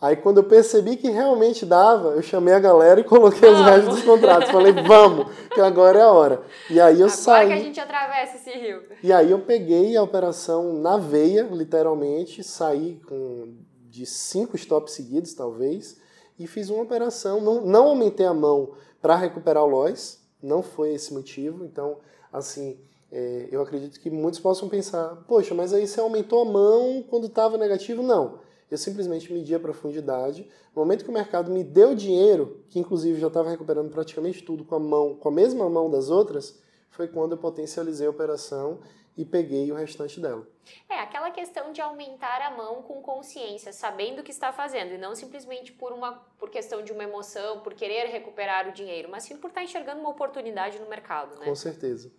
aí 0.00 0.16
quando 0.16 0.38
eu 0.38 0.44
percebi 0.44 0.96
que 0.96 1.08
realmente 1.08 1.64
dava, 1.64 2.10
eu 2.10 2.22
chamei 2.22 2.54
a 2.54 2.58
galera 2.58 3.00
e 3.00 3.04
coloquei 3.04 3.48
os 3.48 3.60
restos 3.60 3.96
dos 3.96 4.04
contratos. 4.04 4.50
Falei, 4.50 4.72
vamos, 4.72 5.32
que 5.52 5.60
agora 5.60 5.98
é 5.98 6.02
a 6.02 6.12
hora. 6.12 6.42
E 6.70 6.80
aí 6.80 7.00
eu 7.00 7.06
agora 7.06 7.10
saí. 7.10 7.44
Agora 7.44 7.56
que 7.56 7.62
a 7.62 7.64
gente 7.64 7.80
atravessa 7.80 8.36
esse 8.36 8.50
rio. 8.58 8.82
E 9.02 9.12
aí 9.12 9.30
eu 9.30 9.40
peguei 9.40 9.96
a 9.96 10.02
operação 10.02 10.72
na 10.74 10.96
veia, 10.96 11.42
literalmente, 11.50 12.42
saí 12.42 13.00
com 13.06 13.54
de 13.88 14.04
cinco 14.04 14.56
stops 14.56 14.92
seguidos, 14.92 15.32
talvez, 15.32 15.96
e 16.38 16.46
fiz 16.46 16.68
uma 16.68 16.82
operação. 16.82 17.40
Não, 17.40 17.62
não 17.62 17.88
aumentei 17.88 18.26
a 18.26 18.34
mão 18.34 18.74
para 19.00 19.16
recuperar 19.16 19.64
o 19.64 19.66
loss, 19.66 20.20
não 20.42 20.62
foi 20.62 20.94
esse 20.94 21.12
motivo. 21.12 21.64
Então, 21.64 21.98
assim, 22.32 22.78
é, 23.10 23.48
eu 23.50 23.62
acredito 23.62 24.00
que 24.00 24.10
muitos 24.10 24.40
possam 24.40 24.68
pensar: 24.68 25.24
poxa, 25.28 25.54
mas 25.54 25.72
aí 25.72 25.86
você 25.86 26.00
aumentou 26.00 26.42
a 26.42 26.44
mão 26.44 27.04
quando 27.08 27.26
estava 27.26 27.56
negativo? 27.56 28.02
Não. 28.02 28.40
Eu 28.70 28.76
simplesmente 28.76 29.32
medi 29.32 29.54
a 29.54 29.60
profundidade. 29.60 30.48
No 30.74 30.82
momento 30.82 31.04
que 31.04 31.10
o 31.10 31.14
mercado 31.14 31.52
me 31.52 31.62
deu 31.62 31.94
dinheiro, 31.94 32.60
que 32.68 32.80
inclusive 32.80 33.20
já 33.20 33.28
estava 33.28 33.48
recuperando 33.48 33.90
praticamente 33.90 34.42
tudo 34.42 34.64
com 34.64 34.74
a 34.74 34.80
mão, 34.80 35.14
com 35.14 35.28
a 35.28 35.32
mesma 35.32 35.70
mão 35.70 35.88
das 35.88 36.10
outras, 36.10 36.58
foi 36.90 37.06
quando 37.06 37.32
eu 37.32 37.38
potencializei 37.38 38.06
a 38.06 38.10
operação 38.10 38.80
e 39.16 39.24
peguei 39.24 39.70
o 39.72 39.74
restante 39.74 40.20
dela. 40.20 40.46
É, 40.88 41.00
aquela 41.00 41.30
questão 41.30 41.72
de 41.72 41.80
aumentar 41.80 42.42
a 42.42 42.50
mão 42.56 42.82
com 42.82 43.00
consciência, 43.00 43.72
sabendo 43.72 44.20
o 44.20 44.22
que 44.22 44.30
está 44.30 44.52
fazendo, 44.52 44.92
e 44.92 44.98
não 44.98 45.14
simplesmente 45.14 45.72
por 45.72 45.92
uma 45.92 46.12
por 46.38 46.50
questão 46.50 46.82
de 46.82 46.92
uma 46.92 47.04
emoção, 47.04 47.60
por 47.60 47.72
querer 47.72 48.06
recuperar 48.08 48.68
o 48.68 48.72
dinheiro, 48.72 49.08
mas 49.10 49.22
sim 49.22 49.36
por 49.36 49.48
estar 49.48 49.62
enxergando 49.62 50.00
uma 50.00 50.10
oportunidade 50.10 50.78
no 50.78 50.88
mercado, 50.88 51.38
né? 51.38 51.46
Com 51.46 51.54
certeza. 51.54 52.12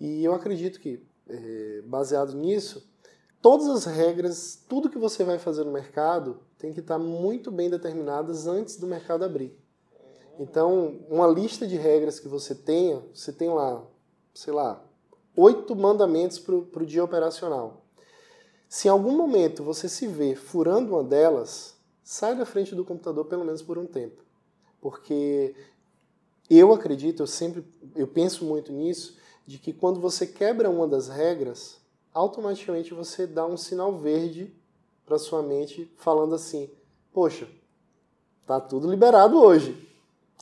E 0.00 0.24
eu 0.24 0.32
acredito 0.32 0.78
que, 0.78 1.04
é, 1.28 1.82
baseado 1.84 2.34
nisso, 2.34 2.88
todas 3.42 3.68
as 3.68 3.84
regras, 3.84 4.64
tudo 4.68 4.90
que 4.90 4.98
você 4.98 5.24
vai 5.24 5.38
fazer 5.38 5.64
no 5.64 5.72
mercado, 5.72 6.40
tem 6.56 6.72
que 6.72 6.80
estar 6.80 6.98
muito 6.98 7.50
bem 7.50 7.68
determinadas 7.68 8.46
antes 8.46 8.76
do 8.76 8.86
mercado 8.86 9.24
abrir. 9.24 9.58
Então, 10.38 11.00
uma 11.08 11.26
lista 11.26 11.66
de 11.66 11.76
regras 11.76 12.20
que 12.20 12.28
você 12.28 12.54
tenha, 12.54 13.02
você 13.12 13.32
tem 13.32 13.48
lá, 13.48 13.84
sei 14.32 14.52
lá, 14.52 14.87
oito 15.38 15.76
mandamentos 15.76 16.36
para 16.36 16.82
o 16.82 16.86
dia 16.86 17.04
operacional. 17.04 17.84
Se 18.68 18.88
em 18.88 18.90
algum 18.90 19.16
momento 19.16 19.62
você 19.62 19.88
se 19.88 20.08
vê 20.08 20.34
furando 20.34 20.94
uma 20.94 21.04
delas, 21.04 21.76
sai 22.02 22.36
da 22.36 22.44
frente 22.44 22.74
do 22.74 22.84
computador 22.84 23.24
pelo 23.26 23.44
menos 23.44 23.62
por 23.62 23.78
um 23.78 23.86
tempo. 23.86 24.24
Porque 24.80 25.54
eu 26.50 26.72
acredito, 26.72 27.22
eu 27.22 27.26
sempre 27.26 27.64
eu 27.94 28.08
penso 28.08 28.44
muito 28.44 28.72
nisso, 28.72 29.16
de 29.46 29.58
que 29.58 29.72
quando 29.72 30.00
você 30.00 30.26
quebra 30.26 30.68
uma 30.68 30.88
das 30.88 31.08
regras, 31.08 31.80
automaticamente 32.12 32.92
você 32.92 33.24
dá 33.24 33.46
um 33.46 33.56
sinal 33.56 33.96
verde 33.96 34.52
para 35.06 35.18
sua 35.18 35.40
mente 35.40 35.90
falando 35.96 36.34
assim: 36.34 36.68
"Poxa, 37.12 37.48
tá 38.44 38.60
tudo 38.60 38.90
liberado 38.90 39.40
hoje". 39.40 39.88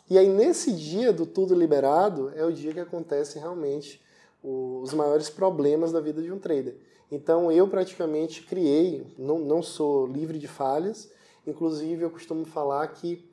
E 0.09 0.17
aí 0.17 0.29
nesse 0.29 0.73
dia 0.73 1.13
do 1.13 1.27
tudo 1.27 1.55
liberado 1.55 2.33
é 2.35 2.45
o 2.47 2.53
dia 2.53 2.73
que 2.73 2.81
acontece 2.81 3.39
realmente 3.39 4.06
os 4.43 4.93
maiores 4.93 5.29
problemas 5.29 5.93
da 5.93 6.01
vida 6.01 6.23
de 6.23 6.33
um 6.33 6.39
trader. 6.39 6.77
Então 7.11 7.51
eu 7.51 7.69
praticamente 7.69 8.43
criei, 8.43 9.07
não, 9.19 9.39
não 9.39 9.63
sou 9.63 10.07
livre 10.07 10.39
de 10.39 10.49
falhas, 10.49 11.11
inclusive 11.47 12.03
eu 12.03 12.11
costumo 12.11 12.45
falar 12.45 12.87
que 12.89 13.29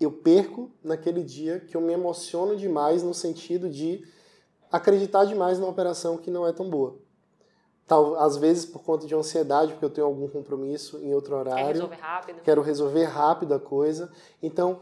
eu 0.00 0.10
perco 0.10 0.70
naquele 0.82 1.22
dia 1.22 1.60
que 1.60 1.76
eu 1.76 1.80
me 1.80 1.92
emociono 1.92 2.56
demais 2.56 3.02
no 3.02 3.14
sentido 3.14 3.68
de 3.68 4.04
acreditar 4.70 5.24
demais 5.24 5.58
numa 5.58 5.70
operação 5.70 6.16
que 6.16 6.30
não 6.30 6.46
é 6.46 6.52
tão 6.52 6.68
boa. 6.68 6.98
Tal, 7.86 8.14
às 8.16 8.36
vezes 8.36 8.64
por 8.64 8.82
conta 8.82 9.06
de 9.06 9.14
ansiedade, 9.14 9.72
porque 9.72 9.84
eu 9.84 9.90
tenho 9.90 10.06
algum 10.06 10.28
compromisso 10.28 10.98
em 10.98 11.12
outro 11.12 11.36
horário. 11.36 11.64
Quer 11.64 11.72
resolver 11.72 11.96
rápido. 11.96 12.40
Quero 12.42 12.62
resolver 12.62 13.04
rápido 13.04 13.54
a 13.54 13.60
coisa. 13.60 14.10
Então, 14.42 14.80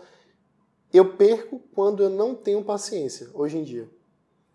eu 0.93 1.17
perco 1.17 1.61
quando 1.75 2.03
eu 2.03 2.11
não 2.11 2.35
tenho 2.35 2.63
paciência, 2.63 3.29
hoje 3.35 3.59
em 3.59 3.65
dia. 3.65 3.89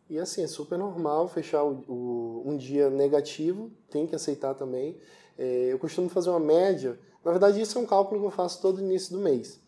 E 0.09 0.19
assim, 0.19 0.43
é 0.43 0.47
super 0.47 0.77
normal 0.77 1.27
fechar 1.27 1.63
o, 1.63 1.83
o, 1.87 2.43
um 2.45 2.57
dia 2.57 2.89
negativo, 2.89 3.71
tem 3.89 4.05
que 4.05 4.15
aceitar 4.15 4.53
também. 4.53 4.97
É, 5.37 5.71
eu 5.71 5.79
costumo 5.79 6.09
fazer 6.09 6.29
uma 6.29 6.39
média, 6.39 6.99
na 7.23 7.31
verdade 7.31 7.59
isso 7.59 7.77
é 7.77 7.81
um 7.81 7.85
cálculo 7.85 8.21
que 8.21 8.27
eu 8.27 8.31
faço 8.31 8.61
todo 8.61 8.81
início 8.81 9.11
do 9.11 9.19
mês. 9.21 9.59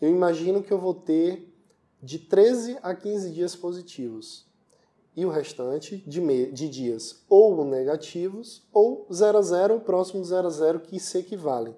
Eu 0.00 0.10
imagino 0.10 0.62
que 0.62 0.72
eu 0.72 0.78
vou 0.78 0.94
ter 0.94 1.52
de 2.02 2.18
13 2.18 2.78
a 2.82 2.94
15 2.94 3.30
dias 3.32 3.56
positivos. 3.56 4.46
E 5.16 5.26
o 5.26 5.30
restante 5.30 5.96
de, 6.06 6.20
me, 6.20 6.52
de 6.52 6.68
dias 6.68 7.24
ou 7.28 7.64
negativos 7.64 8.62
ou 8.72 9.06
0 9.12 9.38
a 9.38 9.42
0, 9.42 9.80
próximo 9.80 10.22
de 10.22 10.28
0 10.28 10.46
a 10.46 10.50
0, 10.50 10.80
que 10.80 11.00
se 11.00 11.18
equivalem. 11.18 11.74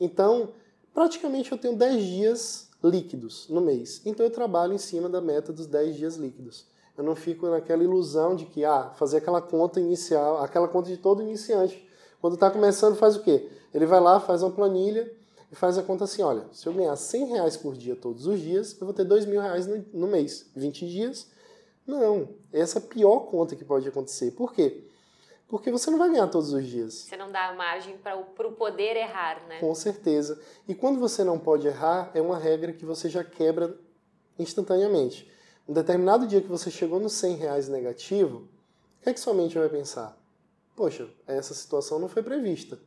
Então, 0.00 0.52
praticamente 0.92 1.52
eu 1.52 1.58
tenho 1.58 1.76
10 1.76 2.04
dias 2.04 2.70
líquidos 2.82 3.48
no 3.48 3.60
mês. 3.60 4.02
Então 4.04 4.26
eu 4.26 4.30
trabalho 4.30 4.72
em 4.72 4.78
cima 4.78 5.08
da 5.08 5.20
meta 5.20 5.52
dos 5.52 5.66
10 5.66 5.96
dias 5.96 6.16
líquidos. 6.16 6.66
Eu 6.96 7.02
não 7.02 7.16
fico 7.16 7.48
naquela 7.48 7.82
ilusão 7.82 8.36
de 8.36 8.46
que, 8.46 8.64
ah, 8.64 8.90
fazer 8.96 9.18
aquela 9.18 9.42
conta 9.42 9.80
inicial, 9.80 10.42
aquela 10.42 10.68
conta 10.68 10.88
de 10.88 10.96
todo 10.96 11.22
iniciante. 11.22 11.88
Quando 12.20 12.34
está 12.34 12.50
começando, 12.50 12.96
faz 12.96 13.16
o 13.16 13.22
quê? 13.22 13.50
Ele 13.72 13.84
vai 13.84 14.00
lá, 14.00 14.20
faz 14.20 14.42
uma 14.42 14.50
planilha 14.50 15.10
e 15.50 15.56
faz 15.56 15.76
a 15.76 15.82
conta 15.82 16.04
assim, 16.04 16.22
olha, 16.22 16.46
se 16.52 16.66
eu 16.66 16.72
ganhar 16.72 16.94
100 16.94 17.26
reais 17.26 17.56
por 17.56 17.74
dia 17.76 17.96
todos 17.96 18.26
os 18.26 18.40
dias, 18.40 18.76
eu 18.80 18.86
vou 18.86 18.94
ter 18.94 19.04
2 19.04 19.26
mil 19.26 19.40
reais 19.40 19.66
no, 19.66 19.84
no 19.92 20.06
mês. 20.06 20.50
20 20.54 20.86
dias? 20.88 21.28
Não. 21.86 22.28
Essa 22.52 22.78
é 22.78 22.82
a 22.82 22.86
pior 22.86 23.20
conta 23.26 23.56
que 23.56 23.64
pode 23.64 23.88
acontecer. 23.88 24.30
Por 24.30 24.52
quê? 24.52 24.84
Porque 25.48 25.70
você 25.70 25.90
não 25.90 25.98
vai 25.98 26.10
ganhar 26.10 26.28
todos 26.28 26.52
os 26.52 26.64
dias. 26.64 26.94
Você 26.94 27.16
não 27.16 27.30
dá 27.30 27.52
margem 27.52 27.96
para 27.98 28.16
o 28.16 28.52
poder 28.52 28.96
errar, 28.96 29.46
né? 29.46 29.60
Com 29.60 29.74
certeza. 29.74 30.40
E 30.66 30.74
quando 30.74 30.98
você 30.98 31.22
não 31.22 31.38
pode 31.38 31.66
errar, 31.66 32.10
é 32.14 32.20
uma 32.20 32.38
regra 32.38 32.72
que 32.72 32.86
você 32.86 33.08
já 33.08 33.22
quebra 33.22 33.76
instantaneamente. 34.38 35.30
Um 35.66 35.72
determinado 35.72 36.26
dia 36.26 36.42
que 36.42 36.48
você 36.48 36.70
chegou 36.70 37.00
nos 37.00 37.14
100 37.14 37.36
reais 37.36 37.68
negativo, 37.68 38.48
o 39.00 39.02
que 39.02 39.08
é 39.08 39.14
que 39.14 39.20
sua 39.20 39.32
mente 39.32 39.58
vai 39.58 39.68
pensar? 39.70 40.14
Poxa, 40.76 41.08
essa 41.26 41.54
situação 41.54 41.98
não 41.98 42.06
foi 42.06 42.22
prevista. 42.22 42.78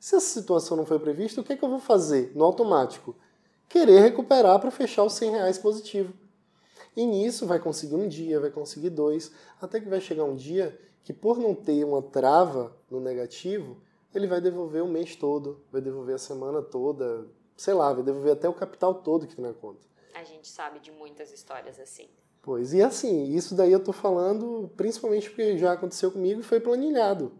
Se 0.00 0.16
essa 0.16 0.40
situação 0.40 0.74
não 0.74 0.86
foi 0.86 0.98
prevista, 0.98 1.42
o 1.42 1.44
que 1.44 1.52
é 1.52 1.56
que 1.56 1.62
eu 1.62 1.68
vou 1.68 1.78
fazer 1.78 2.32
no 2.34 2.44
automático? 2.44 3.14
Querer 3.68 4.00
recuperar 4.00 4.58
para 4.60 4.70
fechar 4.70 5.04
os 5.04 5.12
100 5.12 5.30
reais 5.30 5.58
positivo. 5.58 6.14
E 6.96 7.04
nisso 7.04 7.46
vai 7.46 7.58
conseguir 7.58 7.96
um 7.96 8.08
dia, 8.08 8.40
vai 8.40 8.50
conseguir 8.50 8.90
dois, 8.90 9.30
até 9.60 9.78
que 9.78 9.88
vai 9.88 10.00
chegar 10.00 10.24
um 10.24 10.34
dia 10.34 10.78
que 11.04 11.12
por 11.12 11.36
não 11.36 11.54
ter 11.54 11.84
uma 11.84 12.00
trava 12.00 12.74
no 12.90 12.98
negativo, 12.98 13.76
ele 14.14 14.26
vai 14.26 14.40
devolver 14.40 14.82
o 14.82 14.88
mês 14.88 15.14
todo, 15.16 15.62
vai 15.70 15.82
devolver 15.82 16.14
a 16.14 16.18
semana 16.18 16.62
toda, 16.62 17.26
sei 17.58 17.74
lá, 17.74 17.92
vai 17.92 18.02
devolver 18.02 18.32
até 18.32 18.48
o 18.48 18.54
capital 18.54 18.94
todo 18.94 19.26
que 19.26 19.36
tem 19.36 19.44
na 19.44 19.52
conta. 19.52 19.86
A 20.14 20.24
gente 20.24 20.48
sabe 20.48 20.78
de 20.80 20.90
muitas 20.90 21.30
histórias 21.30 21.78
assim. 21.78 22.08
Pois, 22.42 22.74
e 22.74 22.82
assim, 22.82 23.32
isso 23.32 23.54
daí 23.54 23.70
eu 23.70 23.78
tô 23.78 23.92
falando 23.92 24.68
principalmente 24.76 25.30
porque 25.30 25.56
já 25.56 25.72
aconteceu 25.72 26.10
comigo 26.10 26.40
e 26.40 26.44
foi 26.44 26.58
planilhado. 26.58 27.30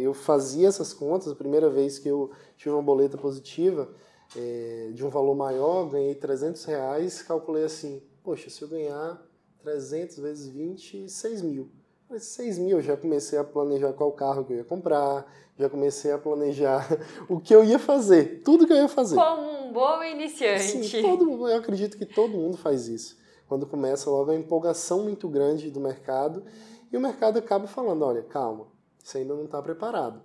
Eu 0.00 0.14
fazia 0.14 0.68
essas 0.68 0.94
contas, 0.94 1.32
a 1.32 1.34
primeira 1.34 1.68
vez 1.68 1.98
que 1.98 2.08
eu 2.08 2.30
tive 2.56 2.70
uma 2.70 2.82
boleta 2.82 3.18
positiva 3.18 3.88
é, 4.36 4.90
de 4.94 5.04
um 5.04 5.08
valor 5.08 5.34
maior, 5.34 5.88
ganhei 5.90 6.14
300 6.14 6.64
reais, 6.66 7.20
calculei 7.22 7.64
assim, 7.64 8.00
poxa, 8.22 8.48
se 8.48 8.62
eu 8.62 8.68
ganhar 8.68 9.20
300 9.62 10.18
vezes 10.18 10.48
20, 10.48 11.08
6 11.08 11.42
mil. 11.42 11.68
Mas 12.08 12.24
6 12.24 12.58
mil, 12.58 12.76
eu 12.78 12.82
já 12.82 12.96
comecei 12.96 13.38
a 13.38 13.44
planejar 13.44 13.92
qual 13.92 14.12
carro 14.12 14.44
que 14.44 14.52
eu 14.52 14.58
ia 14.58 14.64
comprar, 14.64 15.26
já 15.58 15.68
comecei 15.68 16.12
a 16.12 16.18
planejar 16.18 16.86
o 17.28 17.40
que 17.40 17.54
eu 17.54 17.64
ia 17.64 17.78
fazer, 17.78 18.42
tudo 18.44 18.66
que 18.66 18.72
eu 18.72 18.76
ia 18.76 18.88
fazer. 18.88 19.16
Como 19.16 19.68
um 19.68 19.72
bom 19.72 20.02
iniciante. 20.04 20.84
Sim, 20.84 21.02
todo, 21.02 21.48
eu 21.48 21.56
acredito 21.56 21.98
que 21.98 22.06
todo 22.06 22.38
mundo 22.38 22.56
faz 22.56 22.86
isso. 22.86 23.18
Quando 23.48 23.66
começa 23.66 24.10
logo 24.10 24.30
a 24.30 24.36
empolgação 24.36 25.04
muito 25.04 25.28
grande 25.28 25.70
do 25.70 25.80
mercado, 25.80 26.44
e 26.92 26.96
o 26.96 27.00
mercado 27.00 27.38
acaba 27.38 27.66
falando, 27.66 28.04
olha, 28.04 28.22
calma, 28.22 28.66
você 29.02 29.18
ainda 29.18 29.34
não 29.34 29.44
está 29.44 29.60
preparado. 29.62 30.22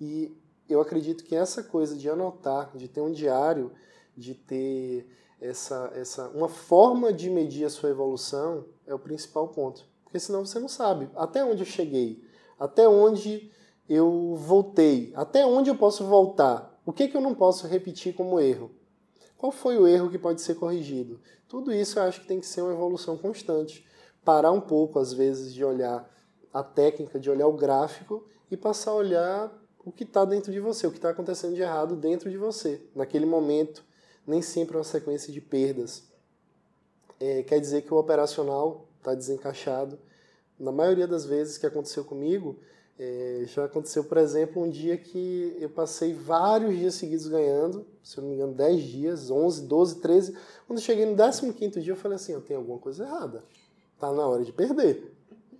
E 0.00 0.36
eu 0.68 0.80
acredito 0.80 1.24
que 1.24 1.34
essa 1.34 1.62
coisa 1.62 1.96
de 1.96 2.08
anotar, 2.08 2.70
de 2.76 2.88
ter 2.88 3.00
um 3.00 3.12
diário, 3.12 3.72
de 4.16 4.34
ter 4.34 5.08
essa, 5.40 5.92
essa 5.94 6.28
uma 6.28 6.48
forma 6.48 7.12
de 7.12 7.28
medir 7.28 7.64
a 7.64 7.70
sua 7.70 7.90
evolução 7.90 8.64
é 8.86 8.94
o 8.94 8.98
principal 8.98 9.48
ponto. 9.48 9.84
Porque 10.04 10.20
senão 10.20 10.44
você 10.44 10.58
não 10.58 10.68
sabe 10.68 11.10
até 11.16 11.44
onde 11.44 11.62
eu 11.62 11.66
cheguei, 11.66 12.22
até 12.58 12.88
onde 12.88 13.50
eu 13.88 14.34
voltei, 14.36 15.12
até 15.16 15.44
onde 15.44 15.68
eu 15.68 15.74
posso 15.74 16.04
voltar, 16.04 16.80
o 16.86 16.92
que, 16.92 17.08
que 17.08 17.16
eu 17.16 17.20
não 17.20 17.34
posso 17.34 17.66
repetir 17.66 18.14
como 18.14 18.40
erro. 18.40 18.70
Qual 19.36 19.50
foi 19.50 19.76
o 19.76 19.88
erro 19.88 20.08
que 20.08 20.18
pode 20.18 20.40
ser 20.40 20.54
corrigido? 20.54 21.20
Tudo 21.52 21.70
isso 21.70 21.98
eu 21.98 22.04
acho 22.04 22.22
que 22.22 22.26
tem 22.26 22.40
que 22.40 22.46
ser 22.46 22.62
uma 22.62 22.72
evolução 22.72 23.14
constante. 23.18 23.86
Parar 24.24 24.52
um 24.52 24.60
pouco, 24.62 24.98
às 24.98 25.12
vezes, 25.12 25.52
de 25.52 25.62
olhar 25.62 26.10
a 26.50 26.62
técnica, 26.62 27.20
de 27.20 27.28
olhar 27.28 27.46
o 27.46 27.52
gráfico 27.52 28.26
e 28.50 28.56
passar 28.56 28.92
a 28.92 28.94
olhar 28.94 29.52
o 29.84 29.92
que 29.92 30.04
está 30.04 30.24
dentro 30.24 30.50
de 30.50 30.58
você, 30.58 30.86
o 30.86 30.90
que 30.90 30.96
está 30.96 31.10
acontecendo 31.10 31.54
de 31.54 31.60
errado 31.60 31.94
dentro 31.94 32.30
de 32.30 32.38
você, 32.38 32.80
naquele 32.94 33.26
momento. 33.26 33.84
Nem 34.26 34.40
sempre 34.40 34.76
é 34.76 34.78
uma 34.78 34.84
sequência 34.84 35.30
de 35.30 35.42
perdas. 35.42 36.04
É, 37.20 37.42
quer 37.42 37.60
dizer 37.60 37.82
que 37.82 37.92
o 37.92 37.98
operacional 37.98 38.88
está 38.96 39.14
desencaixado. 39.14 39.98
Na 40.58 40.72
maioria 40.72 41.06
das 41.06 41.26
vezes 41.26 41.58
que 41.58 41.66
aconteceu 41.66 42.02
comigo, 42.02 42.58
é, 43.04 43.44
já 43.46 43.64
aconteceu, 43.64 44.04
por 44.04 44.16
exemplo, 44.16 44.62
um 44.62 44.70
dia 44.70 44.96
que 44.96 45.56
eu 45.58 45.68
passei 45.68 46.14
vários 46.14 46.78
dias 46.78 46.94
seguidos 46.94 47.26
ganhando, 47.26 47.84
se 48.00 48.16
eu 48.16 48.22
não 48.22 48.30
me 48.30 48.36
engano, 48.36 48.54
10 48.54 48.80
dias, 48.80 49.28
11, 49.28 49.66
12, 49.66 50.00
13. 50.00 50.36
Quando 50.68 50.78
eu 50.78 50.84
cheguei 50.84 51.04
no 51.04 51.16
15 51.16 51.80
dia, 51.80 51.92
eu 51.92 51.96
falei 51.96 52.14
assim: 52.14 52.32
eu 52.32 52.40
tenho 52.40 52.60
alguma 52.60 52.78
coisa 52.78 53.02
errada. 53.02 53.42
Tá 53.98 54.12
na 54.12 54.24
hora 54.24 54.44
de 54.44 54.52
perder. 54.52 55.12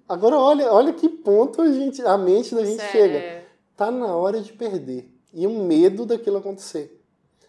Agora, 0.09 0.39
olha, 0.39 0.73
olha 0.73 0.93
que 0.93 1.09
ponto 1.09 1.61
a, 1.61 1.73
gente, 1.73 2.01
a 2.03 2.17
mente 2.17 2.55
da 2.55 2.65
gente 2.65 2.81
Sério? 2.81 2.93
chega. 2.93 3.45
Tá 3.77 3.91
na 3.91 4.15
hora 4.15 4.41
de 4.41 4.53
perder. 4.53 5.13
E 5.33 5.45
um 5.45 5.67
medo 5.67 6.07
daquilo 6.07 6.37
acontecer. 6.37 7.03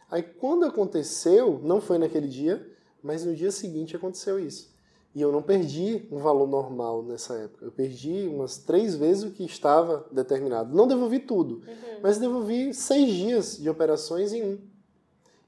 Aí, 0.10 0.24
quando 0.24 0.66
aconteceu, 0.66 1.60
não 1.64 1.80
foi 1.80 2.00
naquele 2.00 2.28
dia, 2.28 2.68
mas 3.04 3.24
no 3.24 3.36
dia 3.36 3.52
seguinte 3.52 3.96
aconteceu 3.96 4.40
isso. 4.40 4.73
E 5.16 5.22
eu 5.22 5.32
não 5.32 5.44
perdi 5.44 6.08
um 6.12 6.18
valor 6.18 6.48
normal 6.48 7.04
nessa 7.04 7.36
época. 7.36 7.66
Eu 7.66 7.72
perdi 7.72 8.28
umas 8.28 8.58
três 8.58 8.96
vezes 8.96 9.24
o 9.24 9.32
que 9.32 9.44
estava 9.44 10.08
determinado. 10.12 10.76
Não 10.76 10.88
devolvi 10.88 11.20
tudo, 11.20 11.56
uhum. 11.56 12.00
mas 12.02 12.18
devolvi 12.18 12.74
seis 12.74 13.14
dias 13.14 13.58
de 13.58 13.70
operações 13.70 14.34
em 14.34 14.44
um. 14.44 14.58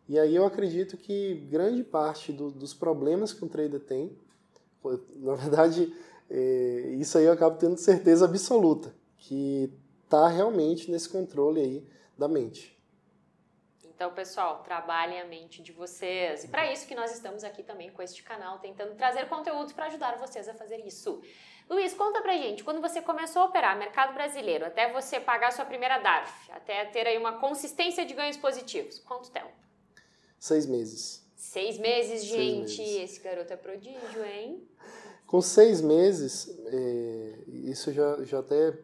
E 0.08 0.20
aí 0.20 0.36
eu 0.36 0.46
acredito 0.46 0.98
que 0.98 1.34
grande 1.50 1.84
parte 1.84 2.32
do, 2.32 2.52
dos 2.52 2.76
problemas 2.76 3.34
que 3.34 3.44
um 3.44 3.48
trader 3.48 3.80
tem, 3.80 4.16
na 5.16 5.34
verdade, 5.34 5.92
é, 6.30 6.96
isso 7.00 7.18
aí 7.18 7.26
eu 7.26 7.32
acabo 7.32 7.58
tendo 7.58 7.78
certeza 7.78 8.26
absoluta, 8.26 8.94
que 9.18 9.72
está 10.04 10.28
realmente 10.28 10.92
nesse 10.92 11.10
controle 11.10 11.60
aí 11.60 11.84
da 12.16 12.28
mente. 12.28 12.75
Então, 13.96 14.14
pessoal, 14.14 14.62
trabalhem 14.62 15.22
a 15.22 15.26
mente 15.26 15.64
de 15.64 15.72
vocês. 15.72 16.44
E 16.44 16.50
para 16.50 16.70
isso 16.72 16.86
que 16.86 16.94
nós 16.94 17.14
estamos 17.14 17.46
aqui 17.46 17.64
também 17.64 17.90
com 17.90 18.02
este 18.02 18.22
canal, 18.24 18.60
tentando 18.60 18.94
trazer 18.94 19.30
conteúdos 19.30 19.72
para 19.72 19.86
ajudar 19.86 20.18
vocês 20.18 20.50
a 20.50 20.54
fazer 20.54 20.86
isso. 20.86 21.22
Luiz, 21.70 21.94
conta 21.94 22.22
pra 22.22 22.34
gente, 22.34 22.62
quando 22.62 22.82
você 22.82 23.02
começou 23.02 23.44
a 23.44 23.46
operar 23.46 23.78
mercado 23.78 24.14
brasileiro, 24.14 24.66
até 24.66 24.92
você 24.92 25.18
pagar 25.18 25.54
sua 25.54 25.64
primeira 25.64 25.98
DARF, 25.98 26.52
até 26.52 26.84
ter 26.86 27.08
aí 27.08 27.18
uma 27.18 27.40
consistência 27.40 28.06
de 28.06 28.14
ganhos 28.14 28.36
positivos, 28.36 29.00
quanto 29.00 29.32
tempo? 29.32 29.54
Seis 30.38 30.66
meses. 30.66 31.26
Seis 31.34 31.78
meses, 31.80 32.26
gente. 32.26 32.76
Seis 32.76 32.90
meses. 32.90 33.12
Esse 33.12 33.20
garoto 33.22 33.54
é 33.54 33.58
prodígio, 33.58 34.26
hein? 34.26 34.68
Com 35.26 35.42
seis 35.42 35.80
meses, 35.80 36.54
é, 36.66 37.40
isso 37.48 37.94
já, 37.94 38.22
já 38.26 38.40
até 38.40 38.78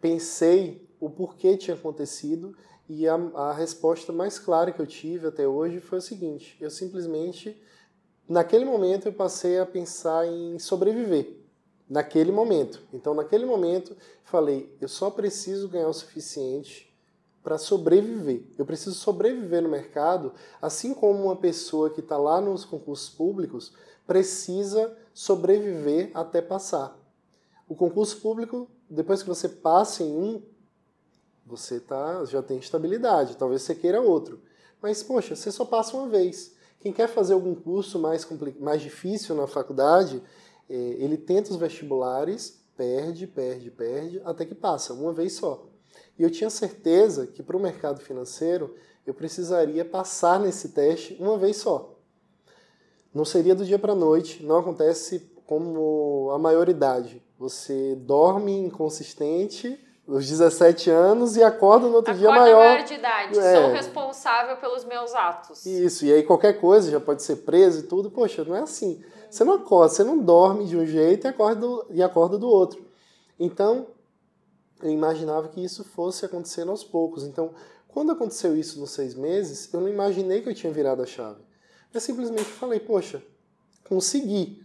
pensei 0.00 0.86
o 0.98 1.08
porquê 1.08 1.56
tinha 1.56 1.76
acontecido 1.76 2.54
e 2.92 3.06
a, 3.06 3.14
a 3.14 3.52
resposta 3.52 4.12
mais 4.12 4.36
clara 4.36 4.72
que 4.72 4.82
eu 4.82 4.86
tive 4.86 5.28
até 5.28 5.46
hoje 5.46 5.78
foi 5.78 5.98
o 5.98 6.02
seguinte: 6.02 6.56
eu 6.60 6.68
simplesmente, 6.68 7.56
naquele 8.28 8.64
momento, 8.64 9.06
eu 9.06 9.12
passei 9.12 9.60
a 9.60 9.64
pensar 9.64 10.26
em 10.26 10.58
sobreviver. 10.58 11.36
Naquele 11.88 12.32
momento. 12.32 12.82
Então, 12.92 13.14
naquele 13.14 13.46
momento, 13.46 13.96
falei: 14.24 14.76
eu 14.80 14.88
só 14.88 15.08
preciso 15.08 15.68
ganhar 15.68 15.86
o 15.86 15.92
suficiente 15.92 16.92
para 17.44 17.58
sobreviver. 17.58 18.42
Eu 18.58 18.66
preciso 18.66 18.96
sobreviver 18.96 19.62
no 19.62 19.68
mercado, 19.68 20.34
assim 20.60 20.92
como 20.92 21.26
uma 21.26 21.36
pessoa 21.36 21.90
que 21.90 22.00
está 22.00 22.18
lá 22.18 22.40
nos 22.40 22.64
concursos 22.64 23.08
públicos 23.08 23.72
precisa 24.04 24.96
sobreviver 25.14 26.10
até 26.12 26.42
passar. 26.42 26.98
O 27.68 27.76
concurso 27.76 28.20
público, 28.20 28.68
depois 28.88 29.22
que 29.22 29.28
você 29.28 29.48
passa 29.48 30.02
em 30.02 30.12
um, 30.12 30.42
você 31.50 31.80
tá, 31.80 32.24
já 32.24 32.40
tem 32.42 32.58
estabilidade, 32.58 33.36
talvez 33.36 33.62
você 33.62 33.74
queira 33.74 34.00
outro. 34.00 34.40
Mas, 34.80 35.02
poxa, 35.02 35.34
você 35.34 35.50
só 35.50 35.64
passa 35.64 35.96
uma 35.96 36.08
vez. 36.08 36.54
Quem 36.80 36.92
quer 36.92 37.08
fazer 37.08 37.34
algum 37.34 37.54
curso 37.54 37.98
mais, 37.98 38.26
mais 38.58 38.80
difícil 38.80 39.34
na 39.34 39.46
faculdade, 39.46 40.22
é, 40.68 40.74
ele 40.74 41.18
tenta 41.18 41.50
os 41.50 41.56
vestibulares, 41.56 42.62
perde, 42.76 43.26
perde, 43.26 43.70
perde, 43.70 44.22
até 44.24 44.46
que 44.46 44.54
passa, 44.54 44.94
uma 44.94 45.12
vez 45.12 45.34
só. 45.34 45.66
E 46.18 46.22
eu 46.22 46.30
tinha 46.30 46.48
certeza 46.48 47.26
que 47.26 47.42
para 47.42 47.56
o 47.56 47.60
mercado 47.60 48.00
financeiro 48.00 48.74
eu 49.06 49.12
precisaria 49.12 49.84
passar 49.84 50.38
nesse 50.38 50.70
teste 50.70 51.16
uma 51.20 51.36
vez 51.36 51.56
só. 51.56 51.98
Não 53.12 53.24
seria 53.24 53.54
do 53.54 53.64
dia 53.64 53.78
para 53.78 53.92
a 53.92 53.96
noite, 53.96 54.42
não 54.42 54.58
acontece 54.58 55.30
como 55.46 56.30
a 56.30 56.38
maioridade. 56.38 57.22
Você 57.38 57.96
dorme 57.96 58.52
inconsistente, 58.52 59.78
os 60.10 60.28
17 60.28 60.90
anos 60.90 61.36
e 61.36 61.42
acorda 61.42 61.86
no 61.86 61.94
outro 61.94 62.12
acorda 62.12 62.28
dia 62.32 62.40
maior. 62.40 62.58
maior 62.58 62.84
de 62.84 62.94
idade, 62.94 63.38
é. 63.38 63.54
sou 63.54 63.72
responsável 63.72 64.56
pelos 64.56 64.84
meus 64.84 65.14
atos. 65.14 65.64
Isso, 65.64 66.04
e 66.04 66.12
aí 66.12 66.24
qualquer 66.24 66.60
coisa 66.60 66.90
já 66.90 66.98
pode 66.98 67.22
ser 67.22 67.36
preso 67.36 67.80
e 67.80 67.82
tudo. 67.84 68.10
Poxa, 68.10 68.44
não 68.44 68.56
é 68.56 68.62
assim. 68.62 69.02
Você 69.30 69.44
não 69.44 69.54
acorda, 69.54 69.94
você 69.94 70.02
não 70.02 70.18
dorme 70.18 70.66
de 70.66 70.76
um 70.76 70.84
jeito 70.84 71.26
e 71.26 71.28
acorda 71.28 71.60
do, 71.60 71.86
e 71.90 72.02
acorda 72.02 72.36
do 72.36 72.48
outro. 72.48 72.84
Então, 73.38 73.86
eu 74.82 74.90
imaginava 74.90 75.48
que 75.48 75.62
isso 75.62 75.84
fosse 75.84 76.24
acontecendo 76.24 76.72
aos 76.72 76.82
poucos. 76.82 77.22
Então, 77.22 77.54
quando 77.86 78.10
aconteceu 78.10 78.56
isso 78.56 78.80
nos 78.80 78.90
seis 78.90 79.14
meses, 79.14 79.72
eu 79.72 79.80
não 79.80 79.88
imaginei 79.88 80.42
que 80.42 80.48
eu 80.48 80.54
tinha 80.54 80.72
virado 80.72 81.02
a 81.02 81.06
chave. 81.06 81.40
Eu 81.94 82.00
simplesmente 82.00 82.44
falei, 82.44 82.80
poxa, 82.80 83.22
consegui. 83.88 84.60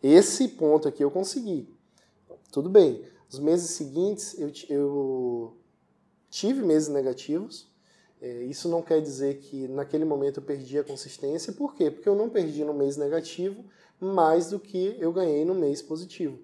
Esse 0.00 0.46
ponto 0.46 0.86
aqui 0.86 1.02
eu 1.02 1.10
consegui. 1.10 1.68
Tudo 2.52 2.70
bem 2.70 3.04
nos 3.30 3.38
meses 3.38 3.70
seguintes, 3.70 4.38
eu, 4.38 4.50
eu 4.68 5.56
tive 6.30 6.62
meses 6.62 6.88
negativos. 6.88 7.68
É, 8.20 8.42
isso 8.44 8.68
não 8.68 8.82
quer 8.82 9.00
dizer 9.00 9.38
que 9.38 9.68
naquele 9.68 10.04
momento 10.04 10.40
eu 10.40 10.42
perdi 10.42 10.78
a 10.78 10.84
consistência. 10.84 11.52
Por 11.52 11.74
quê? 11.74 11.90
Porque 11.90 12.08
eu 12.08 12.16
não 12.16 12.28
perdi 12.28 12.64
no 12.64 12.74
mês 12.74 12.96
negativo 12.96 13.64
mais 14.00 14.48
do 14.50 14.58
que 14.58 14.96
eu 14.98 15.12
ganhei 15.12 15.44
no 15.44 15.54
mês 15.54 15.82
positivo. 15.82 16.38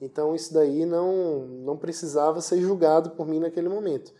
Então 0.00 0.34
isso 0.34 0.52
daí 0.52 0.84
não, 0.84 1.46
não 1.46 1.76
precisava 1.76 2.40
ser 2.40 2.60
julgado 2.60 3.10
por 3.10 3.26
mim 3.26 3.38
naquele 3.38 3.68
momento. 3.68 4.12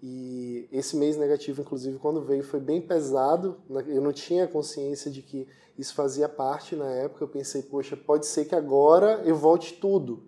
E 0.00 0.68
esse 0.70 0.96
mês 0.96 1.16
negativo, 1.16 1.62
inclusive, 1.62 1.98
quando 1.98 2.22
veio, 2.22 2.44
foi 2.44 2.60
bem 2.60 2.80
pesado. 2.80 3.60
Eu 3.88 4.00
não 4.00 4.12
tinha 4.12 4.46
consciência 4.46 5.10
de 5.10 5.22
que 5.22 5.48
isso 5.76 5.92
fazia 5.92 6.28
parte 6.28 6.76
na 6.76 6.88
época. 6.88 7.24
Eu 7.24 7.28
pensei, 7.28 7.62
poxa, 7.62 7.96
pode 7.96 8.26
ser 8.26 8.44
que 8.44 8.54
agora 8.54 9.20
eu 9.24 9.34
volte 9.34 9.74
tudo. 9.74 10.27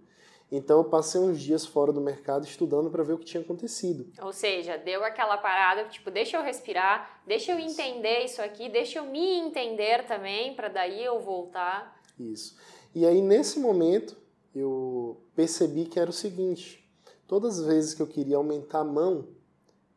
Então 0.50 0.78
eu 0.78 0.84
passei 0.84 1.20
uns 1.20 1.40
dias 1.40 1.64
fora 1.64 1.92
do 1.92 2.00
mercado 2.00 2.44
estudando 2.44 2.90
para 2.90 3.04
ver 3.04 3.12
o 3.12 3.18
que 3.18 3.24
tinha 3.24 3.40
acontecido. 3.40 4.06
Ou 4.20 4.32
seja, 4.32 4.76
deu 4.76 5.04
aquela 5.04 5.38
parada, 5.38 5.84
tipo, 5.84 6.10
deixa 6.10 6.36
eu 6.36 6.42
respirar, 6.42 7.22
deixa 7.24 7.52
eu 7.52 7.58
entender 7.58 8.24
isso 8.24 8.42
aqui, 8.42 8.68
deixa 8.68 8.98
eu 8.98 9.04
me 9.04 9.38
entender 9.38 10.06
também 10.06 10.54
para 10.54 10.68
daí 10.68 11.04
eu 11.04 11.20
voltar. 11.20 12.00
Isso. 12.18 12.56
E 12.92 13.06
aí 13.06 13.22
nesse 13.22 13.60
momento 13.60 14.16
eu 14.52 15.22
percebi 15.36 15.84
que 15.84 16.00
era 16.00 16.10
o 16.10 16.14
seguinte: 16.14 16.84
todas 17.28 17.60
as 17.60 17.66
vezes 17.66 17.94
que 17.94 18.02
eu 18.02 18.06
queria 18.08 18.36
aumentar 18.36 18.80
a 18.80 18.84
mão, 18.84 19.28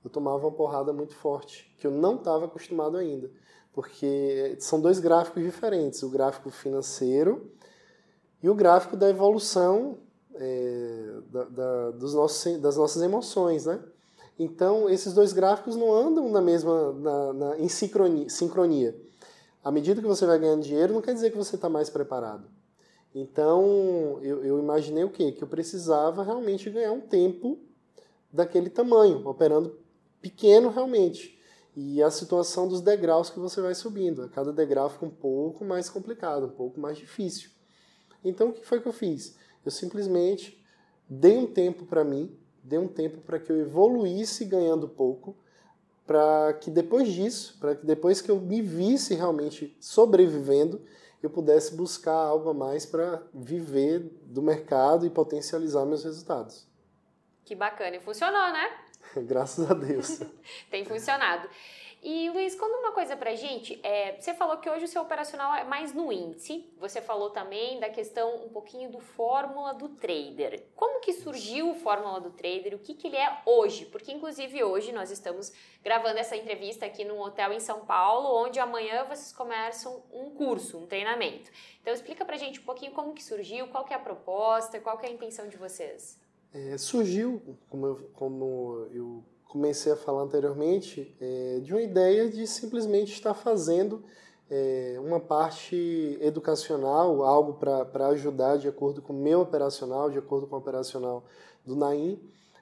eu 0.03 0.09
tomava 0.09 0.45
uma 0.45 0.51
porrada 0.51 0.93
muito 0.93 1.15
forte, 1.15 1.73
que 1.79 1.87
eu 1.87 1.91
não 1.91 2.15
estava 2.15 2.45
acostumado 2.45 2.97
ainda. 2.97 3.31
Porque 3.71 4.55
são 4.59 4.79
dois 4.79 4.99
gráficos 4.99 5.41
diferentes, 5.41 6.03
o 6.03 6.09
gráfico 6.09 6.51
financeiro 6.51 7.51
e 8.41 8.47
o 8.47 8.53
gráfico 8.53 8.95
da 8.95 9.09
evolução 9.09 9.97
é, 10.35 11.19
da, 11.31 11.43
da, 11.45 11.91
dos 11.91 12.13
nossos, 12.13 12.57
das 12.59 12.77
nossas 12.77 13.01
emoções, 13.01 13.65
né? 13.65 13.79
Então, 14.37 14.89
esses 14.89 15.13
dois 15.13 15.31
gráficos 15.31 15.75
não 15.75 15.93
andam 15.93 16.29
na 16.29 16.41
mesma, 16.41 16.91
na, 16.93 17.33
na, 17.33 17.59
em 17.59 17.69
sincronia, 17.69 18.29
sincronia. 18.29 18.99
À 19.63 19.71
medida 19.71 20.01
que 20.01 20.07
você 20.07 20.25
vai 20.25 20.39
ganhando 20.39 20.63
dinheiro, 20.63 20.93
não 20.93 21.01
quer 21.01 21.13
dizer 21.13 21.31
que 21.31 21.37
você 21.37 21.55
está 21.55 21.69
mais 21.69 21.89
preparado. 21.89 22.47
Então, 23.13 24.19
eu, 24.23 24.43
eu, 24.43 24.59
imaginei 24.59 25.03
o 25.03 25.09
quê? 25.09 25.31
Que 25.31 25.43
eu 25.43 25.47
precisava 25.47 26.23
realmente 26.23 26.69
ganhar 26.69 26.91
um 26.91 27.01
tempo 27.01 27.59
daquele 28.31 28.69
tamanho, 28.69 29.25
operando 29.27 29.77
pequeno 30.19 30.69
realmente. 30.69 31.39
E 31.75 32.01
a 32.01 32.09
situação 32.09 32.67
dos 32.67 32.81
degraus 32.81 33.29
que 33.29 33.39
você 33.39 33.61
vai 33.61 33.75
subindo. 33.75 34.23
A 34.23 34.29
cada 34.29 34.51
degrau 34.51 34.89
fica 34.89 35.05
um 35.05 35.11
pouco 35.11 35.63
mais 35.63 35.89
complicado, 35.89 36.47
um 36.47 36.51
pouco 36.51 36.79
mais 36.79 36.97
difícil. 36.97 37.51
Então, 38.25 38.49
o 38.49 38.53
que 38.53 38.65
foi 38.65 38.81
que 38.81 38.87
eu 38.87 38.93
fiz? 38.93 39.37
Eu 39.65 39.71
simplesmente 39.71 40.63
dei 41.09 41.37
um 41.37 41.47
tempo 41.47 41.85
para 41.85 42.03
mim, 42.03 42.37
dei 42.63 42.79
um 42.79 42.87
tempo 42.87 43.21
para 43.21 43.39
que 43.39 43.51
eu 43.51 43.59
evoluísse 43.59 44.45
ganhando 44.45 44.87
pouco, 44.87 45.35
para 46.05 46.53
que 46.53 46.69
depois 46.69 47.11
disso, 47.11 47.57
para 47.59 47.75
que 47.75 47.85
depois 47.85 48.21
que 48.21 48.29
eu 48.29 48.39
me 48.39 48.61
visse 48.61 49.15
realmente 49.15 49.75
sobrevivendo, 49.79 50.81
eu 51.21 51.29
pudesse 51.29 51.73
buscar 51.75 52.15
algo 52.15 52.49
a 52.49 52.53
mais 52.53 52.85
para 52.85 53.23
viver 53.33 53.99
do 54.23 54.41
mercado 54.41 55.05
e 55.05 55.09
potencializar 55.09 55.85
meus 55.85 56.03
resultados. 56.03 56.67
Que 57.45 57.55
bacana, 57.55 57.95
e 57.95 57.99
funcionou, 58.01 58.51
né? 58.51 58.69
Graças 59.23 59.69
a 59.69 59.73
Deus. 59.73 60.19
Tem 60.69 60.83
funcionado. 60.83 61.47
E 62.05 62.29
Luiz, 62.31 62.53
conta 62.53 62.75
uma 62.79 62.91
coisa 62.91 63.15
pra 63.15 63.33
gente. 63.33 63.79
É, 63.81 64.19
você 64.19 64.33
falou 64.33 64.57
que 64.57 64.69
hoje 64.69 64.83
o 64.83 64.87
seu 64.89 65.01
operacional 65.01 65.55
é 65.55 65.63
mais 65.63 65.93
no 65.93 66.11
índice. 66.11 66.69
Você 66.77 67.01
falou 67.01 67.29
também 67.29 67.79
da 67.79 67.89
questão 67.89 68.43
um 68.43 68.49
pouquinho 68.49 68.91
do 68.91 68.99
Fórmula 68.99 69.73
do 69.73 69.87
Trader. 69.87 70.65
Como 70.75 70.99
que 70.99 71.13
surgiu 71.13 71.71
o 71.71 71.75
Fórmula 71.75 72.19
do 72.19 72.31
Trader? 72.31 72.75
O 72.75 72.79
que, 72.79 72.93
que 72.93 73.07
ele 73.07 73.15
é 73.15 73.41
hoje? 73.45 73.85
Porque, 73.85 74.11
inclusive, 74.11 74.61
hoje 74.65 74.91
nós 74.91 75.11
estamos 75.11 75.53
gravando 75.81 76.19
essa 76.19 76.35
entrevista 76.35 76.85
aqui 76.85 77.05
num 77.05 77.21
hotel 77.21 77.53
em 77.53 77.61
São 77.61 77.85
Paulo, 77.85 78.35
onde 78.35 78.59
amanhã 78.59 79.05
vocês 79.05 79.31
começam 79.31 80.03
um 80.11 80.29
curso, 80.31 80.79
um 80.79 80.85
treinamento. 80.85 81.49
Então, 81.81 81.93
explica 81.93 82.25
pra 82.25 82.35
gente 82.35 82.59
um 82.59 82.63
pouquinho 82.63 82.91
como 82.91 83.13
que 83.13 83.23
surgiu, 83.23 83.69
qual 83.69 83.85
que 83.85 83.93
é 83.93 83.95
a 83.95 83.99
proposta, 83.99 84.77
qual 84.81 84.97
que 84.97 85.05
é 85.05 85.09
a 85.09 85.13
intenção 85.13 85.47
de 85.47 85.55
vocês. 85.55 86.19
É, 86.53 86.77
surgiu, 86.77 87.57
como 87.69 87.85
eu, 87.85 88.09
como 88.13 88.87
eu 88.91 89.23
comecei 89.53 89.91
a 89.91 89.95
falar 89.95 90.23
anteriormente, 90.23 91.15
é, 91.21 91.59
de 91.61 91.71
uma 91.71 91.81
ideia 91.83 92.27
de 92.27 92.47
simplesmente 92.47 93.13
estar 93.13 93.35
fazendo 93.35 94.03
é, 94.49 94.97
uma 94.99 95.19
parte 95.19 96.17
educacional, 96.19 97.21
algo 97.21 97.53
para 97.53 98.07
ajudar 98.07 98.57
de 98.57 98.67
acordo 98.67 98.99
com 98.99 99.13
o 99.13 99.15
meu 99.15 99.41
operacional, 99.41 100.09
de 100.09 100.17
acordo 100.17 100.47
com 100.47 100.55
o 100.55 100.57
operacional 100.57 101.23
do 101.63 101.75
Naim, 101.75 102.19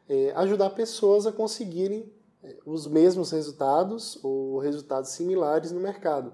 é, 0.10 0.34
ajudar 0.36 0.72
pessoas 0.72 1.26
a 1.26 1.32
conseguirem 1.32 2.12
é, 2.44 2.58
os 2.66 2.86
mesmos 2.88 3.32
resultados 3.32 4.20
ou 4.22 4.60
resultados 4.60 5.12
similares 5.12 5.72
no 5.72 5.80
mercado. 5.80 6.34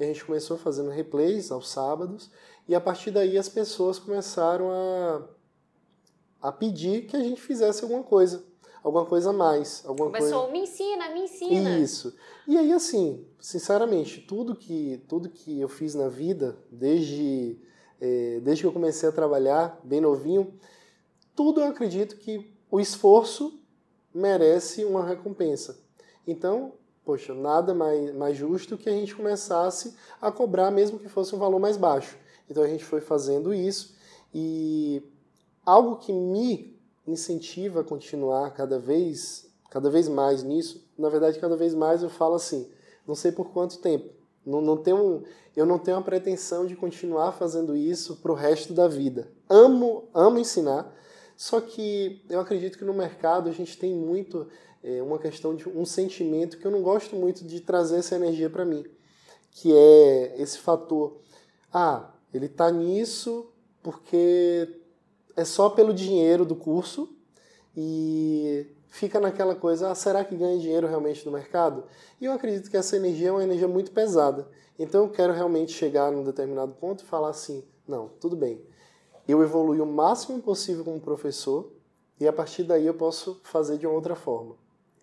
E 0.00 0.04
a 0.04 0.06
gente 0.06 0.24
começou 0.24 0.56
fazendo 0.56 0.88
replays 0.88 1.52
aos 1.52 1.68
sábados 1.68 2.30
e 2.66 2.74
a 2.74 2.80
partir 2.80 3.10
daí 3.10 3.36
as 3.36 3.50
pessoas 3.50 3.98
começaram 3.98 4.70
a, 4.70 5.22
a 6.48 6.50
pedir 6.50 7.04
que 7.06 7.14
a 7.14 7.22
gente 7.22 7.42
fizesse 7.42 7.84
alguma 7.84 8.02
coisa 8.02 8.42
alguma 8.82 9.04
coisa 9.04 9.30
a 9.30 9.32
mais. 9.32 9.82
Alguma 9.86 10.10
Começou, 10.10 10.46
coisa... 10.46 10.52
me 10.52 10.60
ensina, 10.60 11.08
me 11.10 11.20
ensina. 11.20 11.78
Isso. 11.78 12.14
E 12.46 12.56
aí, 12.56 12.72
assim, 12.72 13.26
sinceramente, 13.40 14.20
tudo 14.20 14.54
que, 14.54 15.02
tudo 15.08 15.28
que 15.28 15.60
eu 15.60 15.68
fiz 15.68 15.94
na 15.94 16.08
vida, 16.08 16.56
desde, 16.70 17.58
é, 18.00 18.40
desde 18.40 18.62
que 18.62 18.66
eu 18.66 18.72
comecei 18.72 19.08
a 19.08 19.12
trabalhar, 19.12 19.80
bem 19.84 20.00
novinho, 20.00 20.54
tudo 21.34 21.60
eu 21.60 21.66
acredito 21.66 22.16
que 22.16 22.52
o 22.70 22.80
esforço 22.80 23.60
merece 24.14 24.84
uma 24.84 25.04
recompensa. 25.04 25.78
Então, 26.26 26.72
poxa, 27.04 27.32
nada 27.32 27.74
mais, 27.74 28.14
mais 28.14 28.36
justo 28.36 28.76
que 28.76 28.88
a 28.88 28.92
gente 28.92 29.14
começasse 29.14 29.94
a 30.20 30.30
cobrar, 30.30 30.70
mesmo 30.70 30.98
que 30.98 31.08
fosse 31.08 31.34
um 31.34 31.38
valor 31.38 31.58
mais 31.58 31.76
baixo. 31.76 32.18
Então 32.50 32.62
a 32.62 32.66
gente 32.68 32.84
foi 32.84 33.00
fazendo 33.00 33.52
isso 33.52 33.96
e 34.34 35.02
algo 35.64 35.96
que 35.96 36.12
me 36.12 36.77
incentiva 37.10 37.80
a 37.80 37.84
continuar 37.84 38.50
cada 38.52 38.78
vez, 38.78 39.50
cada 39.70 39.90
vez 39.90 40.08
mais 40.08 40.42
nisso. 40.42 40.86
Na 40.96 41.08
verdade, 41.08 41.38
cada 41.38 41.56
vez 41.56 41.74
mais 41.74 42.02
eu 42.02 42.10
falo 42.10 42.34
assim, 42.34 42.70
não 43.06 43.14
sei 43.14 43.32
por 43.32 43.50
quanto 43.50 43.78
tempo. 43.78 44.12
Não, 44.44 44.60
não 44.60 44.76
tenho, 44.76 45.24
eu 45.56 45.66
não 45.66 45.78
tenho 45.78 45.96
a 45.96 46.02
pretensão 46.02 46.66
de 46.66 46.76
continuar 46.76 47.32
fazendo 47.32 47.76
isso 47.76 48.16
para 48.16 48.32
o 48.32 48.34
resto 48.34 48.72
da 48.72 48.88
vida. 48.88 49.30
Amo, 49.48 50.08
amo 50.14 50.38
ensinar, 50.38 50.94
só 51.36 51.60
que 51.60 52.22
eu 52.28 52.40
acredito 52.40 52.78
que 52.78 52.84
no 52.84 52.94
mercado 52.94 53.48
a 53.48 53.52
gente 53.52 53.76
tem 53.78 53.94
muito 53.94 54.48
é, 54.82 55.02
uma 55.02 55.18
questão 55.18 55.54
de 55.54 55.68
um 55.68 55.84
sentimento 55.84 56.58
que 56.58 56.66
eu 56.66 56.70
não 56.70 56.82
gosto 56.82 57.14
muito 57.16 57.44
de 57.44 57.60
trazer 57.60 57.96
essa 57.96 58.16
energia 58.16 58.48
para 58.48 58.64
mim, 58.64 58.84
que 59.50 59.72
é 59.74 60.40
esse 60.40 60.58
fator. 60.58 61.18
Ah, 61.72 62.10
ele 62.32 62.46
está 62.46 62.70
nisso 62.70 63.50
porque 63.82 64.77
é 65.38 65.44
só 65.44 65.70
pelo 65.70 65.94
dinheiro 65.94 66.44
do 66.44 66.56
curso 66.56 67.08
e 67.76 68.66
fica 68.88 69.20
naquela 69.20 69.54
coisa, 69.54 69.88
ah, 69.88 69.94
será 69.94 70.24
que 70.24 70.34
ganha 70.34 70.58
dinheiro 70.58 70.88
realmente 70.88 71.24
no 71.24 71.30
mercado? 71.30 71.84
E 72.20 72.24
eu 72.24 72.32
acredito 72.32 72.68
que 72.68 72.76
essa 72.76 72.96
energia 72.96 73.28
é 73.28 73.30
uma 73.30 73.44
energia 73.44 73.68
muito 73.68 73.92
pesada. 73.92 74.48
Então 74.76 75.04
eu 75.04 75.10
quero 75.10 75.32
realmente 75.32 75.70
chegar 75.70 76.10
num 76.10 76.24
determinado 76.24 76.72
ponto 76.72 77.04
e 77.04 77.06
falar 77.06 77.28
assim, 77.28 77.62
não, 77.86 78.08
tudo 78.20 78.34
bem. 78.34 78.60
Eu 79.28 79.40
evolui 79.40 79.80
o 79.80 79.86
máximo 79.86 80.42
possível 80.42 80.84
como 80.84 80.98
professor 80.98 81.70
e 82.18 82.26
a 82.26 82.32
partir 82.32 82.64
daí 82.64 82.86
eu 82.86 82.94
posso 82.94 83.40
fazer 83.44 83.78
de 83.78 83.86
uma 83.86 83.94
outra 83.94 84.16
forma. 84.16 84.56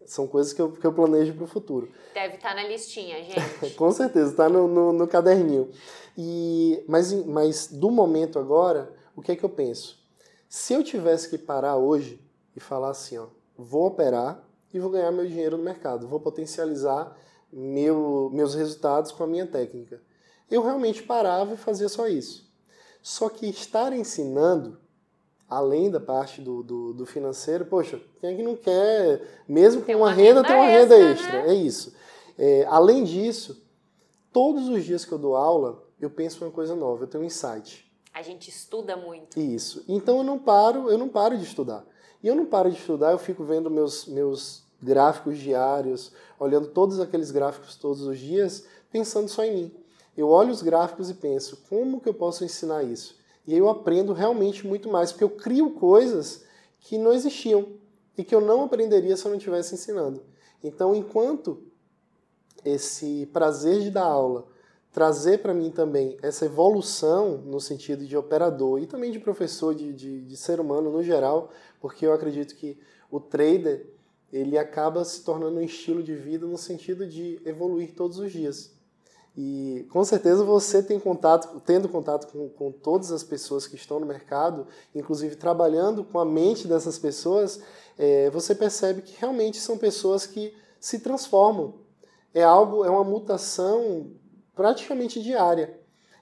São 0.06 0.28
coisas 0.28 0.52
que 0.52 0.62
eu, 0.62 0.74
que 0.74 0.86
eu 0.86 0.92
planejo 0.92 1.34
para 1.34 1.46
o 1.46 1.48
futuro. 1.48 1.90
Deve 2.14 2.36
estar 2.36 2.50
tá 2.50 2.56
na 2.56 2.68
listinha, 2.68 3.24
gente. 3.24 3.74
Com 3.76 3.90
certeza, 3.90 4.32
está 4.32 4.50
no, 4.50 4.68
no, 4.68 4.92
no, 4.92 5.08
caderninho. 5.08 5.72
E, 6.18 6.84
mas, 6.90 7.14
mas 7.26 7.68
do 7.68 7.90
momento 7.90 8.38
agora, 8.38 8.94
o 9.16 9.22
que 9.22 9.32
é 9.32 9.36
que 9.38 9.46
eu 9.46 9.50
penso? 9.50 10.05
Se 10.48 10.74
eu 10.74 10.84
tivesse 10.84 11.30
que 11.30 11.38
parar 11.38 11.78
hoje 11.78 12.22
e 12.56 12.60
falar 12.60 12.90
assim, 12.90 13.18
ó, 13.18 13.28
vou 13.58 13.88
operar 13.88 14.44
e 14.74 14.80
vou 14.80 14.90
ganhar 14.90 15.12
meu 15.12 15.28
dinheiro 15.28 15.58
no 15.58 15.64
mercado, 15.64 16.08
vou 16.08 16.20
potencializar 16.20 17.16
meu, 17.52 18.30
meus 18.34 18.54
resultados 18.54 19.12
com 19.12 19.24
a 19.24 19.28
minha 19.28 19.48
técnica. 19.48 20.02
Eu 20.50 20.62
realmente 20.62 21.04
parava 21.04 21.54
e 21.54 21.58
fazia 21.58 21.90
só 21.90 22.08
isso. 22.08 22.46
Só 23.02 23.30
que 23.30 23.48
estar 23.48 23.94
ensinando, 23.94 24.78
além 25.48 25.90
da 25.90 26.00
parte 26.00 26.42
do, 26.42 26.64
do, 26.64 26.94
do 26.94 27.06
financeiro, 27.06 27.66
poxa, 27.66 28.02
quem 28.20 28.34
é 28.34 28.36
que 28.36 28.44
não 28.44 28.56
quer, 28.56 29.44
mesmo 29.48 29.82
com 29.82 29.92
uma, 29.92 30.08
uma, 30.08 30.12
renda, 30.12 30.44
ter 30.44 30.54
uma 30.54 30.66
renda 30.66 30.98
extra? 30.98 31.44
Né? 31.44 31.50
É 31.50 31.54
isso. 31.54 31.96
É, 32.38 32.66
além 32.66 33.04
disso, 33.04 33.64
todos 34.32 34.68
os 34.68 34.84
dias 34.84 35.06
que 35.06 35.12
eu 35.12 35.18
dou 35.18 35.36
aula, 35.36 35.84
eu 36.00 36.10
penso 36.10 36.44
uma 36.44 36.52
coisa 36.52 36.76
nova, 36.76 37.04
eu 37.04 37.08
tenho 37.08 37.24
um 37.24 37.28
insight. 37.28 37.90
A 38.16 38.22
gente 38.22 38.50
estuda 38.50 38.96
muito. 38.96 39.38
Isso. 39.38 39.84
Então 39.90 40.20
eu 40.20 40.24
não 40.24 40.40
paro, 40.40 40.90
eu 40.90 40.98
não 40.98 41.10
paro 41.10 41.38
de 41.38 41.44
estudar. 41.44 41.86
E 42.24 42.28
eu 42.30 42.34
não 42.34 42.46
paro 42.46 42.72
de 42.72 42.78
estudar, 42.78 43.12
eu 43.12 43.18
fico 43.18 43.44
vendo 43.44 43.70
meus, 43.70 44.06
meus 44.06 44.64
gráficos 44.82 45.38
diários, 45.38 46.14
olhando 46.40 46.70
todos 46.70 47.02
aqueles 47.02 47.30
gráficos 47.30 47.76
todos 47.76 48.04
os 48.04 48.18
dias, 48.18 48.66
pensando 48.90 49.28
só 49.28 49.44
em 49.44 49.54
mim. 49.54 49.72
Eu 50.16 50.30
olho 50.30 50.50
os 50.50 50.62
gráficos 50.62 51.10
e 51.10 51.14
penso, 51.14 51.62
como 51.68 52.00
que 52.00 52.08
eu 52.08 52.14
posso 52.14 52.46
ensinar 52.46 52.84
isso? 52.84 53.18
E 53.46 53.52
aí 53.52 53.60
eu 53.60 53.68
aprendo 53.68 54.14
realmente 54.14 54.66
muito 54.66 54.90
mais, 54.90 55.12
porque 55.12 55.26
eu 55.26 55.30
crio 55.30 55.72
coisas 55.72 56.46
que 56.80 56.98
não 56.98 57.12
existiam 57.12 57.68
e 58.18 58.24
que 58.24 58.34
eu 58.34 58.40
não 58.40 58.64
aprenderia 58.64 59.18
se 59.18 59.26
eu 59.26 59.30
não 59.32 59.38
estivesse 59.38 59.76
ensinando. 59.76 60.24
Então, 60.64 60.96
enquanto 60.96 61.64
esse 62.64 63.26
prazer 63.34 63.82
de 63.82 63.92
dar 63.92 64.06
aula 64.06 64.48
trazer 64.96 65.40
para 65.40 65.54
mim 65.54 65.72
também 65.72 66.18
essa 66.22 66.46
evolução 66.46 67.40
no 67.40 67.60
sentido 67.60 68.08
de 68.08 68.16
operador 68.16 68.80
e 68.80 68.88
também 68.88 69.12
de 69.12 69.20
professor, 69.20 69.76
de, 69.76 69.92
de, 69.92 70.22
de, 70.22 70.38
ser 70.38 70.58
humano 70.58 70.90
no 70.90 71.04
geral, 71.04 71.52
porque 71.82 72.06
eu 72.06 72.14
acredito 72.14 72.56
que 72.56 72.80
o 73.12 73.20
trader 73.20 73.90
ele 74.32 74.58
acaba 74.58 75.04
se 75.04 75.22
tornando 75.22 75.58
um 75.58 75.62
estilo 75.62 76.02
de 76.02 76.16
vida 76.16 76.48
no 76.48 76.58
sentido 76.58 77.06
de 77.06 77.42
evoluir 77.44 77.94
todos 77.94 78.20
os 78.20 78.32
dias. 78.32 78.74
E 79.36 79.86
com 79.92 80.02
certeza 80.06 80.46
você 80.46 80.82
tem 80.82 80.98
contato, 80.98 81.62
tendo 81.66 81.90
contato 81.90 82.32
com, 82.32 82.48
com 82.48 82.72
todas 82.72 83.12
as 83.12 83.22
pessoas 83.22 83.68
que 83.68 83.76
estão 83.76 84.00
no 84.00 84.06
mercado, 84.06 84.66
inclusive 84.96 85.36
trabalhando 85.36 86.06
com 86.06 86.20
a 86.20 86.26
mente 86.26 86.70
dessas 86.70 86.98
pessoas, 86.98 87.60
é, 87.98 88.30
você 88.30 88.56
percebe 88.56 89.02
que 89.02 89.20
realmente 89.20 89.58
são 89.58 89.78
pessoas 89.78 90.26
que 90.26 90.54
se 90.80 91.00
transformam. 91.00 91.74
É 92.34 92.44
algo, 92.44 92.86
é 92.86 92.90
uma 92.90 93.04
mutação 93.04 94.16
praticamente 94.56 95.22
diária. 95.22 95.78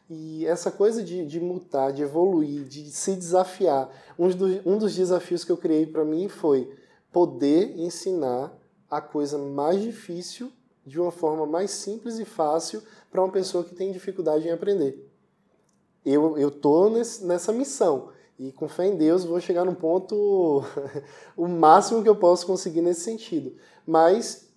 E 0.10 0.46
essa 0.46 0.70
coisa 0.70 1.02
de, 1.02 1.26
de 1.26 1.40
mutar, 1.40 1.94
de 1.94 2.02
evoluir, 2.02 2.66
de 2.66 2.92
se 2.92 3.16
desafiar. 3.16 3.90
Um, 4.20 4.30
do, 4.30 4.46
um 4.70 4.78
dos 4.78 4.96
desafios 4.96 5.44
que 5.44 5.52
eu 5.52 5.58
criei 5.58 5.86
para 5.86 6.04
mim 6.04 6.28
foi 6.28 6.76
poder 7.12 7.80
ensinar 7.80 8.54
a 8.90 9.00
coisa 9.00 9.38
mais 9.38 9.82
difícil 9.82 10.52
de 10.86 11.00
uma 11.00 11.12
forma 11.12 11.46
mais 11.46 11.72
simples 11.72 12.20
e 12.20 12.26
fácil 12.26 12.84
para 13.10 13.22
uma 13.22 13.32
pessoa 13.32 13.64
que 13.64 13.74
tem 13.74 13.92
dificuldade 13.92 14.48
em 14.48 14.52
aprender. 14.52 15.10
Eu 16.06 16.50
estou 16.50 16.90
nessa 16.90 17.54
missão 17.54 18.10
e 18.38 18.52
com 18.52 18.68
fé 18.68 18.88
em 18.88 18.98
Deus 18.98 19.24
vou 19.24 19.40
chegar 19.40 19.64
num 19.64 19.76
ponto 19.76 20.64
o 21.38 21.48
máximo 21.48 22.04
que 22.04 22.10
eu 22.10 22.16
posso 22.16 22.46
conseguir 22.46 22.82
nesse 22.82 23.02
sentido. 23.02 23.56
Mas 23.88 24.50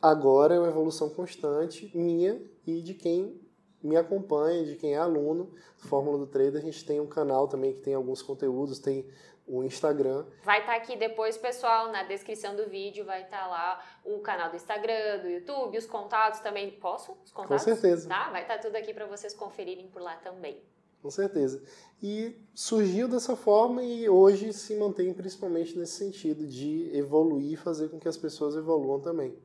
agora 0.00 0.54
é 0.54 0.58
uma 0.58 0.68
evolução 0.68 1.10
constante 1.10 1.90
minha 1.94 2.40
e 2.66 2.82
de 2.82 2.94
quem 2.94 3.40
me 3.82 3.96
acompanha, 3.96 4.64
de 4.64 4.76
quem 4.76 4.94
é 4.94 4.98
aluno 4.98 5.54
do 5.80 5.88
Fórmula 5.88 6.18
do 6.18 6.26
Trader. 6.26 6.60
A 6.60 6.64
gente 6.64 6.84
tem 6.84 7.00
um 7.00 7.06
canal 7.06 7.46
também 7.46 7.72
que 7.72 7.80
tem 7.80 7.94
alguns 7.94 8.20
conteúdos, 8.22 8.78
tem 8.78 9.06
o 9.46 9.62
Instagram. 9.62 10.26
Vai 10.42 10.60
estar 10.60 10.72
tá 10.72 10.78
aqui 10.78 10.96
depois, 10.96 11.36
pessoal, 11.36 11.92
na 11.92 12.02
descrição 12.02 12.56
do 12.56 12.68
vídeo, 12.68 13.04
vai 13.04 13.22
estar 13.22 13.42
tá 13.42 13.46
lá 13.46 13.84
o 14.04 14.18
canal 14.18 14.50
do 14.50 14.56
Instagram, 14.56 15.20
do 15.22 15.28
YouTube, 15.28 15.78
os 15.78 15.86
contatos 15.86 16.40
também. 16.40 16.70
Posso? 16.72 17.16
Os 17.24 17.30
contatos? 17.30 17.64
Com 17.64 17.74
certeza. 17.74 18.08
Tá? 18.08 18.30
Vai 18.30 18.42
estar 18.42 18.56
tá 18.56 18.62
tudo 18.62 18.76
aqui 18.76 18.92
para 18.92 19.06
vocês 19.06 19.32
conferirem 19.32 19.88
por 19.88 20.02
lá 20.02 20.16
também. 20.16 20.60
Com 21.00 21.10
certeza. 21.10 21.62
E 22.02 22.36
surgiu 22.52 23.06
dessa 23.06 23.36
forma 23.36 23.82
e 23.82 24.08
hoje 24.08 24.52
se 24.52 24.74
mantém 24.74 25.14
principalmente 25.14 25.78
nesse 25.78 25.92
sentido 25.92 26.46
de 26.46 26.90
evoluir 26.92 27.52
e 27.52 27.56
fazer 27.56 27.88
com 27.88 28.00
que 28.00 28.08
as 28.08 28.16
pessoas 28.16 28.56
evoluam 28.56 29.00
também. 29.00 29.38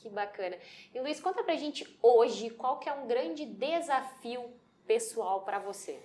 Que 0.00 0.08
bacana. 0.08 0.56
E 0.94 1.00
Luiz, 1.00 1.20
conta 1.20 1.44
pra 1.44 1.54
gente 1.56 1.86
hoje 2.02 2.48
qual 2.48 2.78
que 2.78 2.88
é 2.88 2.92
um 2.92 3.06
grande 3.06 3.44
desafio 3.44 4.44
pessoal 4.86 5.42
para 5.42 5.58
você. 5.58 5.98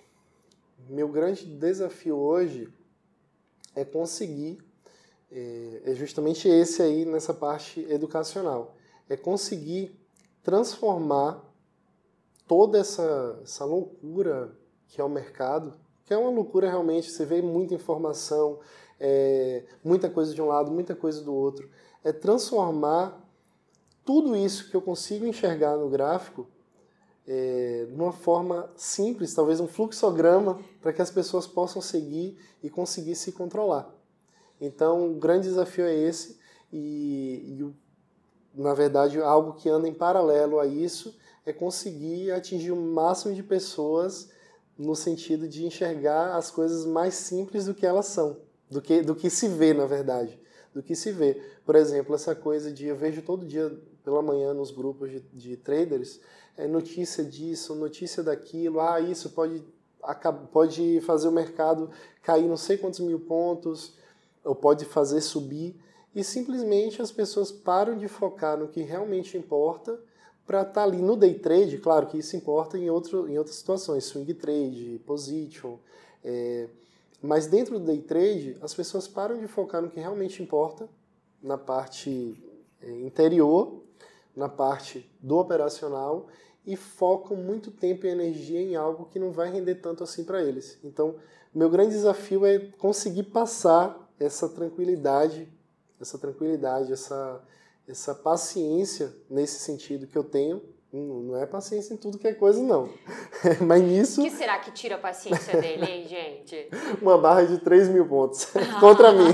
Meu 0.86 1.08
grande 1.08 1.46
desafio 1.46 2.16
hoje 2.16 2.68
é 3.74 3.86
conseguir, 3.86 4.58
é, 5.32 5.82
é 5.86 5.94
justamente 5.94 6.46
esse 6.46 6.82
aí 6.82 7.06
nessa 7.06 7.32
parte 7.32 7.80
educacional, 7.90 8.76
é 9.08 9.16
conseguir 9.16 9.98
transformar 10.42 11.42
toda 12.46 12.78
essa, 12.78 13.40
essa 13.42 13.64
loucura 13.64 14.54
que 14.88 15.00
é 15.00 15.04
o 15.04 15.08
mercado, 15.08 15.74
que 16.04 16.12
é 16.12 16.18
uma 16.18 16.30
loucura 16.30 16.68
realmente, 16.68 17.10
você 17.10 17.24
vê 17.24 17.40
muita 17.40 17.74
informação, 17.74 18.60
é, 19.00 19.64
muita 19.82 20.10
coisa 20.10 20.34
de 20.34 20.42
um 20.42 20.46
lado, 20.46 20.70
muita 20.70 20.94
coisa 20.94 21.22
do 21.22 21.34
outro, 21.34 21.70
é 22.04 22.12
transformar 22.12 23.25
tudo 24.06 24.36
isso 24.36 24.70
que 24.70 24.76
eu 24.76 24.80
consigo 24.80 25.26
enxergar 25.26 25.76
no 25.76 25.90
gráfico 25.90 26.46
é, 27.26 27.86
de 27.90 28.00
uma 28.00 28.12
forma 28.12 28.70
simples, 28.76 29.34
talvez 29.34 29.58
um 29.58 29.66
fluxograma, 29.66 30.60
para 30.80 30.92
que 30.92 31.02
as 31.02 31.10
pessoas 31.10 31.44
possam 31.44 31.82
seguir 31.82 32.38
e 32.62 32.70
conseguir 32.70 33.16
se 33.16 33.32
controlar. 33.32 33.92
Então, 34.60 35.10
o 35.10 35.14
grande 35.16 35.48
desafio 35.48 35.84
é 35.84 35.94
esse, 35.94 36.38
e, 36.72 37.58
e 37.58 37.74
na 38.54 38.72
verdade, 38.74 39.20
algo 39.20 39.54
que 39.54 39.68
anda 39.68 39.88
em 39.88 39.92
paralelo 39.92 40.60
a 40.60 40.66
isso 40.66 41.18
é 41.44 41.52
conseguir 41.52 42.30
atingir 42.30 42.70
o 42.70 42.76
máximo 42.76 43.34
de 43.34 43.42
pessoas 43.42 44.30
no 44.78 44.94
sentido 44.94 45.48
de 45.48 45.66
enxergar 45.66 46.36
as 46.36 46.50
coisas 46.50 46.86
mais 46.86 47.14
simples 47.14 47.66
do 47.66 47.74
que 47.74 47.84
elas 47.84 48.06
são, 48.06 48.36
do 48.70 48.80
que, 48.80 49.02
do 49.02 49.16
que 49.16 49.28
se 49.30 49.48
vê, 49.48 49.74
na 49.74 49.86
verdade, 49.86 50.38
do 50.72 50.82
que 50.82 50.94
se 50.94 51.10
vê. 51.10 51.42
Por 51.64 51.74
exemplo, 51.74 52.14
essa 52.14 52.34
coisa 52.34 52.70
de 52.70 52.86
eu 52.86 52.96
vejo 52.96 53.22
todo 53.22 53.46
dia 53.46 53.76
pela 54.06 54.22
manhã 54.22 54.54
nos 54.54 54.70
grupos 54.70 55.10
de, 55.10 55.20
de 55.32 55.56
traders, 55.56 56.20
é 56.56 56.68
notícia 56.68 57.24
disso, 57.24 57.74
notícia 57.74 58.22
daquilo, 58.22 58.78
ah, 58.78 59.00
isso 59.00 59.30
pode, 59.30 59.64
pode 60.52 61.00
fazer 61.00 61.26
o 61.26 61.32
mercado 61.32 61.90
cair 62.22 62.46
não 62.46 62.56
sei 62.56 62.78
quantos 62.78 63.00
mil 63.00 63.18
pontos, 63.18 63.94
ou 64.44 64.54
pode 64.54 64.84
fazer 64.84 65.20
subir, 65.20 65.74
e 66.14 66.22
simplesmente 66.22 67.02
as 67.02 67.10
pessoas 67.10 67.50
param 67.50 67.98
de 67.98 68.06
focar 68.06 68.56
no 68.56 68.68
que 68.68 68.80
realmente 68.80 69.36
importa 69.36 70.00
para 70.46 70.60
estar 70.60 70.72
tá 70.72 70.82
ali 70.84 71.02
no 71.02 71.16
day 71.16 71.34
trade, 71.34 71.78
claro 71.78 72.06
que 72.06 72.16
isso 72.16 72.36
importa 72.36 72.78
em, 72.78 72.88
outro, 72.88 73.28
em 73.28 73.36
outras 73.36 73.56
situações, 73.56 74.04
swing 74.04 74.32
trade, 74.34 75.02
position, 75.04 75.78
é, 76.24 76.68
mas 77.20 77.48
dentro 77.48 77.80
do 77.80 77.84
day 77.84 78.00
trade, 78.00 78.56
as 78.62 78.72
pessoas 78.72 79.08
param 79.08 79.36
de 79.36 79.48
focar 79.48 79.82
no 79.82 79.90
que 79.90 79.98
realmente 79.98 80.40
importa, 80.40 80.88
na 81.42 81.58
parte 81.58 82.40
é, 82.80 83.00
interior, 83.00 83.84
na 84.36 84.48
parte 84.48 85.10
do 85.20 85.38
operacional 85.38 86.28
e 86.66 86.76
focam 86.76 87.36
muito 87.36 87.70
tempo 87.70 88.06
e 88.06 88.10
energia 88.10 88.60
em 88.60 88.76
algo 88.76 89.06
que 89.06 89.18
não 89.18 89.32
vai 89.32 89.50
render 89.50 89.76
tanto 89.76 90.04
assim 90.04 90.24
para 90.24 90.42
eles. 90.42 90.78
Então, 90.84 91.16
meu 91.54 91.70
grande 91.70 91.90
desafio 91.90 92.44
é 92.44 92.58
conseguir 92.78 93.24
passar 93.24 94.10
essa 94.20 94.48
tranquilidade, 94.48 95.48
essa 96.00 96.18
tranquilidade, 96.18 96.92
essa 96.92 97.42
essa 97.88 98.14
paciência 98.14 99.14
nesse 99.30 99.60
sentido 99.60 100.06
que 100.06 100.16
eu 100.16 100.24
tenho. 100.24 100.60
Não 100.92 101.36
é 101.36 101.44
paciência 101.44 101.92
em 101.92 101.96
tudo 101.96 102.18
que 102.18 102.26
é 102.26 102.32
coisa, 102.32 102.62
não. 102.62 102.88
Mas 103.60 103.82
nisso. 103.82 104.20
O 104.20 104.24
que 104.24 104.30
será 104.30 104.58
que 104.58 104.70
tira 104.70 104.94
a 104.94 104.98
paciência 104.98 105.60
dele, 105.60 105.84
hein, 105.84 106.08
gente? 106.08 106.68
Uma 107.02 107.18
barra 107.18 107.42
de 107.42 107.58
3 107.58 107.88
mil 107.88 108.08
pontos 108.08 108.46
contra 108.80 109.12
mim. 109.12 109.26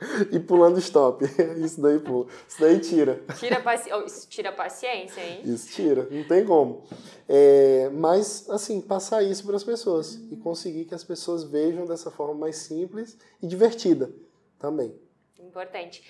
e 0.32 0.40
pulando 0.40 0.78
stop. 0.78 1.24
Isso 1.62 1.80
daí 1.80 1.98
pula. 1.98 2.26
Isso 2.48 2.60
daí 2.60 2.78
tira. 2.78 3.22
Tira, 3.38 3.60
paci... 3.60 3.92
oh, 3.92 4.04
isso 4.04 4.28
tira 4.28 4.52
paciência, 4.52 5.20
hein? 5.20 5.42
Isso 5.44 5.70
tira, 5.72 6.08
não 6.10 6.24
tem 6.24 6.44
como. 6.44 6.84
É, 7.28 7.90
mas, 7.92 8.48
assim, 8.50 8.80
passar 8.80 9.22
isso 9.22 9.44
para 9.44 9.56
as 9.56 9.64
pessoas 9.64 10.16
e 10.30 10.36
conseguir 10.36 10.84
que 10.86 10.94
as 10.94 11.04
pessoas 11.04 11.44
vejam 11.44 11.86
dessa 11.86 12.10
forma 12.10 12.34
mais 12.34 12.56
simples 12.56 13.16
e 13.42 13.46
divertida 13.46 14.10
também. 14.58 14.98
Importante. 15.38 16.02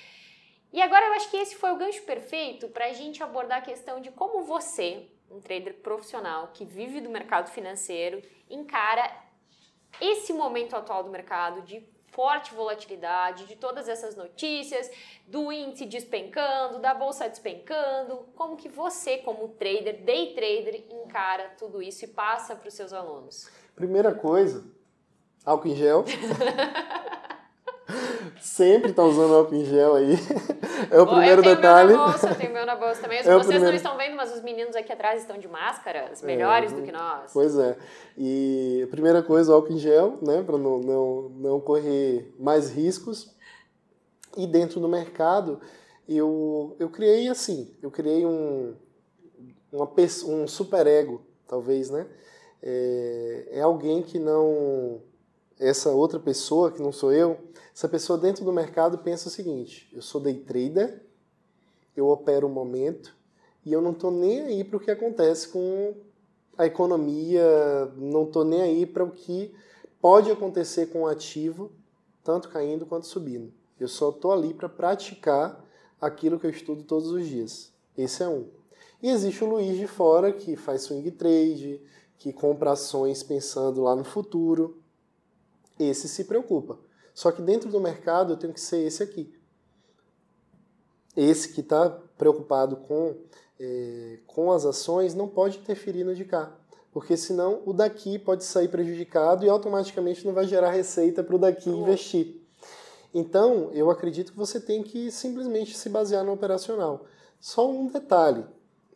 E 0.72 0.80
agora 0.80 1.06
eu 1.06 1.12
acho 1.14 1.30
que 1.30 1.36
esse 1.36 1.56
foi 1.56 1.72
o 1.72 1.76
gancho 1.76 2.02
perfeito 2.02 2.68
para 2.68 2.86
a 2.86 2.92
gente 2.92 3.22
abordar 3.22 3.58
a 3.58 3.62
questão 3.62 4.00
de 4.00 4.10
como 4.12 4.44
você, 4.44 5.08
um 5.30 5.40
trader 5.40 5.74
profissional 5.82 6.50
que 6.54 6.64
vive 6.64 7.00
do 7.00 7.10
mercado 7.10 7.50
financeiro, 7.50 8.22
encara 8.48 9.10
esse 10.00 10.32
momento 10.32 10.76
atual 10.76 11.02
do 11.02 11.10
mercado 11.10 11.62
de 11.62 11.84
forte 12.12 12.54
volatilidade, 12.54 13.46
de 13.46 13.56
todas 13.56 13.88
essas 13.88 14.16
notícias, 14.16 14.90
do 15.26 15.52
índice 15.52 15.86
despencando, 15.86 16.78
da 16.78 16.92
bolsa 16.92 17.28
despencando, 17.28 18.28
como 18.34 18.56
que 18.56 18.68
você, 18.68 19.18
como 19.18 19.48
trader, 19.48 20.02
day 20.02 20.34
trader, 20.34 20.84
encara 20.90 21.50
tudo 21.58 21.82
isso 21.82 22.04
e 22.04 22.08
passa 22.08 22.56
para 22.56 22.68
os 22.68 22.74
seus 22.74 22.92
alunos? 22.92 23.48
Primeira 23.74 24.14
coisa, 24.14 24.64
álcool 25.44 25.68
em 25.68 25.76
gel. 25.76 26.04
Sempre 28.40 28.92
tá 28.92 29.02
usando 29.04 29.34
álcool 29.34 29.54
em 29.54 29.64
gel 29.64 29.94
aí. 29.94 30.14
É 30.90 31.00
o 31.00 31.06
primeiro 31.06 31.40
eu 31.40 31.54
detalhe. 31.54 31.92
Meu 31.92 31.98
na 31.98 32.06
bolsa, 32.08 32.28
eu 32.28 32.34
tenho 32.34 32.52
meu 32.52 32.66
na 32.66 32.76
bolsa 32.76 33.02
também. 33.02 33.18
É 33.20 33.22
Vocês 33.22 33.46
primeiro... 33.46 33.66
não 33.66 33.74
estão 33.74 33.96
vendo, 33.96 34.16
mas 34.16 34.34
os 34.34 34.42
meninos 34.42 34.74
aqui 34.74 34.92
atrás 34.92 35.20
estão 35.20 35.38
de 35.38 35.46
máscaras, 35.46 36.22
melhores 36.22 36.72
é, 36.72 36.76
do 36.76 36.82
que 36.82 36.90
nós. 36.90 37.30
Pois 37.32 37.56
é. 37.58 37.76
E 38.16 38.82
a 38.84 38.86
primeira 38.88 39.22
coisa, 39.22 39.52
álcool 39.52 39.72
em 39.72 39.78
gel, 39.78 40.18
né? 40.22 40.42
Para 40.42 40.56
não, 40.56 40.78
não, 40.78 41.28
não 41.30 41.60
correr 41.60 42.34
mais 42.38 42.70
riscos. 42.70 43.34
E 44.36 44.46
dentro 44.46 44.80
do 44.80 44.88
mercado, 44.88 45.60
eu, 46.08 46.76
eu 46.78 46.88
criei 46.88 47.28
assim, 47.28 47.72
eu 47.82 47.90
criei 47.90 48.24
um, 48.24 48.74
uma, 49.72 49.88
um 50.26 50.46
superego, 50.46 51.20
talvez, 51.46 51.90
né? 51.90 52.06
É, 52.62 53.48
é 53.52 53.60
alguém 53.60 54.02
que 54.02 54.18
não 54.18 55.00
essa 55.60 55.90
outra 55.90 56.18
pessoa, 56.18 56.72
que 56.72 56.80
não 56.80 56.90
sou 56.90 57.12
eu, 57.12 57.38
essa 57.80 57.88
pessoa 57.88 58.18
dentro 58.18 58.44
do 58.44 58.52
mercado 58.52 58.98
pensa 58.98 59.28
o 59.28 59.32
seguinte: 59.32 59.88
eu 59.94 60.02
sou 60.02 60.20
day 60.20 60.34
trader, 60.34 61.02
eu 61.96 62.08
opero 62.08 62.46
o 62.46 62.50
momento 62.50 63.16
e 63.64 63.72
eu 63.72 63.80
não 63.80 63.92
estou 63.92 64.10
nem 64.10 64.42
aí 64.42 64.62
para 64.62 64.76
o 64.76 64.80
que 64.80 64.90
acontece 64.90 65.48
com 65.48 65.94
a 66.58 66.66
economia, 66.66 67.42
não 67.96 68.24
estou 68.24 68.44
nem 68.44 68.60
aí 68.60 68.84
para 68.84 69.02
o 69.02 69.10
que 69.10 69.54
pode 69.98 70.30
acontecer 70.30 70.88
com 70.88 71.04
o 71.04 71.06
ativo, 71.06 71.72
tanto 72.22 72.50
caindo 72.50 72.84
quanto 72.84 73.06
subindo. 73.06 73.50
Eu 73.78 73.88
só 73.88 74.10
estou 74.10 74.30
ali 74.30 74.52
para 74.52 74.68
praticar 74.68 75.64
aquilo 75.98 76.38
que 76.38 76.46
eu 76.46 76.50
estudo 76.50 76.82
todos 76.82 77.10
os 77.10 77.26
dias. 77.26 77.72
Esse 77.96 78.22
é 78.22 78.28
um. 78.28 78.46
E 79.02 79.08
existe 79.08 79.42
o 79.42 79.48
Luiz 79.48 79.78
de 79.78 79.86
fora 79.86 80.30
que 80.34 80.54
faz 80.54 80.82
swing 80.82 81.10
trade, 81.12 81.80
que 82.18 82.30
compra 82.30 82.72
ações 82.72 83.22
pensando 83.22 83.80
lá 83.80 83.96
no 83.96 84.04
futuro 84.04 84.76
esse 85.78 86.06
se 86.08 86.24
preocupa. 86.24 86.89
Só 87.14 87.32
que 87.32 87.42
dentro 87.42 87.70
do 87.70 87.80
mercado 87.80 88.32
eu 88.32 88.36
tenho 88.36 88.52
que 88.52 88.60
ser 88.60 88.86
esse 88.86 89.02
aqui. 89.02 89.32
Esse 91.16 91.52
que 91.52 91.60
está 91.60 91.90
preocupado 92.16 92.76
com, 92.76 93.16
é, 93.58 94.18
com 94.26 94.52
as 94.52 94.64
ações 94.64 95.14
não 95.14 95.28
pode 95.28 95.58
interferir 95.58 96.04
no 96.04 96.14
de 96.14 96.24
cá. 96.24 96.56
Porque 96.92 97.16
senão 97.16 97.62
o 97.66 97.72
daqui 97.72 98.18
pode 98.18 98.44
sair 98.44 98.68
prejudicado 98.68 99.44
e 99.44 99.48
automaticamente 99.48 100.26
não 100.26 100.32
vai 100.32 100.46
gerar 100.46 100.70
receita 100.70 101.22
para 101.22 101.36
o 101.36 101.38
daqui 101.38 101.70
investir. 101.70 102.40
Então, 103.12 103.70
eu 103.72 103.90
acredito 103.90 104.32
que 104.32 104.38
você 104.38 104.60
tem 104.60 104.82
que 104.82 105.10
simplesmente 105.10 105.76
se 105.76 105.88
basear 105.88 106.24
no 106.24 106.32
operacional. 106.32 107.06
Só 107.40 107.68
um 107.68 107.88
detalhe: 107.88 108.44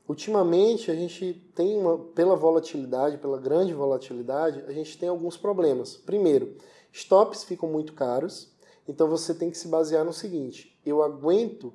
ultimamente 0.09 0.91
a 0.91 0.95
gente 0.95 1.35
tem 1.55 1.79
uma, 1.79 1.99
pela 1.99 2.37
volatilidade, 2.37 3.19
pela 3.19 3.39
grande 3.39 3.73
volatilidade, 3.73 4.65
a 4.67 4.73
gente 4.73 4.97
tem 4.99 5.09
alguns 5.09 5.37
problemas. 5.37 5.97
Primeiro, 5.97 6.57
Stops 6.97 7.43
ficam 7.43 7.69
muito 7.69 7.93
caros, 7.93 8.55
então 8.87 9.09
você 9.09 9.35
tem 9.35 9.51
que 9.51 9.59
se 9.59 9.67
basear 9.67 10.05
no 10.05 10.13
seguinte: 10.13 10.79
eu 10.87 11.03
aguento 11.03 11.75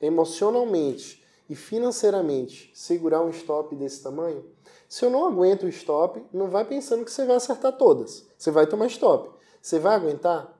emocionalmente 0.00 1.22
e 1.50 1.54
financeiramente 1.54 2.72
segurar 2.74 3.22
um 3.22 3.28
stop 3.28 3.76
desse 3.76 4.02
tamanho, 4.02 4.42
se 4.88 5.04
eu 5.04 5.10
não 5.10 5.26
aguento 5.26 5.64
o 5.64 5.68
stop, 5.68 6.24
não 6.32 6.48
vai 6.48 6.64
pensando 6.64 7.04
que 7.04 7.12
você 7.12 7.26
vai 7.26 7.36
acertar 7.36 7.76
todas. 7.76 8.26
Você 8.38 8.50
vai 8.50 8.66
tomar 8.66 8.86
stop. 8.86 9.30
Você 9.60 9.78
vai 9.78 9.96
aguentar? 9.96 10.58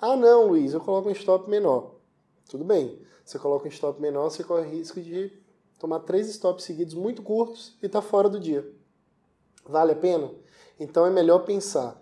Ah, 0.00 0.16
não, 0.16 0.46
Luiz, 0.48 0.72
eu 0.72 0.80
coloco 0.80 1.08
um 1.08 1.12
stop 1.12 1.50
menor. 1.50 1.94
Tudo 2.48 2.64
bem. 2.64 2.98
Você 3.24 3.38
coloca 3.38 3.66
um 3.66 3.68
stop 3.68 4.00
menor, 4.00 4.30
você 4.30 4.44
corre 4.44 4.70
risco 4.70 5.00
de 5.00 5.32
tomar 5.78 6.00
três 6.00 6.28
stops 6.28 6.64
seguidos 6.64 6.94
muito 6.94 7.22
curtos 7.22 7.76
e 7.82 7.88
tá 7.88 8.00
fora 8.00 8.28
do 8.28 8.40
dia. 8.40 8.66
Vale 9.68 9.92
a 9.92 9.96
pena? 9.96 10.32
Então 10.78 11.04
é 11.04 11.10
melhor 11.10 11.40
pensar, 11.40 12.00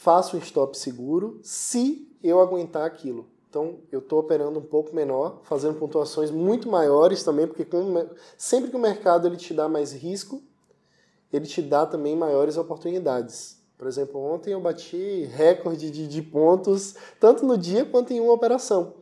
faço 0.00 0.36
um 0.36 0.40
stop 0.40 0.78
seguro 0.78 1.40
se 1.42 2.08
eu 2.22 2.40
aguentar 2.40 2.86
aquilo. 2.86 3.26
Então 3.50 3.78
eu 3.90 3.98
estou 3.98 4.20
operando 4.20 4.58
um 4.58 4.62
pouco 4.62 4.94
menor, 4.94 5.40
fazendo 5.42 5.78
pontuações 5.78 6.30
muito 6.30 6.68
maiores 6.68 7.24
também, 7.24 7.46
porque 7.46 7.66
sempre 8.36 8.70
que 8.70 8.76
o 8.76 8.80
mercado 8.80 9.26
ele 9.26 9.36
te 9.36 9.52
dá 9.52 9.68
mais 9.68 9.92
risco, 9.92 10.42
ele 11.32 11.46
te 11.46 11.60
dá 11.60 11.84
também 11.84 12.14
maiores 12.14 12.56
oportunidades. 12.56 13.58
Por 13.76 13.86
exemplo, 13.86 14.20
ontem 14.20 14.52
eu 14.52 14.60
bati 14.60 15.24
recorde 15.24 15.90
de, 15.90 16.06
de 16.06 16.22
pontos, 16.22 16.94
tanto 17.18 17.44
no 17.44 17.56
dia 17.56 17.84
quanto 17.84 18.12
em 18.12 18.20
uma 18.20 18.32
operação. 18.32 18.94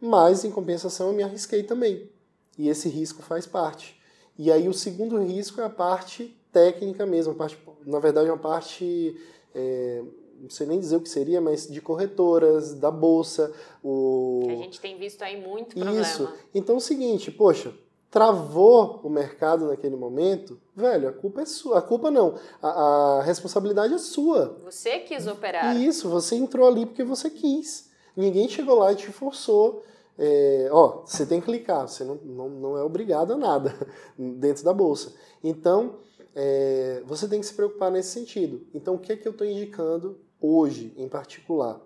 Mas, 0.00 0.44
em 0.44 0.50
compensação, 0.50 1.08
eu 1.08 1.12
me 1.12 1.22
arrisquei 1.22 1.62
também. 1.62 2.10
E 2.58 2.68
esse 2.68 2.88
risco 2.88 3.22
faz 3.22 3.46
parte. 3.46 4.00
E 4.38 4.50
aí 4.50 4.68
o 4.68 4.74
segundo 4.74 5.18
risco 5.22 5.60
é 5.60 5.64
a 5.64 5.70
parte 5.70 6.36
técnica 6.52 7.06
mesmo, 7.06 7.34
parte, 7.34 7.58
na 7.86 7.98
verdade, 7.98 8.28
uma 8.28 8.38
parte, 8.38 9.16
é, 9.54 10.02
não 10.42 10.50
sei 10.50 10.66
nem 10.66 10.80
dizer 10.80 10.96
o 10.96 11.00
que 11.00 11.08
seria, 11.08 11.40
mas 11.40 11.68
de 11.68 11.80
corretoras, 11.80 12.74
da 12.74 12.90
bolsa. 12.90 13.52
O... 13.82 14.40
Que 14.44 14.50
a 14.50 14.56
gente 14.56 14.80
tem 14.80 14.98
visto 14.98 15.22
aí 15.22 15.40
muito 15.40 15.76
problema. 15.76 16.00
Isso. 16.00 16.28
Então 16.52 16.74
é 16.74 16.78
o 16.78 16.80
seguinte, 16.80 17.30
poxa, 17.30 17.72
travou 18.10 19.00
o 19.04 19.08
mercado 19.08 19.68
naquele 19.68 19.94
momento, 19.94 20.60
velho, 20.74 21.08
a 21.08 21.12
culpa 21.12 21.42
é 21.42 21.46
sua. 21.46 21.78
A 21.78 21.82
culpa 21.82 22.10
não, 22.10 22.34
a, 22.60 22.68
a 22.68 23.22
responsabilidade 23.22 23.94
é 23.94 23.98
sua. 23.98 24.58
Você 24.64 24.98
quis 24.98 25.28
operar. 25.28 25.80
Isso, 25.80 26.08
você 26.08 26.34
entrou 26.34 26.66
ali 26.66 26.86
porque 26.86 27.04
você 27.04 27.30
quis. 27.30 27.90
Ninguém 28.16 28.48
chegou 28.48 28.80
lá 28.80 28.92
e 28.92 28.96
te 28.96 29.12
forçou. 29.12 29.84
É, 30.18 30.68
ó, 30.72 31.04
você 31.06 31.24
tem 31.24 31.40
que 31.40 31.46
clicar, 31.46 31.88
você 31.88 32.04
não, 32.04 32.16
não, 32.16 32.48
não 32.48 32.76
é 32.76 32.82
obrigado 32.82 33.32
a 33.32 33.36
nada 33.36 33.74
dentro 34.18 34.64
da 34.64 34.74
bolsa. 34.74 35.14
Então, 35.42 36.00
é, 36.34 37.02
você 37.06 37.28
tem 37.28 37.40
que 37.40 37.46
se 37.46 37.54
preocupar 37.54 37.90
nesse 37.90 38.10
sentido. 38.10 38.66
Então, 38.74 38.94
o 38.94 38.98
que 38.98 39.12
é 39.12 39.16
que 39.16 39.26
eu 39.26 39.32
estou 39.32 39.46
indicando 39.46 40.18
hoje, 40.42 40.92
em 40.96 41.08
particular? 41.08 41.80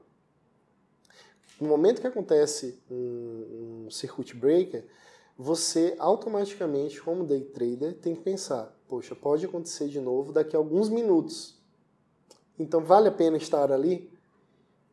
No 1.60 1.68
momento 1.68 2.00
que 2.00 2.06
acontece 2.06 2.82
um, 2.90 3.84
um 3.86 3.90
circuit 3.90 4.34
breaker, 4.34 4.84
você 5.38 5.94
automaticamente, 5.98 7.00
como 7.00 7.24
day 7.24 7.42
trader, 7.44 7.94
tem 7.98 8.14
que 8.14 8.22
pensar: 8.22 8.74
poxa, 8.88 9.14
pode 9.14 9.44
acontecer 9.44 9.88
de 9.88 10.00
novo 10.00 10.32
daqui 10.32 10.56
a 10.56 10.58
alguns 10.58 10.88
minutos. 10.88 11.60
Então 12.58 12.82
vale 12.82 13.08
a 13.08 13.12
pena 13.12 13.36
estar 13.36 13.70
ali? 13.70 14.10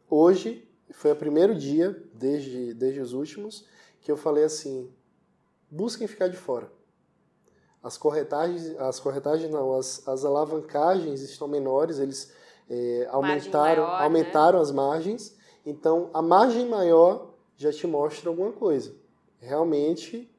Hoje 0.09 0.68
foi 0.91 1.11
o 1.11 1.16
primeiro 1.16 1.55
dia, 1.55 1.91
desde, 2.14 2.74
desde 2.74 2.99
os 2.99 3.14
últimos, 3.14 3.66
que 4.01 4.11
eu 4.11 4.18
falei 4.18 4.43
assim: 4.43 4.91
busquem 5.70 6.07
ficar 6.07 6.28
de 6.28 6.38
fora. 6.38 6.72
As 7.82 7.97
corretagens, 7.97 8.78
as 8.80 8.99
corretagens 8.99 9.51
não, 9.51 9.74
as, 9.74 10.07
as 10.07 10.24
alavancagens 10.24 11.22
estão 11.22 11.47
menores, 11.47 11.99
eles 11.99 12.32
é, 12.70 13.07
aumentaram, 13.11 13.84
maior, 13.84 14.01
aumentaram 14.01 14.59
né? 14.59 14.64
as 14.64 14.72
margens. 14.72 15.38
Então, 15.66 16.09
a 16.14 16.22
margem 16.22 16.68
maior 16.68 17.34
já 17.57 17.72
te 17.72 17.88
mostra 17.88 18.30
alguma 18.30 18.51
coisa. 18.51 18.93
Realmente, 19.39 20.30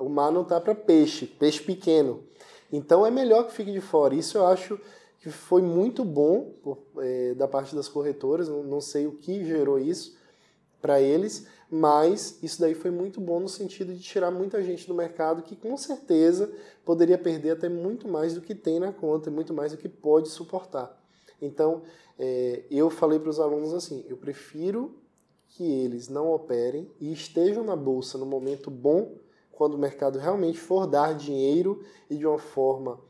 o 0.00 0.08
mar 0.08 0.30
não 0.30 0.42
está 0.42 0.60
para 0.60 0.74
peixe, 0.74 1.26
peixe 1.26 1.62
pequeno. 1.62 2.22
Então 2.72 3.04
é 3.04 3.10
melhor 3.10 3.46
que 3.46 3.52
fique 3.52 3.72
de 3.72 3.80
fora. 3.80 4.14
Isso 4.14 4.38
eu 4.38 4.46
acho 4.46 4.78
que 5.18 5.30
foi 5.30 5.62
muito 5.62 6.04
bom 6.04 6.52
por, 6.62 6.78
é, 6.98 7.34
da 7.34 7.48
parte 7.48 7.74
das 7.74 7.88
corretoras. 7.88 8.48
Não, 8.48 8.62
não 8.62 8.80
sei 8.80 9.06
o 9.06 9.12
que 9.12 9.44
gerou 9.44 9.78
isso 9.78 10.18
para 10.80 11.00
eles, 11.00 11.46
mas 11.70 12.38
isso 12.42 12.60
daí 12.60 12.74
foi 12.74 12.90
muito 12.90 13.20
bom 13.20 13.40
no 13.40 13.48
sentido 13.48 13.92
de 13.92 14.00
tirar 14.00 14.30
muita 14.30 14.62
gente 14.62 14.86
do 14.86 14.94
mercado 14.94 15.42
que 15.42 15.54
com 15.54 15.76
certeza 15.76 16.50
poderia 16.84 17.18
perder 17.18 17.50
até 17.50 17.68
muito 17.68 18.08
mais 18.08 18.34
do 18.34 18.40
que 18.40 18.54
tem 18.54 18.80
na 18.80 18.92
conta, 18.92 19.30
muito 19.30 19.52
mais 19.52 19.72
do 19.72 19.78
que 19.78 19.88
pode 19.88 20.28
suportar. 20.28 20.98
Então 21.40 21.82
é, 22.18 22.64
eu 22.70 22.90
falei 22.90 23.18
para 23.18 23.30
os 23.30 23.40
alunos 23.40 23.72
assim: 23.72 24.04
eu 24.08 24.16
prefiro 24.16 25.00
que 25.48 25.64
eles 25.64 26.08
não 26.08 26.32
operem 26.32 26.90
e 27.00 27.12
estejam 27.12 27.64
na 27.64 27.74
bolsa 27.74 28.16
no 28.16 28.26
momento 28.26 28.70
bom 28.70 29.16
quando 29.50 29.74
o 29.74 29.78
mercado 29.78 30.18
realmente 30.18 30.58
for 30.58 30.86
dar 30.86 31.14
dinheiro 31.14 31.84
e 32.08 32.16
de 32.16 32.26
uma 32.26 32.38
forma 32.38 33.00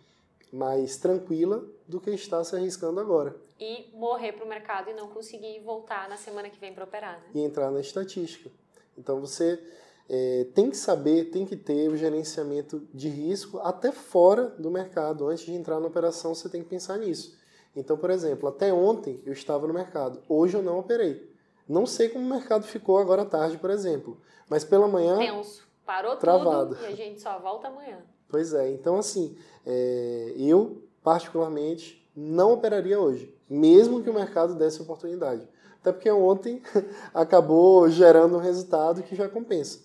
mais 0.53 0.97
tranquila 0.97 1.65
do 1.87 2.01
que 2.01 2.11
está 2.11 2.43
se 2.43 2.57
arriscando 2.57 2.99
agora. 2.99 3.37
E 3.59 3.89
morrer 3.95 4.33
para 4.33 4.45
o 4.45 4.49
mercado 4.49 4.91
e 4.91 4.95
não 4.95 5.09
conseguir 5.09 5.61
voltar 5.61 6.09
na 6.09 6.17
semana 6.17 6.49
que 6.49 6.59
vem 6.59 6.75
para 6.75 6.85
operar. 6.85 7.19
Né? 7.19 7.25
E 7.35 7.41
entrar 7.41 7.71
na 7.71 7.81
estatística. 7.81 8.51
Então 8.97 9.21
você 9.21 9.63
é, 10.09 10.47
tem 10.55 10.71
que 10.71 10.77
saber, 10.77 11.27
tem 11.27 11.47
que 11.47 11.57
ter 11.57 11.89
o 11.89 11.97
gerenciamento 11.97 12.89
de 12.93 13.09
risco 13.09 13.59
até 13.59 13.93
fora 13.93 14.47
do 14.47 14.71
mercado. 14.71 15.29
Antes 15.29 15.45
de 15.45 15.53
entrar 15.53 15.79
na 15.79 15.87
operação, 15.87 16.35
você 16.35 16.49
tem 16.49 16.63
que 16.63 16.69
pensar 16.69 16.99
nisso. 16.99 17.39
Então, 17.75 17.97
por 17.97 18.11
exemplo, 18.11 18.49
até 18.49 18.73
ontem 18.73 19.21
eu 19.25 19.33
estava 19.33 19.67
no 19.67 19.75
mercado, 19.75 20.23
hoje 20.29 20.57
eu 20.57 20.63
não 20.63 20.79
operei. 20.79 21.31
Não 21.69 21.87
sei 21.87 22.09
como 22.09 22.25
o 22.25 22.29
mercado 22.29 22.65
ficou 22.65 22.99
agora 22.99 23.23
à 23.23 23.27
tarde, 23.27 23.57
por 23.59 23.71
exemplo, 23.71 24.21
mas 24.49 24.65
pela 24.65 24.89
manhã. 24.89 25.19
Tenso 25.19 25.69
Parou 25.87 26.17
travado. 26.17 26.75
tudo 26.75 26.85
e 26.85 26.93
a 26.93 26.97
gente 26.97 27.21
só 27.21 27.39
volta 27.39 27.69
amanhã. 27.69 27.99
Pois 28.29 28.53
é, 28.55 28.71
então 28.71 28.97
assim, 28.97 29.37
é, 29.67 30.35
eu 30.37 30.83
particularmente 31.03 32.09
não 32.15 32.53
operaria 32.53 33.01
hoje, 33.01 33.35
mesmo 33.49 34.03
que 34.03 34.11
o 34.11 34.15
mercado 34.15 34.55
desse 34.55 34.83
oportunidade. 34.83 35.49
Até 35.81 35.93
porque 35.93 36.11
ontem 36.11 36.63
acabou 37.15 37.89
gerando 37.89 38.37
um 38.37 38.41
resultado 38.41 39.03
que 39.03 39.17
já 39.17 39.29
compensa. 39.29 39.81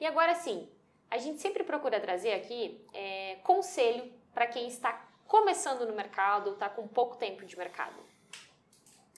E 0.00 0.06
agora 0.06 0.34
sim, 0.34 0.68
a 1.10 1.18
gente 1.18 1.40
sempre 1.40 1.62
procura 1.62 2.00
trazer 2.00 2.32
aqui 2.32 2.80
é, 2.92 3.36
conselho 3.44 4.04
para 4.34 4.46
quem 4.46 4.66
está 4.66 5.11
começando 5.32 5.86
no 5.86 5.94
mercado 5.94 6.50
está 6.50 6.68
com 6.68 6.86
pouco 6.86 7.16
tempo 7.16 7.46
de 7.46 7.56
mercado. 7.56 7.96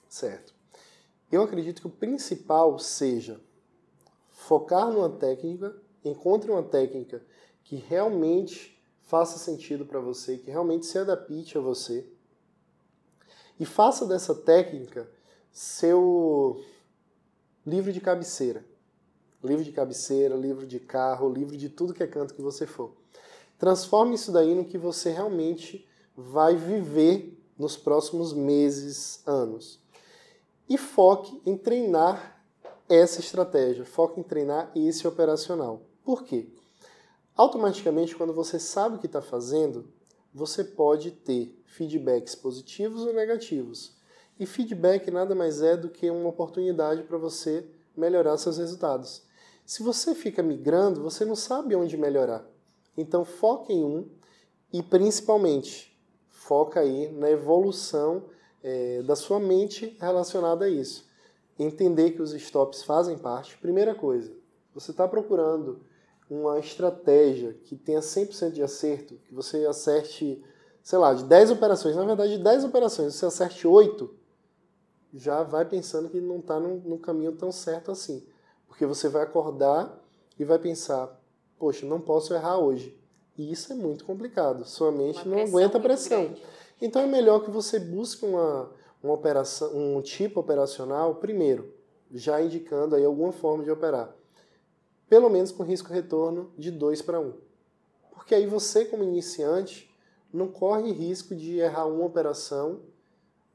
Certo. 0.07 0.53
Eu 1.29 1.43
acredito 1.43 1.81
que 1.81 1.87
o 1.87 1.89
principal 1.89 2.79
seja 2.79 3.41
focar 4.31 4.89
numa 4.89 5.09
técnica, 5.09 5.75
encontre 6.05 6.49
uma 6.49 6.63
técnica 6.63 7.21
que 7.65 7.75
realmente 7.75 8.81
faça 9.01 9.37
sentido 9.37 9.85
para 9.85 9.99
você, 9.99 10.37
que 10.37 10.49
realmente 10.49 10.85
se 10.85 10.97
adapte 10.97 11.57
a 11.57 11.61
você. 11.61 12.09
E 13.59 13.65
faça 13.65 14.05
dessa 14.05 14.33
técnica 14.33 15.11
seu 15.51 16.63
livro 17.67 17.91
de 17.91 17.99
cabeceira. 17.99 18.65
Livro 19.43 19.65
de 19.65 19.73
cabeceira, 19.73 20.33
livro 20.33 20.65
de 20.65 20.79
carro, 20.79 21.29
livro 21.29 21.57
de 21.57 21.67
tudo 21.67 21.93
que 21.93 22.03
é 22.03 22.07
canto 22.07 22.33
que 22.33 22.41
você 22.41 22.65
for. 22.65 22.95
Transforme 23.59 24.15
isso 24.15 24.31
daí 24.31 24.55
no 24.55 24.63
que 24.63 24.77
você 24.77 25.11
realmente 25.11 25.85
vai 26.15 26.55
viver 26.55 27.37
nos 27.57 27.77
próximos 27.77 28.33
meses, 28.33 29.21
anos. 29.25 29.79
E 30.67 30.77
foque 30.77 31.41
em 31.45 31.57
treinar 31.57 32.43
essa 32.89 33.19
estratégia, 33.19 33.85
foca 33.85 34.19
em 34.19 34.23
treinar 34.23 34.71
esse 34.75 35.07
operacional. 35.07 35.81
Por 36.03 36.23
quê? 36.23 36.47
Automaticamente, 37.35 38.15
quando 38.15 38.33
você 38.33 38.59
sabe 38.59 38.95
o 38.95 38.99
que 38.99 39.07
está 39.07 39.21
fazendo, 39.21 39.87
você 40.33 40.63
pode 40.63 41.11
ter 41.11 41.57
feedbacks 41.65 42.35
positivos 42.35 43.01
ou 43.01 43.13
negativos. 43.13 43.95
E 44.39 44.45
feedback 44.45 45.09
nada 45.09 45.33
mais 45.33 45.61
é 45.61 45.77
do 45.77 45.89
que 45.89 46.09
uma 46.09 46.29
oportunidade 46.29 47.03
para 47.03 47.17
você 47.17 47.65
melhorar 47.95 48.37
seus 48.37 48.57
resultados. 48.57 49.23
Se 49.65 49.81
você 49.81 50.13
fica 50.13 50.43
migrando, 50.43 51.01
você 51.01 51.25
não 51.25 51.35
sabe 51.35 51.75
onde 51.75 51.97
melhorar. 51.97 52.45
Então 52.97 53.25
foca 53.25 53.71
em 53.71 53.83
um 53.83 54.07
e 54.71 54.83
principalmente 54.83 55.94
foca 56.47 56.79
aí 56.79 57.11
na 57.11 57.29
evolução 57.29 58.23
é, 58.63 59.01
da 59.03 59.15
sua 59.15 59.39
mente 59.39 59.95
relacionada 59.99 60.65
a 60.65 60.69
isso 60.69 61.05
entender 61.57 62.11
que 62.11 62.21
os 62.21 62.33
stops 62.33 62.83
fazem 62.83 63.17
parte. 63.17 63.57
Primeira 63.57 63.95
coisa, 63.95 64.31
você 64.73 64.91
está 64.91 65.07
procurando 65.07 65.81
uma 66.29 66.59
estratégia 66.59 67.53
que 67.63 67.75
tenha 67.75 67.99
100% 67.99 68.51
de 68.51 68.61
acerto, 68.61 69.15
que 69.27 69.33
você 69.33 69.65
acerte, 69.65 70.43
sei 70.83 70.99
lá, 70.99 71.13
de 71.13 71.23
10 71.23 71.51
operações, 71.51 71.95
na 71.95 72.03
verdade, 72.03 72.37
de 72.37 72.43
10 72.43 72.65
operações, 72.65 73.15
você 73.15 73.25
acerte 73.25 73.67
8, 73.67 74.13
já 75.13 75.43
vai 75.43 75.63
pensando 75.63 76.09
que 76.09 76.19
não 76.19 76.39
está 76.39 76.59
no, 76.59 76.97
caminho 76.99 77.31
tão 77.33 77.51
certo 77.51 77.91
assim. 77.91 78.25
Porque 78.67 78.85
você 78.85 79.07
vai 79.07 79.23
acordar 79.23 79.97
e 80.37 80.43
vai 80.43 80.59
pensar, 80.59 81.21
poxa, 81.57 81.85
não 81.85 82.01
posso 82.01 82.33
errar 82.33 82.57
hoje. 82.57 82.99
E 83.37 83.51
isso 83.51 83.71
é 83.73 83.75
muito 83.75 84.05
complicado. 84.05 84.65
Sua 84.65 84.91
mente 84.91 85.27
não 85.27 85.39
aguenta 85.39 85.77
a 85.77 85.81
pressão. 85.81 86.33
Então 86.81 87.01
é 87.01 87.07
melhor 87.07 87.43
que 87.43 87.51
você 87.51 87.79
busque 87.79 88.25
uma, 88.25 88.71
uma 89.03 89.13
operação, 89.13 89.71
um 89.75 90.01
tipo 90.01 90.39
operacional, 90.39 91.15
primeiro, 91.15 91.73
já 92.11 92.41
indicando 92.41 92.95
aí 92.95 93.03
alguma 93.05 93.31
forma 93.31 93.63
de 93.63 93.71
operar. 93.71 94.13
pelo 95.07 95.29
menos 95.29 95.51
com 95.51 95.63
risco-retorno 95.63 96.51
de 96.57 96.71
2 96.71 97.01
para 97.01 97.19
1. 97.19 97.33
Porque 98.11 98.33
aí 98.33 98.47
você, 98.47 98.85
como 98.85 99.03
iniciante, 99.03 99.93
não 100.33 100.47
corre 100.47 100.91
risco 100.91 101.35
de 101.35 101.59
errar 101.59 101.85
uma 101.85 102.05
operação, 102.05 102.79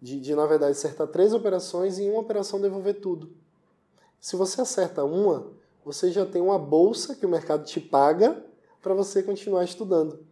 de, 0.01 0.21
de 0.21 0.35
na 0.35 0.47
verdade 0.47 0.73
acertar 0.73 1.09
três 1.09 1.35
operações 1.35 1.99
e 1.99 2.05
em 2.05 2.11
uma 2.11 2.21
operação 2.21 2.61
devolver 2.61 3.01
tudo. 3.01 3.33
Se 4.21 4.37
você 4.37 4.61
acerta 4.61 5.05
uma, 5.05 5.51
você 5.85 6.11
já 6.11 6.25
tem 6.25 6.41
uma 6.41 6.59
bolsa 6.59 7.15
que 7.17 7.27
o 7.27 7.29
mercado 7.29 7.65
te 7.65 7.81
paga 7.81 8.45
para 8.83 8.95
você 8.95 9.23
continuar 9.23 9.65
estudando. 9.65 10.25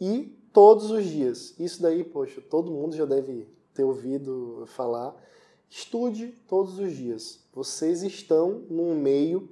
E 0.00 0.36
todos 0.52 0.90
os 0.90 1.04
dias. 1.04 1.54
Isso 1.58 1.82
daí, 1.82 2.04
poxa, 2.04 2.40
todo 2.40 2.70
mundo 2.70 2.96
já 2.96 3.04
deve 3.04 3.48
ter 3.72 3.84
ouvido 3.84 4.64
falar. 4.68 5.14
Estude 5.68 6.28
todos 6.48 6.78
os 6.78 6.92
dias. 6.92 7.40
Vocês 7.52 8.02
estão 8.02 8.64
num 8.70 8.94
meio 8.94 9.50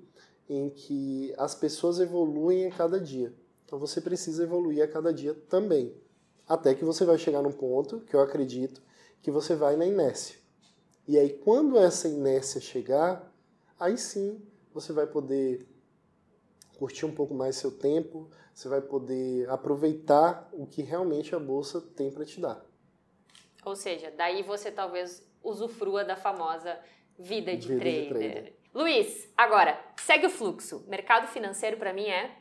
em 0.48 0.68
que 0.70 1.34
as 1.36 1.54
pessoas 1.54 1.98
evoluem 1.98 2.66
a 2.66 2.70
cada 2.70 3.00
dia. 3.00 3.34
Então 3.64 3.78
você 3.78 4.00
precisa 4.00 4.42
evoluir 4.42 4.82
a 4.82 4.88
cada 4.88 5.12
dia 5.12 5.34
também. 5.48 5.94
Até 6.46 6.74
que 6.74 6.84
você 6.84 7.04
vai 7.04 7.18
chegar 7.18 7.42
num 7.42 7.52
ponto, 7.52 8.00
que 8.00 8.14
eu 8.14 8.20
acredito, 8.20 8.82
que 9.22 9.30
você 9.30 9.54
vai 9.54 9.76
na 9.76 9.86
inércia. 9.86 10.36
E 11.08 11.18
aí, 11.18 11.30
quando 11.30 11.78
essa 11.78 12.08
inércia 12.08 12.60
chegar, 12.60 13.32
aí 13.78 13.96
sim 13.96 14.40
você 14.72 14.92
vai 14.92 15.06
poder 15.06 15.66
curtir 16.82 17.06
um 17.06 17.14
pouco 17.14 17.32
mais 17.32 17.54
seu 17.54 17.70
tempo, 17.70 18.28
você 18.52 18.68
vai 18.68 18.80
poder 18.80 19.48
aproveitar 19.48 20.50
o 20.52 20.66
que 20.66 20.82
realmente 20.82 21.32
a 21.32 21.38
bolsa 21.38 21.80
tem 21.80 22.10
para 22.10 22.24
te 22.24 22.40
dar. 22.40 22.60
Ou 23.64 23.76
seja, 23.76 24.10
daí 24.10 24.42
você 24.42 24.72
talvez 24.72 25.24
usufrua 25.44 26.04
da 26.04 26.16
famosa 26.16 26.76
vida 27.16 27.56
de, 27.56 27.68
vida 27.68 27.80
trader. 27.80 28.02
de 28.02 28.08
trader. 28.08 28.56
Luiz, 28.74 29.32
agora, 29.36 29.80
segue 29.96 30.26
o 30.26 30.30
fluxo. 30.30 30.84
Mercado 30.88 31.28
financeiro 31.28 31.76
para 31.76 31.92
mim 31.92 32.06
é? 32.06 32.36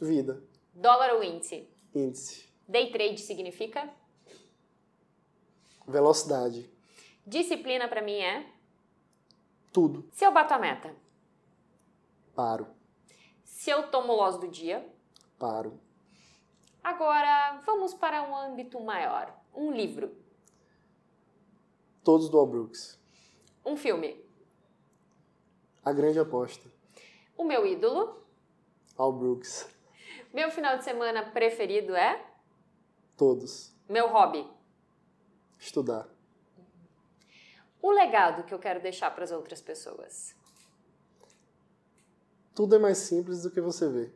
Vida. 0.00 0.40
Dólar 0.72 1.14
ou 1.14 1.24
índice? 1.24 1.68
Índice. 1.92 2.48
Day 2.68 2.92
trade 2.92 3.20
significa? 3.20 3.92
Velocidade. 5.88 6.70
Disciplina 7.26 7.88
para 7.88 8.00
mim 8.00 8.20
é? 8.20 8.46
Tudo. 9.72 10.08
Se 10.12 10.24
eu 10.24 10.32
bato 10.32 10.54
a 10.54 10.58
meta? 10.58 10.94
Paro. 12.32 12.81
Se 13.62 13.70
eu 13.70 13.88
tomo 13.92 14.12
loss 14.12 14.38
do 14.38 14.48
dia? 14.48 14.84
Paro. 15.38 15.78
Agora, 16.82 17.62
vamos 17.64 17.94
para 17.94 18.20
um 18.20 18.34
âmbito 18.34 18.80
maior. 18.80 19.32
Um 19.54 19.70
livro. 19.70 20.12
Todos 22.02 22.28
do 22.28 22.40
Al 22.40 22.46
Brooks. 22.48 22.98
Um 23.64 23.76
filme. 23.76 24.20
A 25.84 25.92
Grande 25.92 26.18
Aposta. 26.18 26.68
O 27.36 27.44
meu 27.44 27.64
ídolo. 27.64 28.26
Al 28.98 29.12
Brooks. 29.12 29.72
Meu 30.32 30.50
final 30.50 30.78
de 30.78 30.82
semana 30.82 31.30
preferido 31.30 31.94
é? 31.94 32.20
Todos. 33.16 33.72
Meu 33.88 34.08
hobby. 34.08 34.44
Estudar. 35.56 36.08
O 37.80 37.92
legado 37.92 38.42
que 38.42 38.52
eu 38.52 38.58
quero 38.58 38.82
deixar 38.82 39.12
para 39.14 39.22
as 39.22 39.30
outras 39.30 39.62
pessoas. 39.62 40.34
Tudo 42.54 42.76
é 42.76 42.78
mais 42.78 42.98
simples 42.98 43.42
do 43.42 43.50
que 43.50 43.60
você 43.60 43.88
vê. 43.88 44.10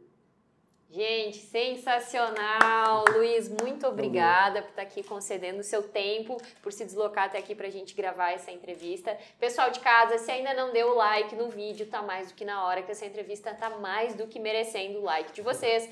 Gente, 0.91 1.39
sensacional! 1.39 3.05
Luiz, 3.12 3.49
muito 3.49 3.87
obrigada 3.87 4.62
por 4.62 4.70
estar 4.70 4.82
aqui 4.82 5.03
concedendo 5.03 5.61
o 5.61 5.64
seu 5.64 5.82
tempo, 5.82 6.41
por 6.62 6.72
se 6.72 6.84
deslocar 6.84 7.24
até 7.24 7.39
aqui 7.39 7.55
para 7.55 7.66
a 7.66 7.70
gente 7.70 7.95
gravar 7.95 8.30
essa 8.30 8.51
entrevista. 8.51 9.16
Pessoal 9.39 9.70
de 9.70 9.80
casa, 9.80 10.16
se 10.16 10.30
ainda 10.30 10.55
não 10.55 10.72
deu 10.72 10.93
o 10.93 10.95
like 10.95 11.34
no 11.34 11.51
vídeo, 11.51 11.87
tá 11.87 12.03
mais 12.03 12.28
do 12.28 12.34
que 12.34 12.45
na 12.45 12.64
hora 12.64 12.82
que 12.82 12.93
essa 12.93 13.05
entrevista 13.05 13.53
tá 13.53 13.70
mais 13.78 14.14
do 14.14 14.26
que 14.26 14.39
merecendo 14.39 15.01
o 15.01 15.03
like 15.03 15.32
de 15.32 15.43
vocês. 15.43 15.91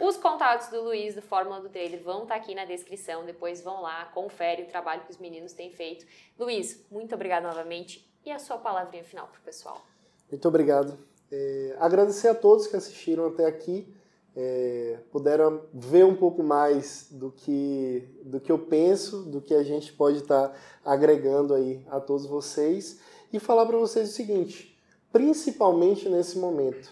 Os 0.00 0.16
contatos 0.16 0.68
do 0.68 0.82
Luiz 0.82 1.14
do 1.16 1.22
Fórmula 1.22 1.60
do 1.60 1.68
Trader 1.68 2.00
vão 2.00 2.22
estar 2.22 2.36
tá 2.36 2.40
aqui 2.40 2.54
na 2.54 2.64
descrição, 2.64 3.24
depois 3.24 3.60
vão 3.60 3.82
lá, 3.82 4.04
confere 4.14 4.62
o 4.62 4.66
trabalho 4.66 5.02
que 5.02 5.10
os 5.10 5.18
meninos 5.18 5.52
têm 5.52 5.72
feito. 5.72 6.06
Luiz, 6.38 6.86
muito 6.90 7.14
obrigada 7.14 7.48
novamente 7.48 8.08
e 8.24 8.30
a 8.30 8.38
sua 8.38 8.56
palavrinha 8.56 9.02
final 9.02 9.26
para 9.26 9.40
o 9.40 9.42
pessoal. 9.42 9.84
Muito 10.30 10.46
obrigado. 10.46 10.96
É, 11.30 11.76
agradecer 11.78 12.28
a 12.28 12.34
todos 12.34 12.66
que 12.66 12.76
assistiram 12.76 13.26
até 13.26 13.46
aqui 13.46 13.92
é, 14.40 15.00
puderam 15.10 15.62
ver 15.74 16.04
um 16.04 16.14
pouco 16.14 16.44
mais 16.44 17.08
do 17.10 17.32
que, 17.32 18.08
do 18.22 18.38
que 18.38 18.52
eu 18.52 18.58
penso, 18.58 19.22
do 19.24 19.40
que 19.40 19.52
a 19.52 19.64
gente 19.64 19.92
pode 19.92 20.18
estar 20.18 20.50
tá 20.50 20.54
agregando 20.84 21.52
aí 21.54 21.84
a 21.90 21.98
todos 21.98 22.24
vocês 22.24 23.00
e 23.32 23.40
falar 23.40 23.66
para 23.66 23.76
vocês 23.76 24.10
o 24.10 24.12
seguinte, 24.12 24.78
principalmente 25.12 26.08
nesse 26.08 26.38
momento, 26.38 26.88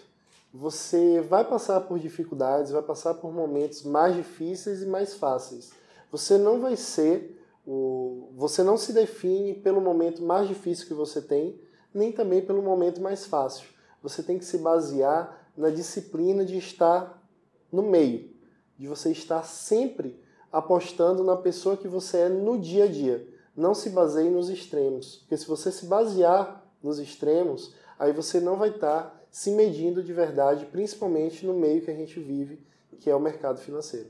você 0.53 1.21
vai 1.21 1.45
passar 1.45 1.79
por 1.81 1.97
dificuldades, 1.99 2.73
vai 2.73 2.81
passar 2.81 3.13
por 3.13 3.31
momentos 3.31 3.83
mais 3.83 4.13
difíceis 4.13 4.81
e 4.81 4.85
mais 4.85 5.13
fáceis. 5.13 5.71
Você 6.11 6.37
não 6.37 6.59
vai 6.59 6.75
ser 6.75 7.41
o, 7.65 8.29
você 8.35 8.61
não 8.61 8.75
se 8.75 8.91
define 8.91 9.53
pelo 9.53 9.79
momento 9.79 10.21
mais 10.21 10.49
difícil 10.49 10.85
que 10.85 10.93
você 10.93 11.21
tem, 11.21 11.57
nem 11.93 12.11
também 12.11 12.41
pelo 12.41 12.61
momento 12.61 12.99
mais 12.99 13.25
fácil. 13.25 13.76
Você 14.07 14.23
tem 14.23 14.39
que 14.39 14.45
se 14.45 14.59
basear 14.59 15.51
na 15.57 15.69
disciplina 15.69 16.45
de 16.45 16.57
estar 16.57 17.21
no 17.69 17.83
meio, 17.83 18.33
de 18.77 18.87
você 18.87 19.11
estar 19.11 19.43
sempre 19.43 20.17
apostando 20.49 21.25
na 21.25 21.35
pessoa 21.35 21.75
que 21.75 21.89
você 21.89 22.19
é 22.19 22.29
no 22.29 22.57
dia 22.57 22.85
a 22.85 22.87
dia. 22.87 23.27
Não 23.53 23.75
se 23.75 23.89
baseie 23.89 24.29
nos 24.29 24.49
extremos, 24.49 25.17
porque 25.17 25.35
se 25.35 25.45
você 25.45 25.73
se 25.73 25.87
basear 25.87 26.63
nos 26.81 26.99
extremos, 26.99 27.75
aí 27.99 28.13
você 28.13 28.39
não 28.39 28.55
vai 28.55 28.69
estar 28.69 29.27
se 29.29 29.51
medindo 29.51 30.01
de 30.01 30.13
verdade, 30.13 30.65
principalmente 30.67 31.45
no 31.45 31.53
meio 31.53 31.81
que 31.81 31.91
a 31.91 31.95
gente 31.95 32.17
vive, 32.17 32.65
que 33.01 33.09
é 33.09 33.15
o 33.15 33.19
mercado 33.19 33.59
financeiro. 33.59 34.09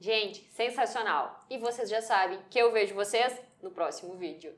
Gente, 0.00 0.50
sensacional! 0.50 1.44
E 1.48 1.58
vocês 1.58 1.88
já 1.88 2.02
sabem 2.02 2.40
que 2.50 2.58
eu 2.58 2.72
vejo 2.72 2.92
vocês 2.96 3.32
no 3.62 3.70
próximo 3.70 4.16
vídeo. 4.16 4.52